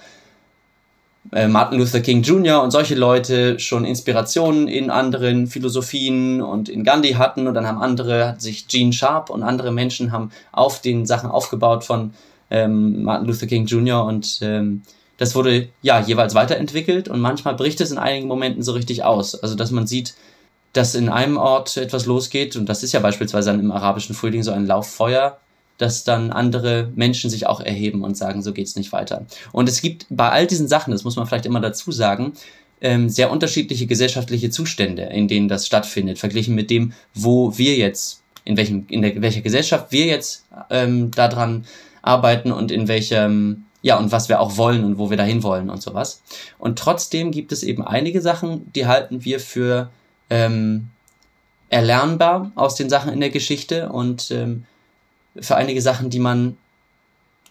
äh, 1.31 1.47
Martin 1.47 1.79
Luther 1.79 2.01
King 2.01 2.21
Jr. 2.21 2.61
und 2.61 2.71
solche 2.71 2.95
Leute 2.95 3.59
schon 3.59 3.85
Inspirationen 3.85 4.67
in 4.67 4.89
anderen 4.89 5.47
Philosophien 5.47 6.41
und 6.41 6.69
in 6.69 6.83
Gandhi 6.83 7.13
hatten 7.13 7.47
und 7.47 7.53
dann 7.53 7.67
haben 7.67 7.79
andere, 7.79 8.27
hat 8.27 8.41
sich 8.41 8.67
Gene 8.67 8.93
Sharp 8.93 9.29
und 9.29 9.43
andere 9.43 9.71
Menschen 9.71 10.11
haben 10.11 10.31
auf 10.51 10.81
den 10.81 11.05
Sachen 11.05 11.29
aufgebaut 11.29 11.83
von 11.83 12.13
ähm, 12.49 13.03
Martin 13.03 13.27
Luther 13.27 13.47
King 13.47 13.65
Jr. 13.65 14.05
und 14.05 14.39
ähm, 14.41 14.83
das 15.17 15.33
wurde 15.33 15.69
ja 15.81 15.99
jeweils 15.99 16.35
weiterentwickelt 16.35 17.07
und 17.07 17.19
manchmal 17.19 17.55
bricht 17.55 17.79
es 17.81 17.91
in 17.91 17.97
einigen 17.97 18.27
Momenten 18.27 18.63
so 18.63 18.73
richtig 18.73 19.03
aus. 19.03 19.35
Also 19.35 19.55
dass 19.55 19.71
man 19.71 19.87
sieht, 19.87 20.13
dass 20.73 20.93
in 20.93 21.09
einem 21.09 21.37
Ort 21.37 21.77
etwas 21.77 22.05
losgeht 22.05 22.55
und 22.55 22.67
das 22.67 22.83
ist 22.83 22.91
ja 22.91 22.99
beispielsweise 22.99 23.51
im 23.51 23.71
arabischen 23.71 24.13
Frühling 24.13 24.43
so 24.43 24.51
ein 24.51 24.67
Lauffeuer, 24.67 25.39
dass 25.77 26.03
dann 26.03 26.31
andere 26.31 26.91
Menschen 26.95 27.29
sich 27.29 27.47
auch 27.47 27.59
erheben 27.59 28.03
und 28.03 28.15
sagen, 28.15 28.41
so 28.41 28.53
geht's 28.53 28.75
nicht 28.75 28.91
weiter. 28.91 29.25
Und 29.51 29.67
es 29.69 29.81
gibt 29.81 30.05
bei 30.09 30.29
all 30.29 30.47
diesen 30.47 30.67
Sachen, 30.67 30.91
das 30.91 31.03
muss 31.03 31.15
man 31.15 31.27
vielleicht 31.27 31.45
immer 31.45 31.59
dazu 31.59 31.91
sagen, 31.91 32.33
ähm, 32.81 33.09
sehr 33.09 33.31
unterschiedliche 33.31 33.87
gesellschaftliche 33.87 34.49
Zustände, 34.49 35.03
in 35.03 35.27
denen 35.27 35.47
das 35.47 35.65
stattfindet, 35.65 36.19
verglichen 36.19 36.55
mit 36.55 36.69
dem, 36.69 36.93
wo 37.13 37.57
wir 37.57 37.75
jetzt, 37.75 38.21
in 38.43 38.57
welchem, 38.57 38.85
in 38.89 39.01
der, 39.01 39.21
welcher 39.21 39.41
Gesellschaft 39.41 39.91
wir 39.91 40.05
jetzt 40.05 40.45
ähm, 40.69 41.11
daran 41.11 41.65
arbeiten 42.01 42.51
und 42.51 42.71
in 42.71 42.87
welchem, 42.87 43.65
ja, 43.81 43.97
und 43.97 44.11
was 44.11 44.29
wir 44.29 44.39
auch 44.39 44.57
wollen 44.57 44.83
und 44.83 44.97
wo 44.97 45.09
wir 45.09 45.17
dahin 45.17 45.43
wollen 45.43 45.69
und 45.69 45.81
sowas. 45.81 46.21
Und 46.59 46.77
trotzdem 46.77 47.31
gibt 47.31 47.51
es 47.51 47.63
eben 47.63 47.85
einige 47.85 48.21
Sachen, 48.21 48.71
die 48.73 48.85
halten 48.85 49.25
wir 49.25 49.39
für 49.39 49.89
ähm, 50.29 50.89
erlernbar 51.69 52.51
aus 52.55 52.75
den 52.75 52.89
Sachen 52.89 53.11
in 53.11 53.19
der 53.19 53.29
Geschichte 53.29 53.89
und 53.89 54.31
ähm, 54.31 54.65
für 55.39 55.55
einige 55.55 55.81
Sachen, 55.81 56.09
die 56.09 56.19
man 56.19 56.57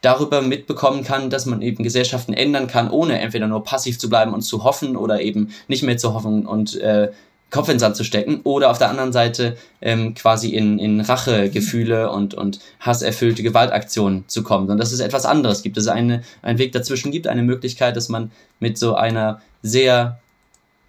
darüber 0.01 0.43
mitbekommen 0.43 1.03
kann, 1.03 1.31
dass 1.31 1.47
man 1.47 1.63
eben 1.63 1.83
Gesellschaften 1.83 2.35
ändern 2.35 2.67
kann, 2.67 2.91
ohne 2.91 3.19
entweder 3.21 3.47
nur 3.47 3.65
passiv 3.65 3.99
zu 3.99 4.09
bleiben 4.11 4.35
und 4.35 4.43
zu 4.43 4.65
hoffen 4.65 4.97
oder 4.97 5.21
eben 5.23 5.55
nicht 5.67 5.83
mehr 5.83 5.97
zu 5.97 6.13
hoffen 6.13 6.47
und 6.47 6.77
äh, 6.77 7.11
Kopf 7.51 7.69
in 7.69 7.75
den 7.75 7.79
Sand 7.79 7.97
zu 7.97 8.05
stecken 8.05 8.41
oder 8.43 8.71
auf 8.71 8.79
der 8.79 8.91
anderen 8.91 9.13
Seite 9.13 9.57
ähm, 9.81 10.15
quasi 10.15 10.51
in, 10.51 10.79
in 10.79 11.01
Rachegefühle 11.01 12.11
und, 12.11 12.35
und 12.35 12.59
hasserfüllte 12.81 13.43
Gewaltaktionen 13.43 14.25
zu 14.27 14.43
kommen. 14.43 14.69
Und 14.69 14.79
das 14.79 14.93
ist 14.93 15.01
etwas 15.01 15.25
anderes. 15.25 15.63
Gibt 15.63 15.77
es 15.77 15.87
eine, 15.87 16.23
einen 16.43 16.59
Weg 16.59 16.73
dazwischen, 16.73 17.13
gibt 17.13 17.29
eine 17.29 17.43
Möglichkeit, 17.43 17.97
dass 17.97 18.09
man 18.09 18.33
mit 18.59 18.77
so 18.77 18.97
einer 18.97 19.41
sehr 19.63 20.19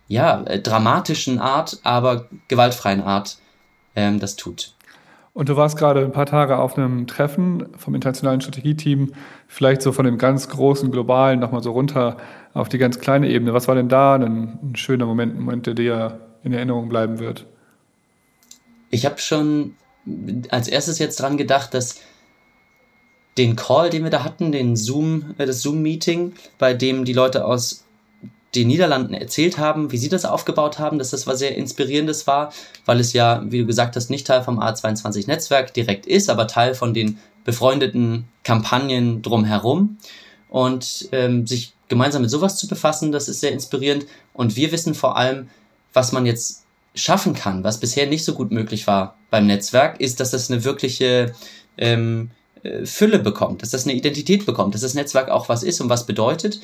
ja, 0.08 0.38
dramatischen 0.44 1.40
Art, 1.40 1.80
aber 1.84 2.28
gewaltfreien 2.48 3.02
Art 3.02 3.38
ähm, 3.96 4.20
das 4.20 4.36
tut. 4.36 4.75
Und 5.36 5.50
du 5.50 5.58
warst 5.58 5.78
gerade 5.78 6.00
ein 6.00 6.14
paar 6.14 6.26
Tage 6.26 6.58
auf 6.58 6.78
einem 6.78 7.08
Treffen 7.08 7.68
vom 7.76 7.94
internationalen 7.94 8.40
Strategieteam, 8.40 9.12
vielleicht 9.48 9.82
so 9.82 9.92
von 9.92 10.06
dem 10.06 10.18
ganz 10.18 10.48
großen 10.48 10.90
globalen 10.92 11.42
nochmal 11.42 11.62
so 11.62 11.74
runter 11.74 12.16
auf 12.54 12.70
die 12.70 12.78
ganz 12.78 13.02
kleine 13.02 13.30
Ebene. 13.30 13.54
Was 13.54 13.68
war 13.68 13.76
denn 13.76 13.90
da 13.90 14.16
ein, 14.16 14.58
ein 14.64 14.76
schöner 14.78 15.06
Moment, 15.06 15.36
ein 15.36 15.42
Moment, 15.42 15.68
der 15.68 15.74
dir 15.74 16.22
in 16.46 16.54
Erinnerung 16.54 16.88
bleiben 16.88 17.20
wird? 17.20 17.46
Ich 18.92 19.06
habe 19.06 19.18
schon 19.18 19.76
als 20.52 20.70
erstes 20.70 21.00
jetzt 21.00 21.20
dran 21.20 21.36
gedacht, 21.36 21.74
dass 21.74 22.00
den 23.38 23.58
Call, 23.58 23.90
den 23.90 24.06
wir 24.06 24.12
da 24.12 24.24
hatten, 24.24 24.54
den 24.54 24.78
Zoom, 24.78 25.36
äh, 25.38 25.46
das 25.46 25.62
Zoom-Meeting, 25.62 26.32
bei 26.58 26.74
dem 26.74 27.04
die 27.04 27.12
Leute 27.12 27.44
aus 27.44 27.85
den 28.62 28.68
Niederlanden 28.68 29.14
erzählt 29.14 29.58
haben, 29.58 29.92
wie 29.92 29.98
sie 29.98 30.10
das 30.10 30.26
aufgebaut 30.26 30.80
haben, 30.80 31.00
dass 31.00 31.12
das 31.12 31.28
was 31.28 31.40
sehr 31.40 31.56
inspirierendes 31.56 32.28
war, 32.28 32.52
weil 32.86 33.00
es 33.00 33.14
ja, 33.14 33.44
wie 33.46 33.60
du 33.60 33.66
gesagt 33.66 33.96
hast, 33.96 34.10
nicht 34.10 34.28
Teil 34.28 34.44
vom 34.44 34.60
A22-Netzwerk 34.60 35.74
direkt 35.74 36.06
ist, 36.06 36.30
aber 36.30 36.48
Teil 36.48 36.76
von 36.76 36.94
den 36.94 37.18
befreundeten 37.44 38.26
Kampagnen 38.44 39.22
drumherum. 39.22 39.98
Und 40.50 41.10
ähm, 41.12 41.46
sich 41.46 41.74
gemeinsam 41.90 42.22
mit 42.22 42.32
sowas 42.32 42.58
zu 42.58 42.68
befassen, 42.68 43.12
das 43.12 43.28
ist 43.28 43.42
sehr 43.42 43.52
inspirierend. 43.52 44.06
Und 44.34 44.56
wir 44.56 44.72
wissen 44.72 44.96
vor 44.96 45.18
allem, 45.18 45.50
was 45.94 46.12
man 46.12 46.26
jetzt 46.26 46.64
schaffen 46.94 47.34
kann, 47.34 47.64
was 47.64 47.80
bisher 47.80 48.08
nicht 48.08 48.24
so 48.24 48.34
gut 48.34 48.52
möglich 48.52 48.88
war 48.88 49.18
beim 49.30 49.48
Netzwerk, 49.48 50.00
ist, 50.00 50.20
dass 50.20 50.32
das 50.32 50.50
eine 50.50 50.64
wirkliche 50.64 51.34
ähm, 51.78 52.32
äh, 52.64 52.86
Fülle 52.86 53.20
bekommt, 53.20 53.62
dass 53.62 53.72
das 53.72 53.86
eine 53.86 53.94
Identität 53.94 54.46
bekommt, 54.46 54.74
dass 54.74 54.82
das 54.82 54.94
Netzwerk 54.94 55.30
auch 55.30 55.50
was 55.50 55.64
ist 55.64 55.82
und 55.82 55.90
was 55.90 56.06
bedeutet 56.06 56.62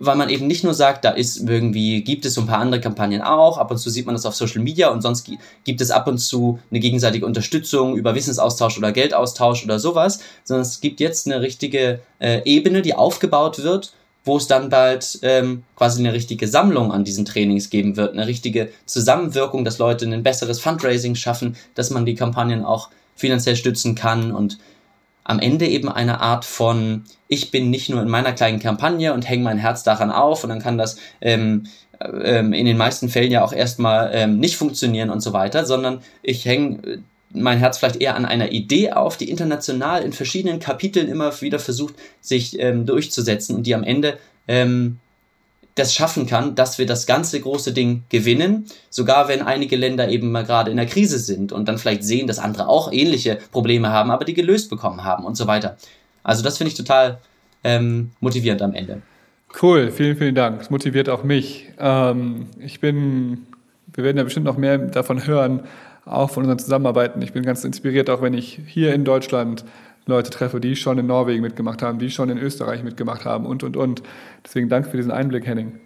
weil 0.00 0.16
man 0.16 0.30
eben 0.30 0.46
nicht 0.46 0.64
nur 0.64 0.72
sagt, 0.72 1.04
da 1.04 1.10
ist 1.10 1.36
irgendwie, 1.36 2.02
gibt 2.02 2.24
es 2.24 2.34
so 2.34 2.40
ein 2.40 2.46
paar 2.46 2.58
andere 2.58 2.80
Kampagnen 2.80 3.20
auch, 3.20 3.58
ab 3.58 3.70
und 3.70 3.76
zu 3.76 3.90
sieht 3.90 4.06
man 4.06 4.14
das 4.14 4.24
auf 4.24 4.34
Social 4.34 4.62
Media 4.62 4.88
und 4.88 5.02
sonst 5.02 5.30
gibt 5.64 5.80
es 5.80 5.90
ab 5.90 6.08
und 6.08 6.18
zu 6.18 6.58
eine 6.70 6.80
gegenseitige 6.80 7.26
Unterstützung 7.26 7.96
über 7.96 8.14
Wissensaustausch 8.14 8.78
oder 8.78 8.92
Geldaustausch 8.92 9.62
oder 9.62 9.78
sowas, 9.78 10.20
sondern 10.42 10.62
es 10.62 10.80
gibt 10.80 11.00
jetzt 11.00 11.26
eine 11.26 11.42
richtige 11.42 12.00
äh, 12.18 12.40
Ebene, 12.46 12.80
die 12.80 12.94
aufgebaut 12.94 13.62
wird, 13.62 13.92
wo 14.24 14.38
es 14.38 14.46
dann 14.46 14.70
bald 14.70 15.18
ähm, 15.22 15.64
quasi 15.76 16.00
eine 16.00 16.14
richtige 16.14 16.48
Sammlung 16.48 16.92
an 16.92 17.04
diesen 17.04 17.26
Trainings 17.26 17.68
geben 17.68 17.98
wird, 17.98 18.14
eine 18.14 18.26
richtige 18.26 18.70
Zusammenwirkung, 18.86 19.66
dass 19.66 19.78
Leute 19.78 20.06
ein 20.06 20.22
besseres 20.22 20.60
Fundraising 20.60 21.14
schaffen, 21.14 21.56
dass 21.74 21.90
man 21.90 22.06
die 22.06 22.14
Kampagnen 22.14 22.64
auch 22.64 22.88
finanziell 23.16 23.56
stützen 23.56 23.94
kann 23.94 24.32
und 24.32 24.58
am 25.30 25.38
Ende 25.38 25.68
eben 25.68 25.88
eine 25.88 26.20
Art 26.20 26.44
von, 26.44 27.04
ich 27.28 27.52
bin 27.52 27.70
nicht 27.70 27.88
nur 27.88 28.02
in 28.02 28.08
meiner 28.08 28.32
kleinen 28.32 28.58
Kampagne 28.58 29.14
und 29.14 29.28
hänge 29.28 29.44
mein 29.44 29.58
Herz 29.58 29.84
daran 29.84 30.10
auf 30.10 30.42
und 30.42 30.50
dann 30.50 30.60
kann 30.60 30.76
das 30.76 30.96
ähm, 31.20 31.66
ähm, 32.00 32.52
in 32.52 32.66
den 32.66 32.76
meisten 32.76 33.08
Fällen 33.08 33.30
ja 33.30 33.44
auch 33.44 33.52
erstmal 33.52 34.10
ähm, 34.12 34.40
nicht 34.40 34.56
funktionieren 34.56 35.08
und 35.08 35.20
so 35.20 35.32
weiter, 35.32 35.64
sondern 35.64 36.00
ich 36.22 36.44
hänge 36.46 36.78
äh, 36.84 36.98
mein 37.32 37.58
Herz 37.58 37.78
vielleicht 37.78 38.00
eher 38.00 38.16
an 38.16 38.24
einer 38.24 38.50
Idee 38.50 38.90
auf, 38.90 39.16
die 39.16 39.30
international 39.30 40.02
in 40.02 40.12
verschiedenen 40.12 40.58
Kapiteln 40.58 41.08
immer 41.08 41.40
wieder 41.40 41.60
versucht, 41.60 41.94
sich 42.20 42.58
ähm, 42.58 42.84
durchzusetzen 42.84 43.54
und 43.54 43.68
die 43.68 43.76
am 43.76 43.84
Ende 43.84 44.18
ähm, 44.48 44.98
das 45.74 45.94
schaffen 45.94 46.26
kann, 46.26 46.54
dass 46.54 46.78
wir 46.78 46.86
das 46.86 47.06
ganze 47.06 47.40
große 47.40 47.72
Ding 47.72 48.02
gewinnen, 48.08 48.66
sogar 48.90 49.28
wenn 49.28 49.42
einige 49.42 49.76
Länder 49.76 50.08
eben 50.08 50.32
mal 50.32 50.44
gerade 50.44 50.70
in 50.70 50.76
der 50.76 50.86
Krise 50.86 51.18
sind 51.18 51.52
und 51.52 51.68
dann 51.68 51.78
vielleicht 51.78 52.04
sehen, 52.04 52.26
dass 52.26 52.38
andere 52.38 52.68
auch 52.68 52.92
ähnliche 52.92 53.38
Probleme 53.52 53.90
haben, 53.90 54.10
aber 54.10 54.24
die 54.24 54.34
gelöst 54.34 54.70
bekommen 54.70 55.04
haben 55.04 55.24
und 55.24 55.36
so 55.36 55.46
weiter. 55.46 55.76
Also 56.22 56.42
das 56.42 56.58
finde 56.58 56.72
ich 56.72 56.76
total 56.76 57.18
ähm, 57.64 58.10
motivierend 58.20 58.62
am 58.62 58.74
Ende. 58.74 59.02
Cool, 59.60 59.90
vielen, 59.90 60.16
vielen 60.16 60.34
Dank. 60.34 60.58
Das 60.58 60.70
motiviert 60.70 61.08
auch 61.08 61.24
mich. 61.24 61.70
Ähm, 61.78 62.46
ich 62.58 62.80
bin, 62.80 63.46
wir 63.92 64.04
werden 64.04 64.16
ja 64.16 64.24
bestimmt 64.24 64.46
noch 64.46 64.56
mehr 64.56 64.78
davon 64.78 65.26
hören, 65.26 65.64
auch 66.04 66.30
von 66.30 66.44
unseren 66.44 66.58
Zusammenarbeiten. 66.58 67.20
Ich 67.22 67.32
bin 67.32 67.42
ganz 67.42 67.64
inspiriert, 67.64 68.10
auch 68.10 68.22
wenn 68.22 68.34
ich 68.34 68.60
hier 68.66 68.94
in 68.94 69.04
Deutschland 69.04 69.64
Leute 70.06 70.30
treffe, 70.30 70.60
die 70.60 70.76
schon 70.76 70.98
in 70.98 71.06
Norwegen 71.06 71.42
mitgemacht 71.42 71.82
haben, 71.82 71.98
die 71.98 72.10
schon 72.10 72.30
in 72.30 72.38
Österreich 72.38 72.82
mitgemacht 72.82 73.24
haben 73.24 73.46
und, 73.46 73.62
und, 73.62 73.76
und. 73.76 74.02
Deswegen 74.44 74.68
danke 74.68 74.90
für 74.90 74.96
diesen 74.96 75.12
Einblick, 75.12 75.46
Henning. 75.46 75.78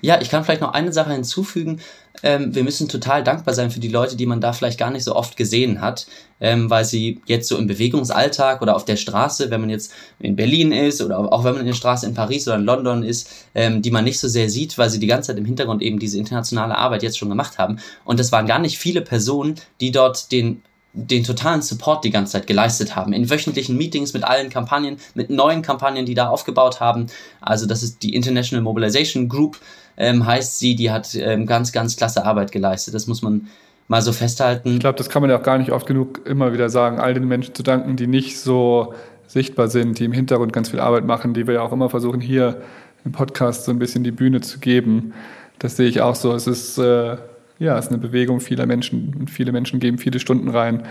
Ja, 0.00 0.20
ich 0.20 0.30
kann 0.30 0.44
vielleicht 0.44 0.60
noch 0.60 0.72
eine 0.72 0.92
Sache 0.92 1.12
hinzufügen. 1.12 1.80
Ähm, 2.22 2.54
wir 2.54 2.64
müssen 2.64 2.88
total 2.88 3.24
dankbar 3.24 3.54
sein 3.54 3.70
für 3.70 3.80
die 3.80 3.88
Leute, 3.88 4.16
die 4.16 4.26
man 4.26 4.40
da 4.40 4.52
vielleicht 4.52 4.78
gar 4.78 4.90
nicht 4.90 5.04
so 5.04 5.14
oft 5.14 5.36
gesehen 5.36 5.80
hat, 5.80 6.06
ähm, 6.40 6.70
weil 6.70 6.84
sie 6.84 7.20
jetzt 7.26 7.48
so 7.48 7.58
im 7.58 7.66
Bewegungsalltag 7.66 8.62
oder 8.62 8.76
auf 8.76 8.84
der 8.84 8.96
Straße, 8.96 9.50
wenn 9.50 9.60
man 9.60 9.70
jetzt 9.70 9.92
in 10.20 10.36
Berlin 10.36 10.72
ist 10.72 11.02
oder 11.02 11.18
auch 11.18 11.44
wenn 11.44 11.52
man 11.52 11.60
in 11.60 11.66
der 11.66 11.74
Straße 11.74 12.06
in 12.06 12.14
Paris 12.14 12.46
oder 12.46 12.56
in 12.56 12.64
London 12.64 13.02
ist, 13.02 13.30
ähm, 13.54 13.82
die 13.82 13.90
man 13.90 14.04
nicht 14.04 14.20
so 14.20 14.28
sehr 14.28 14.48
sieht, 14.48 14.78
weil 14.78 14.90
sie 14.90 15.00
die 15.00 15.06
ganze 15.06 15.28
Zeit 15.28 15.38
im 15.38 15.44
Hintergrund 15.44 15.82
eben 15.82 15.98
diese 15.98 16.18
internationale 16.18 16.78
Arbeit 16.78 17.02
jetzt 17.02 17.18
schon 17.18 17.28
gemacht 17.28 17.58
haben. 17.58 17.78
Und 18.04 18.20
das 18.20 18.32
waren 18.32 18.46
gar 18.46 18.58
nicht 18.60 18.78
viele 18.78 19.02
Personen, 19.02 19.56
die 19.80 19.90
dort 19.90 20.32
den 20.32 20.62
den 20.96 21.24
totalen 21.24 21.60
Support 21.60 22.04
die 22.04 22.10
ganze 22.10 22.32
Zeit 22.32 22.46
geleistet 22.46 22.94
haben. 22.94 23.12
In 23.12 23.28
wöchentlichen 23.28 23.76
Meetings 23.76 24.14
mit 24.14 24.22
allen 24.24 24.48
Kampagnen, 24.48 24.96
mit 25.14 25.28
neuen 25.28 25.60
Kampagnen, 25.60 26.06
die 26.06 26.14
da 26.14 26.28
aufgebaut 26.28 26.80
haben. 26.80 27.08
Also 27.40 27.66
das 27.66 27.82
ist 27.82 28.02
die 28.04 28.14
International 28.14 28.62
Mobilization 28.62 29.28
Group, 29.28 29.58
ähm, 29.96 30.24
heißt 30.24 30.58
sie, 30.60 30.76
die 30.76 30.92
hat 30.92 31.14
ähm, 31.16 31.46
ganz, 31.46 31.72
ganz 31.72 31.96
klasse 31.96 32.24
Arbeit 32.24 32.52
geleistet. 32.52 32.94
Das 32.94 33.08
muss 33.08 33.22
man 33.22 33.48
mal 33.88 34.02
so 34.02 34.12
festhalten. 34.12 34.74
Ich 34.74 34.80
glaube, 34.80 34.96
das 34.96 35.08
kann 35.08 35.20
man 35.20 35.30
ja 35.30 35.38
auch 35.38 35.42
gar 35.42 35.58
nicht 35.58 35.72
oft 35.72 35.86
genug 35.86 36.20
immer 36.26 36.52
wieder 36.52 36.70
sagen, 36.70 37.00
all 37.00 37.12
den 37.12 37.26
Menschen 37.26 37.54
zu 37.54 37.64
danken, 37.64 37.96
die 37.96 38.06
nicht 38.06 38.38
so 38.38 38.94
sichtbar 39.26 39.68
sind, 39.68 39.98
die 39.98 40.04
im 40.04 40.12
Hintergrund 40.12 40.52
ganz 40.52 40.70
viel 40.70 40.80
Arbeit 40.80 41.04
machen, 41.04 41.34
die 41.34 41.46
wir 41.46 41.54
ja 41.54 41.62
auch 41.62 41.72
immer 41.72 41.90
versuchen, 41.90 42.20
hier 42.20 42.62
im 43.04 43.10
Podcast 43.10 43.64
so 43.64 43.72
ein 43.72 43.80
bisschen 43.80 44.04
die 44.04 44.12
Bühne 44.12 44.40
zu 44.40 44.60
geben. 44.60 45.12
Das 45.58 45.76
sehe 45.76 45.88
ich 45.88 46.00
auch 46.00 46.14
so. 46.14 46.32
Es 46.32 46.46
ist 46.46 46.78
äh, 46.78 47.16
ja, 47.58 47.78
es 47.78 47.86
ist 47.86 47.92
eine 47.92 48.00
Bewegung 48.00 48.40
vieler 48.40 48.66
Menschen 48.66 49.14
und 49.18 49.30
viele 49.30 49.52
Menschen 49.52 49.80
geben 49.80 49.98
viele 49.98 50.18
Stunden 50.18 50.48
rein. 50.48 50.82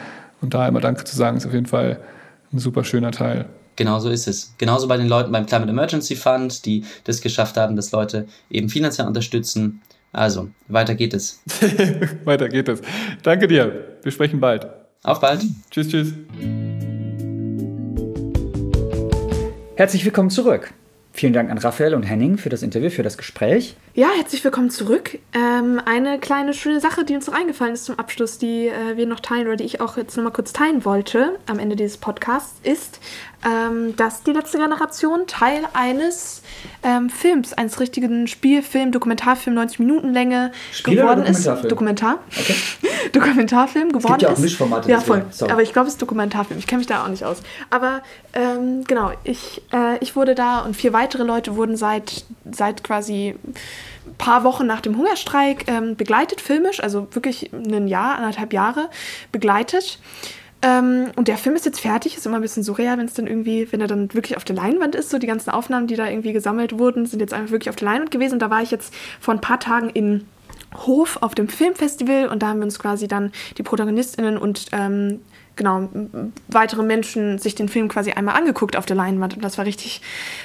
Und 0.41 0.53
da 0.53 0.67
immer 0.67 0.81
Danke 0.81 1.03
zu 1.03 1.15
sagen, 1.15 1.37
ist 1.37 1.45
auf 1.45 1.53
jeden 1.53 1.65
Fall 1.65 1.99
ein 2.51 2.59
super 2.59 2.83
schöner 2.83 3.11
Teil. 3.11 3.45
Genau 3.75 3.99
so 3.99 4.09
ist 4.09 4.27
es. 4.27 4.53
Genauso 4.57 4.87
bei 4.87 4.97
den 4.97 5.07
Leuten 5.07 5.31
beim 5.31 5.45
Climate 5.45 5.71
Emergency 5.71 6.15
Fund, 6.15 6.65
die 6.65 6.83
das 7.05 7.21
geschafft 7.21 7.57
haben, 7.57 7.75
dass 7.75 7.91
Leute 7.91 8.27
eben 8.49 8.69
finanziell 8.69 9.07
unterstützen. 9.07 9.81
Also, 10.11 10.49
weiter 10.67 10.93
geht 10.93 11.13
es. 11.13 11.41
weiter 12.23 12.49
geht 12.49 12.69
es. 12.69 12.81
Danke 13.23 13.47
dir. 13.47 13.97
Wir 14.03 14.11
sprechen 14.11 14.39
bald. 14.39 14.67
Auf 15.01 15.19
bald. 15.19 15.43
Tschüss, 15.71 15.89
tschüss. 15.89 16.13
Herzlich 19.75 20.05
willkommen 20.05 20.29
zurück. 20.29 20.71
Vielen 21.13 21.33
Dank 21.33 21.49
an 21.49 21.57
Raphael 21.57 21.95
und 21.95 22.03
Henning 22.03 22.37
für 22.37 22.49
das 22.49 22.61
Interview, 22.61 22.91
für 22.91 23.01
das 23.01 23.17
Gespräch. 23.17 23.75
Ja, 23.95 24.07
herzlich 24.17 24.43
willkommen 24.43 24.71
zurück. 24.71 25.19
Ähm, 25.33 25.79
eine 25.85 26.17
kleine 26.17 26.55
schöne 26.55 26.79
Sache, 26.79 27.05
die 27.05 27.13
uns 27.13 27.27
noch 27.27 27.35
eingefallen 27.35 27.75
ist 27.75 27.85
zum 27.85 27.99
Abschluss, 27.99 28.39
die 28.39 28.67
äh, 28.67 28.97
wir 28.97 29.05
noch 29.05 29.19
teilen 29.19 29.45
oder 29.45 29.55
die 29.55 29.65
ich 29.65 29.81
auch 29.81 29.97
jetzt 29.97 30.17
nochmal 30.17 30.33
kurz 30.33 30.51
teilen 30.51 30.83
wollte 30.83 31.37
am 31.45 31.59
Ende 31.59 31.75
dieses 31.75 31.97
Podcasts, 31.97 32.55
ist, 32.63 32.99
ähm, 33.45 33.95
dass 33.95 34.23
die 34.23 34.31
letzte 34.31 34.57
Generation 34.57 35.27
Teil 35.27 35.61
eines 35.73 36.41
ähm, 36.81 37.11
Films, 37.11 37.53
eines 37.53 37.79
richtigen 37.79 38.25
Spielfilm, 38.27 38.91
Dokumentarfilm, 38.91 39.55
90 39.55 39.77
Minuten 39.77 40.11
Länge 40.11 40.51
Spiel 40.71 40.95
geworden 40.95 41.23
ist. 41.23 41.45
Dokumentarfilm? 41.45 41.69
Dokumentar. 41.69 42.19
Okay. 42.35 42.55
Dokumentarfilm 43.11 43.91
geworden 43.91 44.21
ja 44.21 44.29
auch 44.29 44.33
ist. 44.33 44.39
Mischformate, 44.39 44.89
Ja, 44.89 45.01
voll. 45.01 45.23
Aber 45.41 45.61
ich 45.61 45.71
glaube, 45.71 45.87
es 45.87 45.93
ist 45.93 46.01
Dokumentarfilm. 46.01 46.57
Ich 46.57 46.65
kenne 46.65 46.79
mich 46.79 46.87
da 46.87 47.03
auch 47.03 47.09
nicht 47.09 47.25
aus. 47.25 47.43
Aber 47.69 48.01
ähm, 48.33 48.85
genau, 48.85 49.11
ich, 49.23 49.61
äh, 49.71 49.99
ich 49.99 50.15
wurde 50.15 50.33
da 50.33 50.61
und 50.61 50.75
vier 50.75 50.93
weitere 50.93 51.21
Leute 51.21 51.55
wurden 51.55 51.77
seit, 51.77 52.25
seit 52.49 52.83
quasi 52.83 53.35
paar 54.17 54.43
Wochen 54.43 54.65
nach 54.65 54.81
dem 54.81 54.97
Hungerstreik 54.97 55.65
ähm, 55.67 55.95
begleitet, 55.95 56.41
filmisch, 56.41 56.81
also 56.81 57.07
wirklich 57.11 57.51
ein 57.53 57.87
Jahr, 57.87 58.15
anderthalb 58.15 58.53
Jahre 58.53 58.89
begleitet. 59.31 59.99
Ähm, 60.61 61.11
und 61.17 61.27
der 61.27 61.37
Film 61.37 61.55
ist 61.55 61.65
jetzt 61.65 61.81
fertig, 61.81 62.15
ist 62.15 62.25
immer 62.25 62.37
ein 62.37 62.41
bisschen 62.41 62.63
surreal, 62.63 62.97
wenn 62.97 63.05
es 63.05 63.13
dann 63.13 63.27
irgendwie, 63.27 63.67
wenn 63.71 63.81
er 63.81 63.87
dann 63.87 64.13
wirklich 64.13 64.37
auf 64.37 64.45
der 64.45 64.55
Leinwand 64.55 64.95
ist. 64.95 65.09
So 65.09 65.17
die 65.17 65.27
ganzen 65.27 65.49
Aufnahmen, 65.49 65.87
die 65.87 65.95
da 65.95 66.07
irgendwie 66.07 66.31
gesammelt 66.31 66.79
wurden, 66.79 67.05
sind 67.05 67.19
jetzt 67.19 67.33
einfach 67.33 67.51
wirklich 67.51 67.69
auf 67.69 67.75
der 67.75 67.89
Leinwand 67.89 68.11
gewesen. 68.11 68.35
Und 68.35 68.39
da 68.39 68.49
war 68.49 68.61
ich 68.61 68.71
jetzt 68.71 68.93
vor 69.19 69.33
ein 69.33 69.41
paar 69.41 69.59
Tagen 69.59 69.89
in 69.89 70.25
Hof 70.75 71.17
auf 71.21 71.35
dem 71.35 71.49
Filmfestival 71.49 72.27
und 72.27 72.41
da 72.41 72.47
haben 72.47 72.59
wir 72.59 72.65
uns 72.65 72.79
quasi 72.79 73.07
dann 73.07 73.31
die 73.57 73.63
ProtagonistInnen 73.63 74.37
und 74.37 74.67
ähm, 74.71 75.19
genau 75.55 75.89
weitere 76.47 76.83
Menschen 76.83 77.39
sich 77.39 77.55
den 77.55 77.69
Film 77.69 77.87
quasi 77.87 78.11
einmal 78.11 78.35
angeguckt 78.35 78.75
auf 78.75 78.85
der 78.85 78.95
Leinwand 78.95 79.35
und 79.35 79.43
das 79.43 79.57
war 79.57 79.65
richtig 79.65 80.01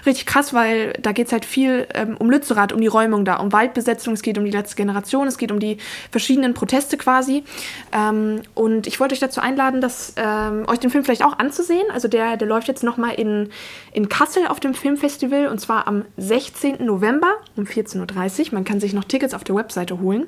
richtig 0.07 0.27
krass, 0.27 0.53
weil 0.53 0.93
da 1.01 1.13
geht 1.13 1.27
es 1.29 1.33
halt 1.33 1.45
viel 1.45 1.87
ähm, 1.95 2.17
um 2.19 2.31
Lützerath, 2.31 2.73
um 2.73 2.81
die 2.81 2.87
Räumung 2.87 3.25
da, 3.25 3.37
um 3.37 3.53
Waldbesetzung, 3.53 4.15
es 4.15 4.23
geht 4.23 4.39
um 4.39 4.45
die 4.45 4.51
letzte 4.51 4.77
Generation, 4.77 5.27
es 5.27 5.39
geht 5.39 5.53
um 5.53 5.61
die 5.61 5.79
verschiedenen 6.11 6.55
Proteste 6.55 6.97
quasi 6.97 7.45
ähm, 7.93 8.43
und 8.55 8.87
ich 8.87 9.01
wollte 9.01 9.15
euch 9.15 9.21
dazu 9.21 9.41
einladen, 9.41 9.81
dass 9.81 10.15
ähm, 10.17 10.65
euch 10.69 10.79
den 10.79 10.91
Film 10.91 11.05
vielleicht 11.05 11.25
auch 11.25 11.39
anzusehen, 11.39 11.91
also 11.93 12.09
der, 12.09 12.37
der 12.37 12.49
läuft 12.49 12.69
jetzt 12.69 12.83
nochmal 12.83 13.15
in, 13.15 13.51
in 13.93 14.09
Kassel 14.09 14.47
auf 14.47 14.61
dem 14.61 14.75
Filmfestival 14.75 15.49
und 15.49 15.61
zwar 15.61 15.87
am 15.87 16.05
16. 16.17 16.85
November 16.85 17.35
um 17.57 17.65
14.30 17.65 18.49
Uhr. 18.49 18.55
Man 18.55 18.65
kann 18.65 18.81
sich 18.81 18.93
noch 18.93 19.05
Tickets 19.05 19.35
auf 19.35 19.45
der 19.45 19.55
Webseite 19.55 20.01
holen. 20.01 20.27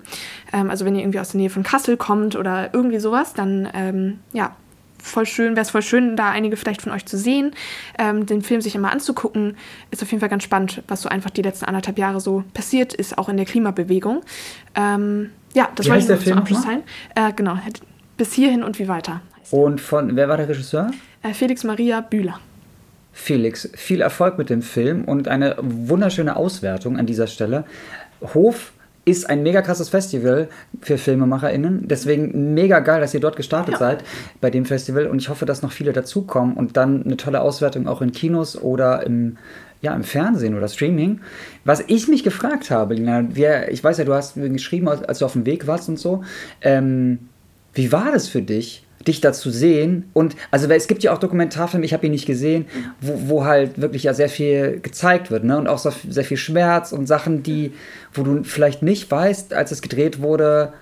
Ähm, 0.53 0.71
also 0.71 0.85
wenn 0.85 0.95
ihr 0.95 1.03
irgendwie 1.03 1.21
aus 1.21 1.31
der 1.31 1.41
Nähe 1.41 1.51
von 1.51 1.63
Kassel 1.63 1.97
kommt 1.97 2.37
oder 2.37 2.71
irgendwie 2.73 2.99
sowas, 2.99 3.35
dann 3.35 3.69
ähm, 3.75 4.21
ja, 4.33 4.57
voll 5.03 5.27
schön, 5.27 5.57
wäre 5.57 5.63
es 5.63 5.71
voll 5.71 5.83
schön, 5.83 6.17
da 6.17 6.31
einige 6.31 6.57
vielleicht 6.57 6.83
von 6.83 6.93
euch 6.93 7.07
zu 7.07 7.17
sehen, 7.17 7.53
ähm, 7.99 8.27
den 8.27 8.43
Film 8.43 8.61
sich 8.61 8.75
einmal 8.75 8.93
anzugucken. 8.93 9.57
Ist 9.91 10.03
auf 10.03 10.11
jeden 10.11 10.21
Fall 10.21 10.29
ganz 10.29 10.45
spannend, 10.45 10.83
was 10.89 11.03
so 11.03 11.09
einfach 11.09 11.31
die 11.31 11.43
letzten 11.43 11.65
anderthalb 11.65 11.99
Jahre 11.99 12.21
so 12.21 12.45
passiert 12.55 12.95
ist, 12.95 13.19
auch 13.19 13.29
in 13.29 13.37
der 13.37 13.47
Klimabewegung. 13.47 14.23
Ähm, 14.75 15.31
ja, 15.55 15.69
das 15.75 15.87
Wie 15.87 15.91
wollte 15.91 16.03
ich 16.03 16.07
der 16.07 16.17
Film 16.19 16.37
zum 16.37 16.39
Abschluss 16.39 16.65
teilen. 16.65 16.83
Äh, 17.15 17.33
genau, 17.35 17.59
bis 18.17 18.33
hierhin 18.33 18.63
und 18.63 18.79
wie 18.79 18.89
weiter. 18.89 19.21
Und 19.51 19.81
von, 19.81 20.15
wer 20.17 20.29
war 20.29 20.37
der 20.37 20.49
Regisseur? 20.49 20.91
Äh, 21.23 21.35
Felix 21.35 21.65
Maria 21.65 22.01
Bühler. 22.01 22.39
Felix, 23.13 23.69
viel 23.75 24.01
Erfolg 24.01 24.39
mit 24.39 24.51
dem 24.51 24.63
Film 24.63 25.05
und 25.05 25.29
eine 25.29 25.57
wunderschöne 25.61 26.37
Auswertung 26.37 26.97
an 26.97 27.07
dieser 27.07 27.27
Stelle. 27.27 27.65
Hof 28.35 28.73
ist 29.11 29.29
ein 29.29 29.43
mega 29.43 29.63
krasses 29.63 29.89
Festival 29.89 30.49
für 30.81 30.97
FilmemacherInnen. 30.99 31.89
Deswegen 31.89 32.55
mega 32.55 32.79
geil, 32.81 33.01
dass 33.01 33.13
ihr 33.15 33.21
dort 33.21 33.37
gestartet 33.37 33.75
Ja. 33.75 33.79
seid 33.79 34.05
bei 34.41 34.51
dem 34.51 34.65
Festival. 34.65 35.07
Und 35.07 35.19
ich 35.21 35.29
hoffe, 35.29 35.47
dass 35.47 35.63
noch 35.63 35.73
viele 35.73 35.93
dazukommen 35.93 36.55
und 36.57 36.77
dann 36.77 37.05
eine 37.05 37.17
tolle 37.17 37.41
Auswertung 37.41 37.87
auch 37.89 38.01
in 38.03 38.13
Kinos 38.13 38.57
oder 38.61 39.05
im, 39.05 39.37
ja, 39.83 39.95
im 39.95 40.05
Fernsehen 40.05 40.57
oder 40.57 40.69
Streaming. 40.69 41.21
Was 41.65 41.83
ich 41.87 42.09
mich 42.09 42.23
gefragt 42.23 42.71
habe, 42.71 42.95
Lina, 42.95 43.25
wir, 43.35 43.71
ich 43.71 43.83
weiß 43.83 43.99
ja, 43.99 44.05
du 44.05 44.15
hast 44.15 44.37
mir 44.37 44.49
geschrieben, 44.51 44.89
als 44.89 45.03
als 45.03 45.19
du 45.19 45.25
auf 45.25 45.33
dem 45.33 45.47
Weg 45.47 45.67
warst 45.67 45.89
und 45.89 45.99
so. 45.99 46.23
Ähm, 46.63 47.19
wie 47.75 47.93
war 47.93 48.11
das 48.13 48.29
für 48.29 48.43
dich, 48.43 48.85
dich 49.07 49.21
da 49.21 49.33
zu 49.33 49.51
sehen? 49.51 50.11
Und 50.13 50.37
also 50.51 50.69
weil 50.69 50.77
es 50.77 50.89
gibt 50.89 51.03
ja 51.03 51.13
auch 51.13 51.19
Dokumentarfilme, 51.19 51.85
ich 51.85 51.93
habe 51.93 52.07
ihn 52.07 52.13
nicht 52.13 52.27
gesehen, 52.27 52.67
wo, 53.01 53.29
wo 53.29 53.45
halt 53.45 53.81
wirklich 53.81 54.05
ja 54.05 54.15
sehr 54.15 54.29
viel 54.29 54.81
gezeigt 54.81 55.31
wird, 55.31 55.45
ne? 55.45 55.59
Und 55.59 55.69
auch 55.69 55.79
so, 55.79 55.93
sehr 56.09 56.25
viel 56.25 56.37
Schmerz 56.37 56.93
und 56.93 57.07
Sachen, 57.07 57.43
die, 57.43 57.73
wo 58.13 58.23
du 58.23 58.45
vielleicht 58.45 58.83
nicht 58.83 59.11
weißt, 59.11 59.55
als 59.55 59.73
es 59.73 59.83
gedreht 59.83 60.21
wurde, 60.21 60.73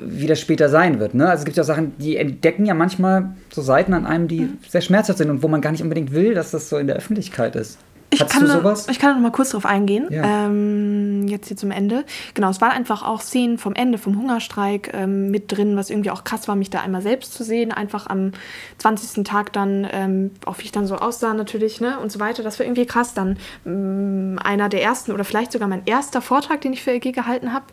wie 0.00 0.26
das 0.26 0.40
später 0.40 0.68
sein 0.68 0.98
wird. 0.98 1.14
Ne? 1.14 1.28
Also 1.28 1.42
es 1.42 1.44
gibt 1.44 1.56
ja 1.56 1.64
Sachen, 1.64 1.92
die 1.98 2.16
entdecken 2.16 2.66
ja 2.66 2.74
manchmal 2.74 3.30
so 3.52 3.62
Seiten 3.62 3.94
an 3.94 4.06
einem, 4.06 4.28
die 4.28 4.48
sehr 4.68 4.80
schmerzhaft 4.80 5.18
sind 5.18 5.30
und 5.30 5.42
wo 5.42 5.48
man 5.48 5.60
gar 5.60 5.70
nicht 5.70 5.82
unbedingt 5.82 6.12
will, 6.12 6.34
dass 6.34 6.50
das 6.50 6.68
so 6.68 6.78
in 6.78 6.88
der 6.88 6.96
Öffentlichkeit 6.96 7.54
ist. 7.54 7.78
Ich 8.10 8.20
Hattest 8.20 8.32
kann, 8.38 8.42
du 8.46 8.48
da- 8.48 8.58
sowas? 8.60 8.86
ich 8.88 8.98
kann 8.98 9.14
noch 9.14 9.20
mal 9.20 9.30
kurz 9.32 9.50
drauf 9.50 9.66
eingehen. 9.66 10.06
Ja. 10.10 10.46
Ähm, 10.46 11.28
jetzt 11.28 11.48
hier 11.48 11.58
zum 11.58 11.70
Ende. 11.70 12.04
Genau, 12.32 12.48
es 12.48 12.60
waren 12.62 12.70
einfach 12.72 13.02
auch 13.06 13.20
Szenen 13.20 13.58
vom 13.58 13.74
Ende, 13.74 13.98
vom 13.98 14.16
Hungerstreik 14.18 14.92
ähm, 14.94 15.30
mit 15.30 15.52
drin, 15.54 15.76
was 15.76 15.90
irgendwie 15.90 16.10
auch 16.10 16.24
krass 16.24 16.48
war, 16.48 16.56
mich 16.56 16.70
da 16.70 16.80
einmal 16.80 17.02
selbst 17.02 17.34
zu 17.34 17.44
sehen. 17.44 17.70
Einfach 17.70 18.06
am 18.06 18.32
20. 18.78 19.24
Tag 19.24 19.52
dann, 19.52 19.86
ähm, 19.92 20.30
auch 20.46 20.58
wie 20.58 20.62
ich 20.62 20.72
dann 20.72 20.86
so 20.86 20.96
aussah 20.96 21.34
natürlich, 21.34 21.82
ne, 21.82 21.98
und 22.00 22.10
so 22.10 22.18
weiter. 22.18 22.42
Das 22.42 22.58
war 22.58 22.64
irgendwie 22.64 22.86
krass. 22.86 23.12
Dann 23.12 23.36
ähm, 23.66 24.38
einer 24.42 24.70
der 24.70 24.82
ersten 24.82 25.12
oder 25.12 25.24
vielleicht 25.24 25.52
sogar 25.52 25.68
mein 25.68 25.82
erster 25.84 26.22
Vortrag, 26.22 26.62
den 26.62 26.72
ich 26.72 26.82
für 26.82 26.92
LG 26.92 27.12
gehalten 27.12 27.52
habe. 27.52 27.66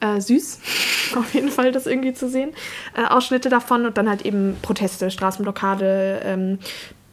Äh, 0.00 0.20
süß, 0.20 0.58
auf 1.16 1.32
jeden 1.32 1.48
Fall 1.48 1.72
das 1.72 1.86
irgendwie 1.86 2.12
zu 2.12 2.28
sehen. 2.28 2.50
Äh, 2.94 3.06
Ausschnitte 3.06 3.48
davon 3.48 3.86
und 3.86 3.96
dann 3.96 4.08
halt 4.10 4.26
eben 4.26 4.56
Proteste, 4.60 5.10
Straßenblockade, 5.10 6.20
ähm, 6.24 6.58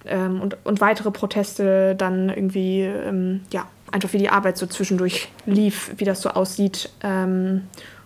ähm, 0.05 0.41
und, 0.41 0.57
und 0.63 0.81
weitere 0.81 1.11
Proteste 1.11 1.95
dann 1.95 2.29
irgendwie, 2.29 2.81
ähm, 2.81 3.41
ja, 3.51 3.65
einfach 3.91 4.13
wie 4.13 4.17
die 4.19 4.29
Arbeit 4.29 4.57
so 4.57 4.65
zwischendurch 4.65 5.29
lief, 5.45 5.91
wie 5.97 6.05
das 6.05 6.21
so 6.21 6.29
aussieht. 6.29 6.89
Ähm, 7.01 7.63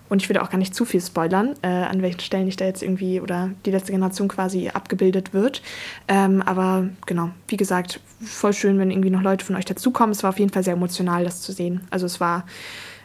und 0.08 0.22
ich 0.22 0.28
will 0.28 0.38
auch 0.38 0.50
gar 0.50 0.58
nicht 0.58 0.74
zu 0.74 0.84
viel 0.84 1.00
spoilern, 1.00 1.54
äh, 1.62 1.68
an 1.68 2.02
welchen 2.02 2.20
Stellen 2.20 2.46
ich 2.46 2.56
da 2.56 2.66
jetzt 2.66 2.82
irgendwie 2.82 3.20
oder 3.20 3.50
die 3.64 3.70
letzte 3.70 3.92
Generation 3.92 4.28
quasi 4.28 4.68
abgebildet 4.68 5.32
wird. 5.32 5.62
Ähm, 6.08 6.42
aber 6.42 6.88
genau, 7.06 7.30
wie 7.48 7.56
gesagt, 7.56 8.00
voll 8.22 8.52
schön, 8.52 8.78
wenn 8.78 8.90
irgendwie 8.90 9.10
noch 9.10 9.22
Leute 9.22 9.44
von 9.44 9.56
euch 9.56 9.64
dazukommen. 9.64 10.12
Es 10.12 10.22
war 10.22 10.30
auf 10.30 10.38
jeden 10.38 10.52
Fall 10.52 10.62
sehr 10.62 10.74
emotional, 10.74 11.24
das 11.24 11.40
zu 11.40 11.52
sehen. 11.52 11.80
Also 11.90 12.06
es 12.06 12.20
war 12.20 12.44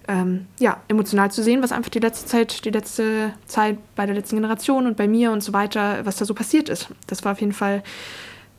ähm, 0.09 0.47
ja, 0.59 0.77
emotional 0.87 1.31
zu 1.31 1.41
sehen, 1.41 1.63
was 1.63 1.71
einfach 1.71 1.89
die 1.89 1.99
letzte 1.99 2.25
Zeit, 2.25 2.65
die 2.65 2.71
letzte 2.71 3.31
Zeit 3.45 3.77
bei 3.95 4.05
der 4.05 4.15
letzten 4.15 4.35
Generation 4.35 4.85
und 4.85 4.97
bei 4.97 5.07
mir 5.07 5.31
und 5.31 5.41
so 5.41 5.53
weiter, 5.53 6.05
was 6.05 6.17
da 6.17 6.25
so 6.25 6.33
passiert 6.33 6.67
ist. 6.67 6.89
Das 7.07 7.23
war 7.23 7.31
auf 7.31 7.39
jeden 7.39 7.53
Fall 7.53 7.83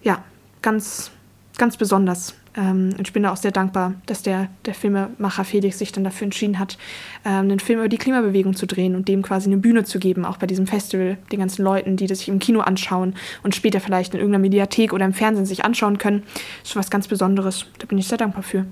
ja, 0.02 0.24
ganz, 0.62 1.10
ganz 1.58 1.76
besonders. 1.76 2.34
Ähm, 2.56 2.94
und 2.98 3.06
ich 3.06 3.12
bin 3.12 3.22
da 3.22 3.32
auch 3.32 3.36
sehr 3.36 3.52
dankbar, 3.52 3.94
dass 4.06 4.22
der, 4.22 4.48
der 4.64 4.74
Filmemacher 4.74 5.44
Felix 5.44 5.78
sich 5.78 5.92
dann 5.92 6.02
dafür 6.02 6.24
entschieden 6.24 6.58
hat, 6.58 6.78
ähm, 7.24 7.42
einen 7.42 7.60
Film 7.60 7.78
über 7.78 7.88
die 7.88 7.98
Klimabewegung 7.98 8.56
zu 8.56 8.66
drehen 8.66 8.96
und 8.96 9.06
dem 9.06 9.22
quasi 9.22 9.48
eine 9.48 9.56
Bühne 9.56 9.84
zu 9.84 10.00
geben, 10.00 10.24
auch 10.24 10.36
bei 10.36 10.46
diesem 10.46 10.66
Festival, 10.66 11.16
den 11.30 11.38
ganzen 11.38 11.62
Leuten, 11.62 11.96
die 11.96 12.08
das 12.08 12.18
sich 12.18 12.28
im 12.28 12.40
Kino 12.40 12.60
anschauen 12.60 13.14
und 13.44 13.54
später 13.54 13.80
vielleicht 13.80 14.14
in 14.14 14.20
irgendeiner 14.20 14.42
Mediathek 14.42 14.92
oder 14.92 15.04
im 15.04 15.12
Fernsehen 15.12 15.46
sich 15.46 15.64
anschauen 15.64 15.98
können. 15.98 16.24
Das 16.62 16.70
ist 16.70 16.76
was 16.76 16.90
ganz 16.90 17.06
Besonderes. 17.06 17.66
Da 17.78 17.86
bin 17.86 17.98
ich 17.98 18.08
sehr 18.08 18.18
dankbar 18.18 18.42
für. 18.42 18.66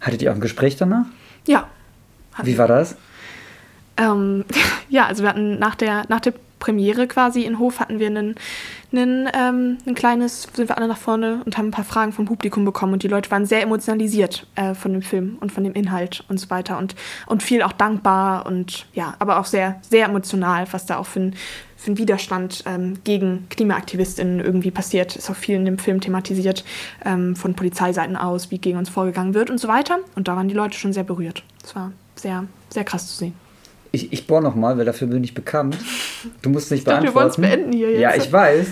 Hattet 0.00 0.22
ihr 0.22 0.30
auch 0.30 0.36
ein 0.36 0.40
Gespräch 0.40 0.76
danach? 0.76 1.06
Ja. 1.46 1.66
Wie 2.44 2.56
war 2.56 2.68
das? 2.68 2.96
Ähm, 3.96 4.44
ja, 4.88 5.06
also 5.06 5.24
wir 5.24 5.30
hatten 5.30 5.58
nach 5.58 5.74
der, 5.74 6.04
nach 6.08 6.20
der 6.20 6.34
Premiere 6.58 7.06
quasi 7.06 7.42
in 7.42 7.58
Hof 7.58 7.80
hatten 7.80 7.98
wir 7.98 8.08
einen, 8.08 8.34
einen, 8.92 9.28
ähm, 9.34 9.78
ein 9.86 9.94
kleines, 9.94 10.48
sind 10.52 10.68
wir 10.68 10.76
alle 10.76 10.88
nach 10.88 10.98
vorne 10.98 11.42
und 11.44 11.56
haben 11.56 11.68
ein 11.68 11.72
paar 11.72 11.84
Fragen 11.84 12.12
vom 12.12 12.24
Publikum 12.24 12.64
bekommen 12.64 12.94
und 12.94 13.02
die 13.02 13.08
Leute 13.08 13.30
waren 13.30 13.46
sehr 13.46 13.62
emotionalisiert 13.62 14.46
äh, 14.54 14.74
von 14.74 14.92
dem 14.92 15.02
Film 15.02 15.38
und 15.40 15.52
von 15.52 15.64
dem 15.64 15.74
Inhalt 15.74 16.24
und 16.28 16.38
so 16.38 16.50
weiter 16.50 16.78
und, 16.78 16.94
und 17.26 17.42
viel 17.42 17.62
auch 17.62 17.72
dankbar 17.72 18.46
und 18.46 18.86
ja, 18.94 19.14
aber 19.18 19.38
auch 19.38 19.44
sehr, 19.44 19.80
sehr 19.88 20.06
emotional, 20.06 20.66
was 20.70 20.86
da 20.86 20.98
auch 20.98 21.06
für 21.06 21.20
ein, 21.20 21.34
für 21.76 21.88
einen 21.88 21.98
Widerstand 21.98 22.64
ähm, 22.66 22.98
gegen 23.04 23.46
KlimaaktivistInnen 23.50 24.40
irgendwie 24.40 24.72
passiert. 24.72 25.14
Ist 25.16 25.30
auch 25.30 25.36
viel 25.36 25.56
in 25.56 25.64
dem 25.64 25.78
Film 25.78 26.00
thematisiert, 26.00 26.64
ähm, 27.04 27.36
von 27.36 27.54
Polizeiseiten 27.54 28.16
aus, 28.16 28.50
wie 28.50 28.58
gegen 28.58 28.78
uns 28.78 28.88
vorgegangen 28.88 29.34
wird 29.34 29.48
und 29.48 29.58
so 29.58 29.68
weiter. 29.68 29.98
Und 30.16 30.26
da 30.26 30.34
waren 30.34 30.48
die 30.48 30.54
Leute 30.54 30.76
schon 30.76 30.92
sehr 30.92 31.04
berührt. 31.04 31.44
Es 31.62 31.76
war 31.76 31.92
sehr, 32.16 32.44
sehr 32.70 32.84
krass 32.84 33.06
zu 33.06 33.16
sehen. 33.16 33.47
Ich, 33.90 34.12
ich 34.12 34.26
bohre 34.26 34.42
nochmal, 34.42 34.76
weil 34.76 34.84
dafür 34.84 35.08
bin 35.08 35.24
ich 35.24 35.34
bekannt. 35.34 35.76
Du 36.42 36.50
musst 36.50 36.70
nicht 36.70 36.86
dachte, 36.86 37.04
wir 37.04 37.12
beantworten. 37.12 37.42
wollen's 37.42 37.52
beenden 37.52 37.72
hier 37.72 37.90
jetzt. 37.92 38.00
Ja, 38.00 38.14
ich 38.14 38.32
weiß. 38.32 38.66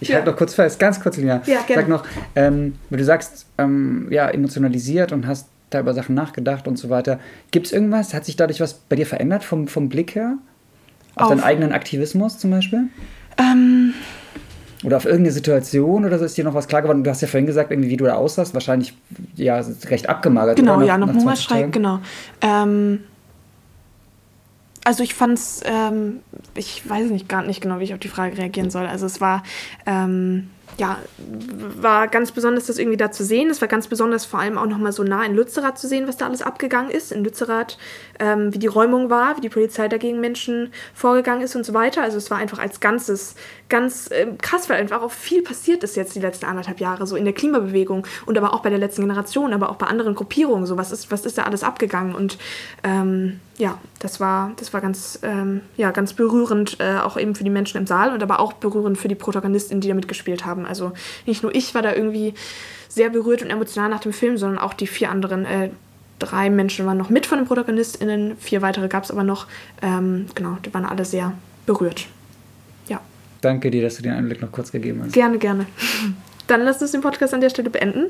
ich 0.00 0.08
ja. 0.08 0.16
halte 0.16 0.30
noch 0.30 0.36
kurz 0.36 0.54
fest, 0.54 0.78
ganz 0.78 1.00
kurz, 1.00 1.16
Lina. 1.16 1.42
Ja, 1.46 1.60
gerne. 1.66 1.82
Sag 1.82 1.88
noch, 1.88 2.04
ähm, 2.34 2.74
weil 2.88 2.98
du 2.98 3.04
sagst, 3.04 3.46
ähm, 3.58 4.06
ja, 4.10 4.28
emotionalisiert 4.28 5.12
und 5.12 5.26
hast 5.26 5.48
da 5.70 5.80
über 5.80 5.92
Sachen 5.92 6.14
nachgedacht 6.14 6.66
und 6.66 6.78
so 6.78 6.88
weiter. 6.88 7.18
Gibt 7.50 7.66
es 7.66 7.72
irgendwas? 7.72 8.14
Hat 8.14 8.24
sich 8.24 8.36
dadurch 8.36 8.60
was 8.60 8.74
bei 8.74 8.96
dir 8.96 9.06
verändert 9.06 9.44
vom, 9.44 9.68
vom 9.68 9.88
Blick 9.88 10.14
her? 10.14 10.38
Auf, 11.14 11.24
Auf- 11.24 11.28
deinen 11.30 11.42
eigenen 11.42 11.72
Aktivismus 11.72 12.38
zum 12.38 12.50
Beispiel? 12.50 12.84
Ähm, 13.36 13.92
Oder 14.84 14.96
auf 14.96 15.04
irgendeine 15.04 15.32
Situation 15.32 16.04
oder 16.04 16.18
so 16.18 16.24
ist 16.24 16.36
dir 16.38 16.44
noch 16.44 16.54
was 16.54 16.68
klar 16.68 16.82
geworden? 16.82 17.04
Du 17.04 17.10
hast 17.10 17.20
ja 17.20 17.28
vorhin 17.28 17.46
gesagt, 17.46 17.70
irgendwie, 17.70 17.90
wie 17.90 17.96
du 17.96 18.04
da 18.04 18.14
aussahst. 18.14 18.54
Wahrscheinlich 18.54 18.94
ja 19.34 19.60
recht 19.90 20.08
abgemagert. 20.08 20.56
genau, 20.56 20.76
oder? 20.76 20.86
ja, 20.86 20.96
nach 20.96 21.06
20 21.08 21.22
Hungerstreik, 21.22 21.72
genau. 21.72 21.98
Ähm, 22.40 23.00
also 24.88 25.02
ich 25.02 25.12
fand's, 25.12 25.60
ähm, 25.66 26.20
ich 26.54 26.88
weiß 26.88 27.10
nicht 27.10 27.28
gar 27.28 27.42
nicht 27.42 27.60
genau, 27.60 27.78
wie 27.78 27.84
ich 27.84 27.92
auf 27.92 28.00
die 28.00 28.08
Frage 28.08 28.38
reagieren 28.38 28.70
soll. 28.70 28.86
Also 28.86 29.04
es 29.04 29.20
war, 29.20 29.42
ähm, 29.84 30.48
ja, 30.78 30.96
war 31.76 32.08
ganz 32.08 32.32
besonders, 32.32 32.68
das 32.68 32.78
irgendwie 32.78 32.96
da 32.96 33.10
zu 33.10 33.22
sehen. 33.22 33.50
Es 33.50 33.60
war 33.60 33.68
ganz 33.68 33.86
besonders 33.86 34.24
vor 34.24 34.40
allem 34.40 34.56
auch 34.56 34.64
nochmal 34.64 34.92
so 34.92 35.02
nah 35.02 35.26
in 35.26 35.34
Lützerath 35.34 35.78
zu 35.78 35.88
sehen, 35.88 36.08
was 36.08 36.16
da 36.16 36.24
alles 36.24 36.40
abgegangen 36.40 36.90
ist. 36.90 37.12
In 37.12 37.22
Lützerath, 37.22 37.76
ähm, 38.18 38.54
wie 38.54 38.58
die 38.58 38.66
Räumung 38.66 39.10
war, 39.10 39.36
wie 39.36 39.42
die 39.42 39.50
Polizei 39.50 39.88
dagegen 39.88 40.20
Menschen 40.20 40.72
vorgegangen 40.94 41.42
ist 41.42 41.54
und 41.54 41.66
so 41.66 41.74
weiter. 41.74 42.00
Also 42.00 42.16
es 42.16 42.30
war 42.30 42.38
einfach 42.38 42.58
als 42.58 42.80
Ganzes 42.80 43.34
ganz 43.68 44.10
äh, 44.10 44.26
krass, 44.40 44.70
weil 44.70 44.80
einfach 44.80 45.02
auch 45.02 45.12
viel 45.12 45.42
passiert 45.42 45.84
ist 45.84 45.96
jetzt 45.96 46.14
die 46.14 46.20
letzten 46.20 46.46
anderthalb 46.46 46.80
Jahre, 46.80 47.06
so 47.06 47.14
in 47.14 47.26
der 47.26 47.34
Klimabewegung 47.34 48.06
und 48.24 48.38
aber 48.38 48.54
auch 48.54 48.62
bei 48.62 48.70
der 48.70 48.78
letzten 48.78 49.02
Generation, 49.02 49.52
aber 49.52 49.68
auch 49.68 49.76
bei 49.76 49.86
anderen 49.86 50.14
Gruppierungen. 50.14 50.64
So, 50.64 50.78
was 50.78 50.92
ist, 50.92 51.10
was 51.10 51.26
ist 51.26 51.36
da 51.36 51.42
alles 51.42 51.62
abgegangen? 51.62 52.14
Und 52.14 52.38
ähm, 52.84 53.40
ja, 53.58 53.76
das 53.98 54.20
war, 54.20 54.52
das 54.56 54.72
war 54.72 54.80
ganz, 54.80 55.18
ähm, 55.22 55.60
ja, 55.76 55.90
ganz 55.90 56.12
berührend, 56.12 56.78
äh, 56.78 56.98
auch 56.98 57.18
eben 57.18 57.34
für 57.34 57.42
die 57.42 57.50
Menschen 57.50 57.76
im 57.76 57.86
Saal 57.86 58.12
und 58.12 58.22
aber 58.22 58.38
auch 58.38 58.52
berührend 58.54 58.96
für 58.96 59.08
die 59.08 59.16
Protagonistinnen, 59.16 59.80
die 59.80 59.88
da 59.88 59.94
mitgespielt 59.94 60.46
haben. 60.46 60.64
Also 60.64 60.92
nicht 61.26 61.42
nur 61.42 61.54
ich 61.54 61.74
war 61.74 61.82
da 61.82 61.92
irgendwie 61.92 62.34
sehr 62.88 63.10
berührt 63.10 63.42
und 63.42 63.50
emotional 63.50 63.90
nach 63.90 64.00
dem 64.00 64.12
Film, 64.12 64.38
sondern 64.38 64.58
auch 64.58 64.74
die 64.74 64.86
vier 64.86 65.10
anderen. 65.10 65.44
Äh, 65.44 65.70
drei 66.20 66.50
Menschen 66.50 66.86
waren 66.86 66.98
noch 66.98 67.10
mit 67.10 67.26
von 67.26 67.38
den 67.38 67.46
ProtagonistInnen, 67.46 68.36
vier 68.38 68.62
weitere 68.62 68.86
gab 68.86 69.04
es 69.04 69.10
aber 69.10 69.24
noch. 69.24 69.48
Ähm, 69.82 70.26
genau, 70.36 70.56
die 70.64 70.72
waren 70.72 70.84
alle 70.84 71.04
sehr 71.04 71.32
berührt. 71.66 72.06
Ja. 72.86 73.00
Danke 73.40 73.72
dir, 73.72 73.82
dass 73.82 73.96
du 73.96 74.02
den 74.02 74.12
Einblick 74.12 74.40
noch 74.40 74.52
kurz 74.52 74.70
gegeben 74.70 75.02
hast. 75.04 75.12
Gerne, 75.12 75.38
gerne. 75.38 75.66
Dann 76.46 76.62
lass 76.62 76.80
uns 76.80 76.92
den 76.92 77.02
Podcast 77.02 77.34
an 77.34 77.40
der 77.40 77.50
Stelle 77.50 77.70
beenden. 77.70 78.06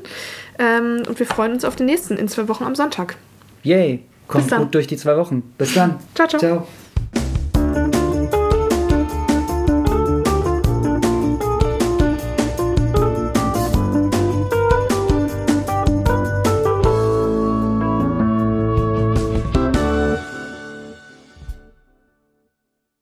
Ähm, 0.59 1.01
und 1.07 1.19
wir 1.19 1.25
freuen 1.25 1.53
uns 1.53 1.65
auf 1.65 1.75
den 1.75 1.87
nächsten 1.87 2.17
in 2.17 2.27
zwei 2.27 2.47
Wochen 2.47 2.63
am 2.63 2.75
Sonntag. 2.75 3.17
Yay! 3.63 4.03
Kommt 4.29 4.55
gut 4.55 4.75
durch 4.75 4.85
die 4.87 4.95
zwei 4.95 5.17
Wochen. 5.17 5.41
Bis 5.57 5.73
dann. 5.73 5.99
Ciao, 6.13 6.27
ciao. 6.27 6.39
Ciao. 6.39 6.67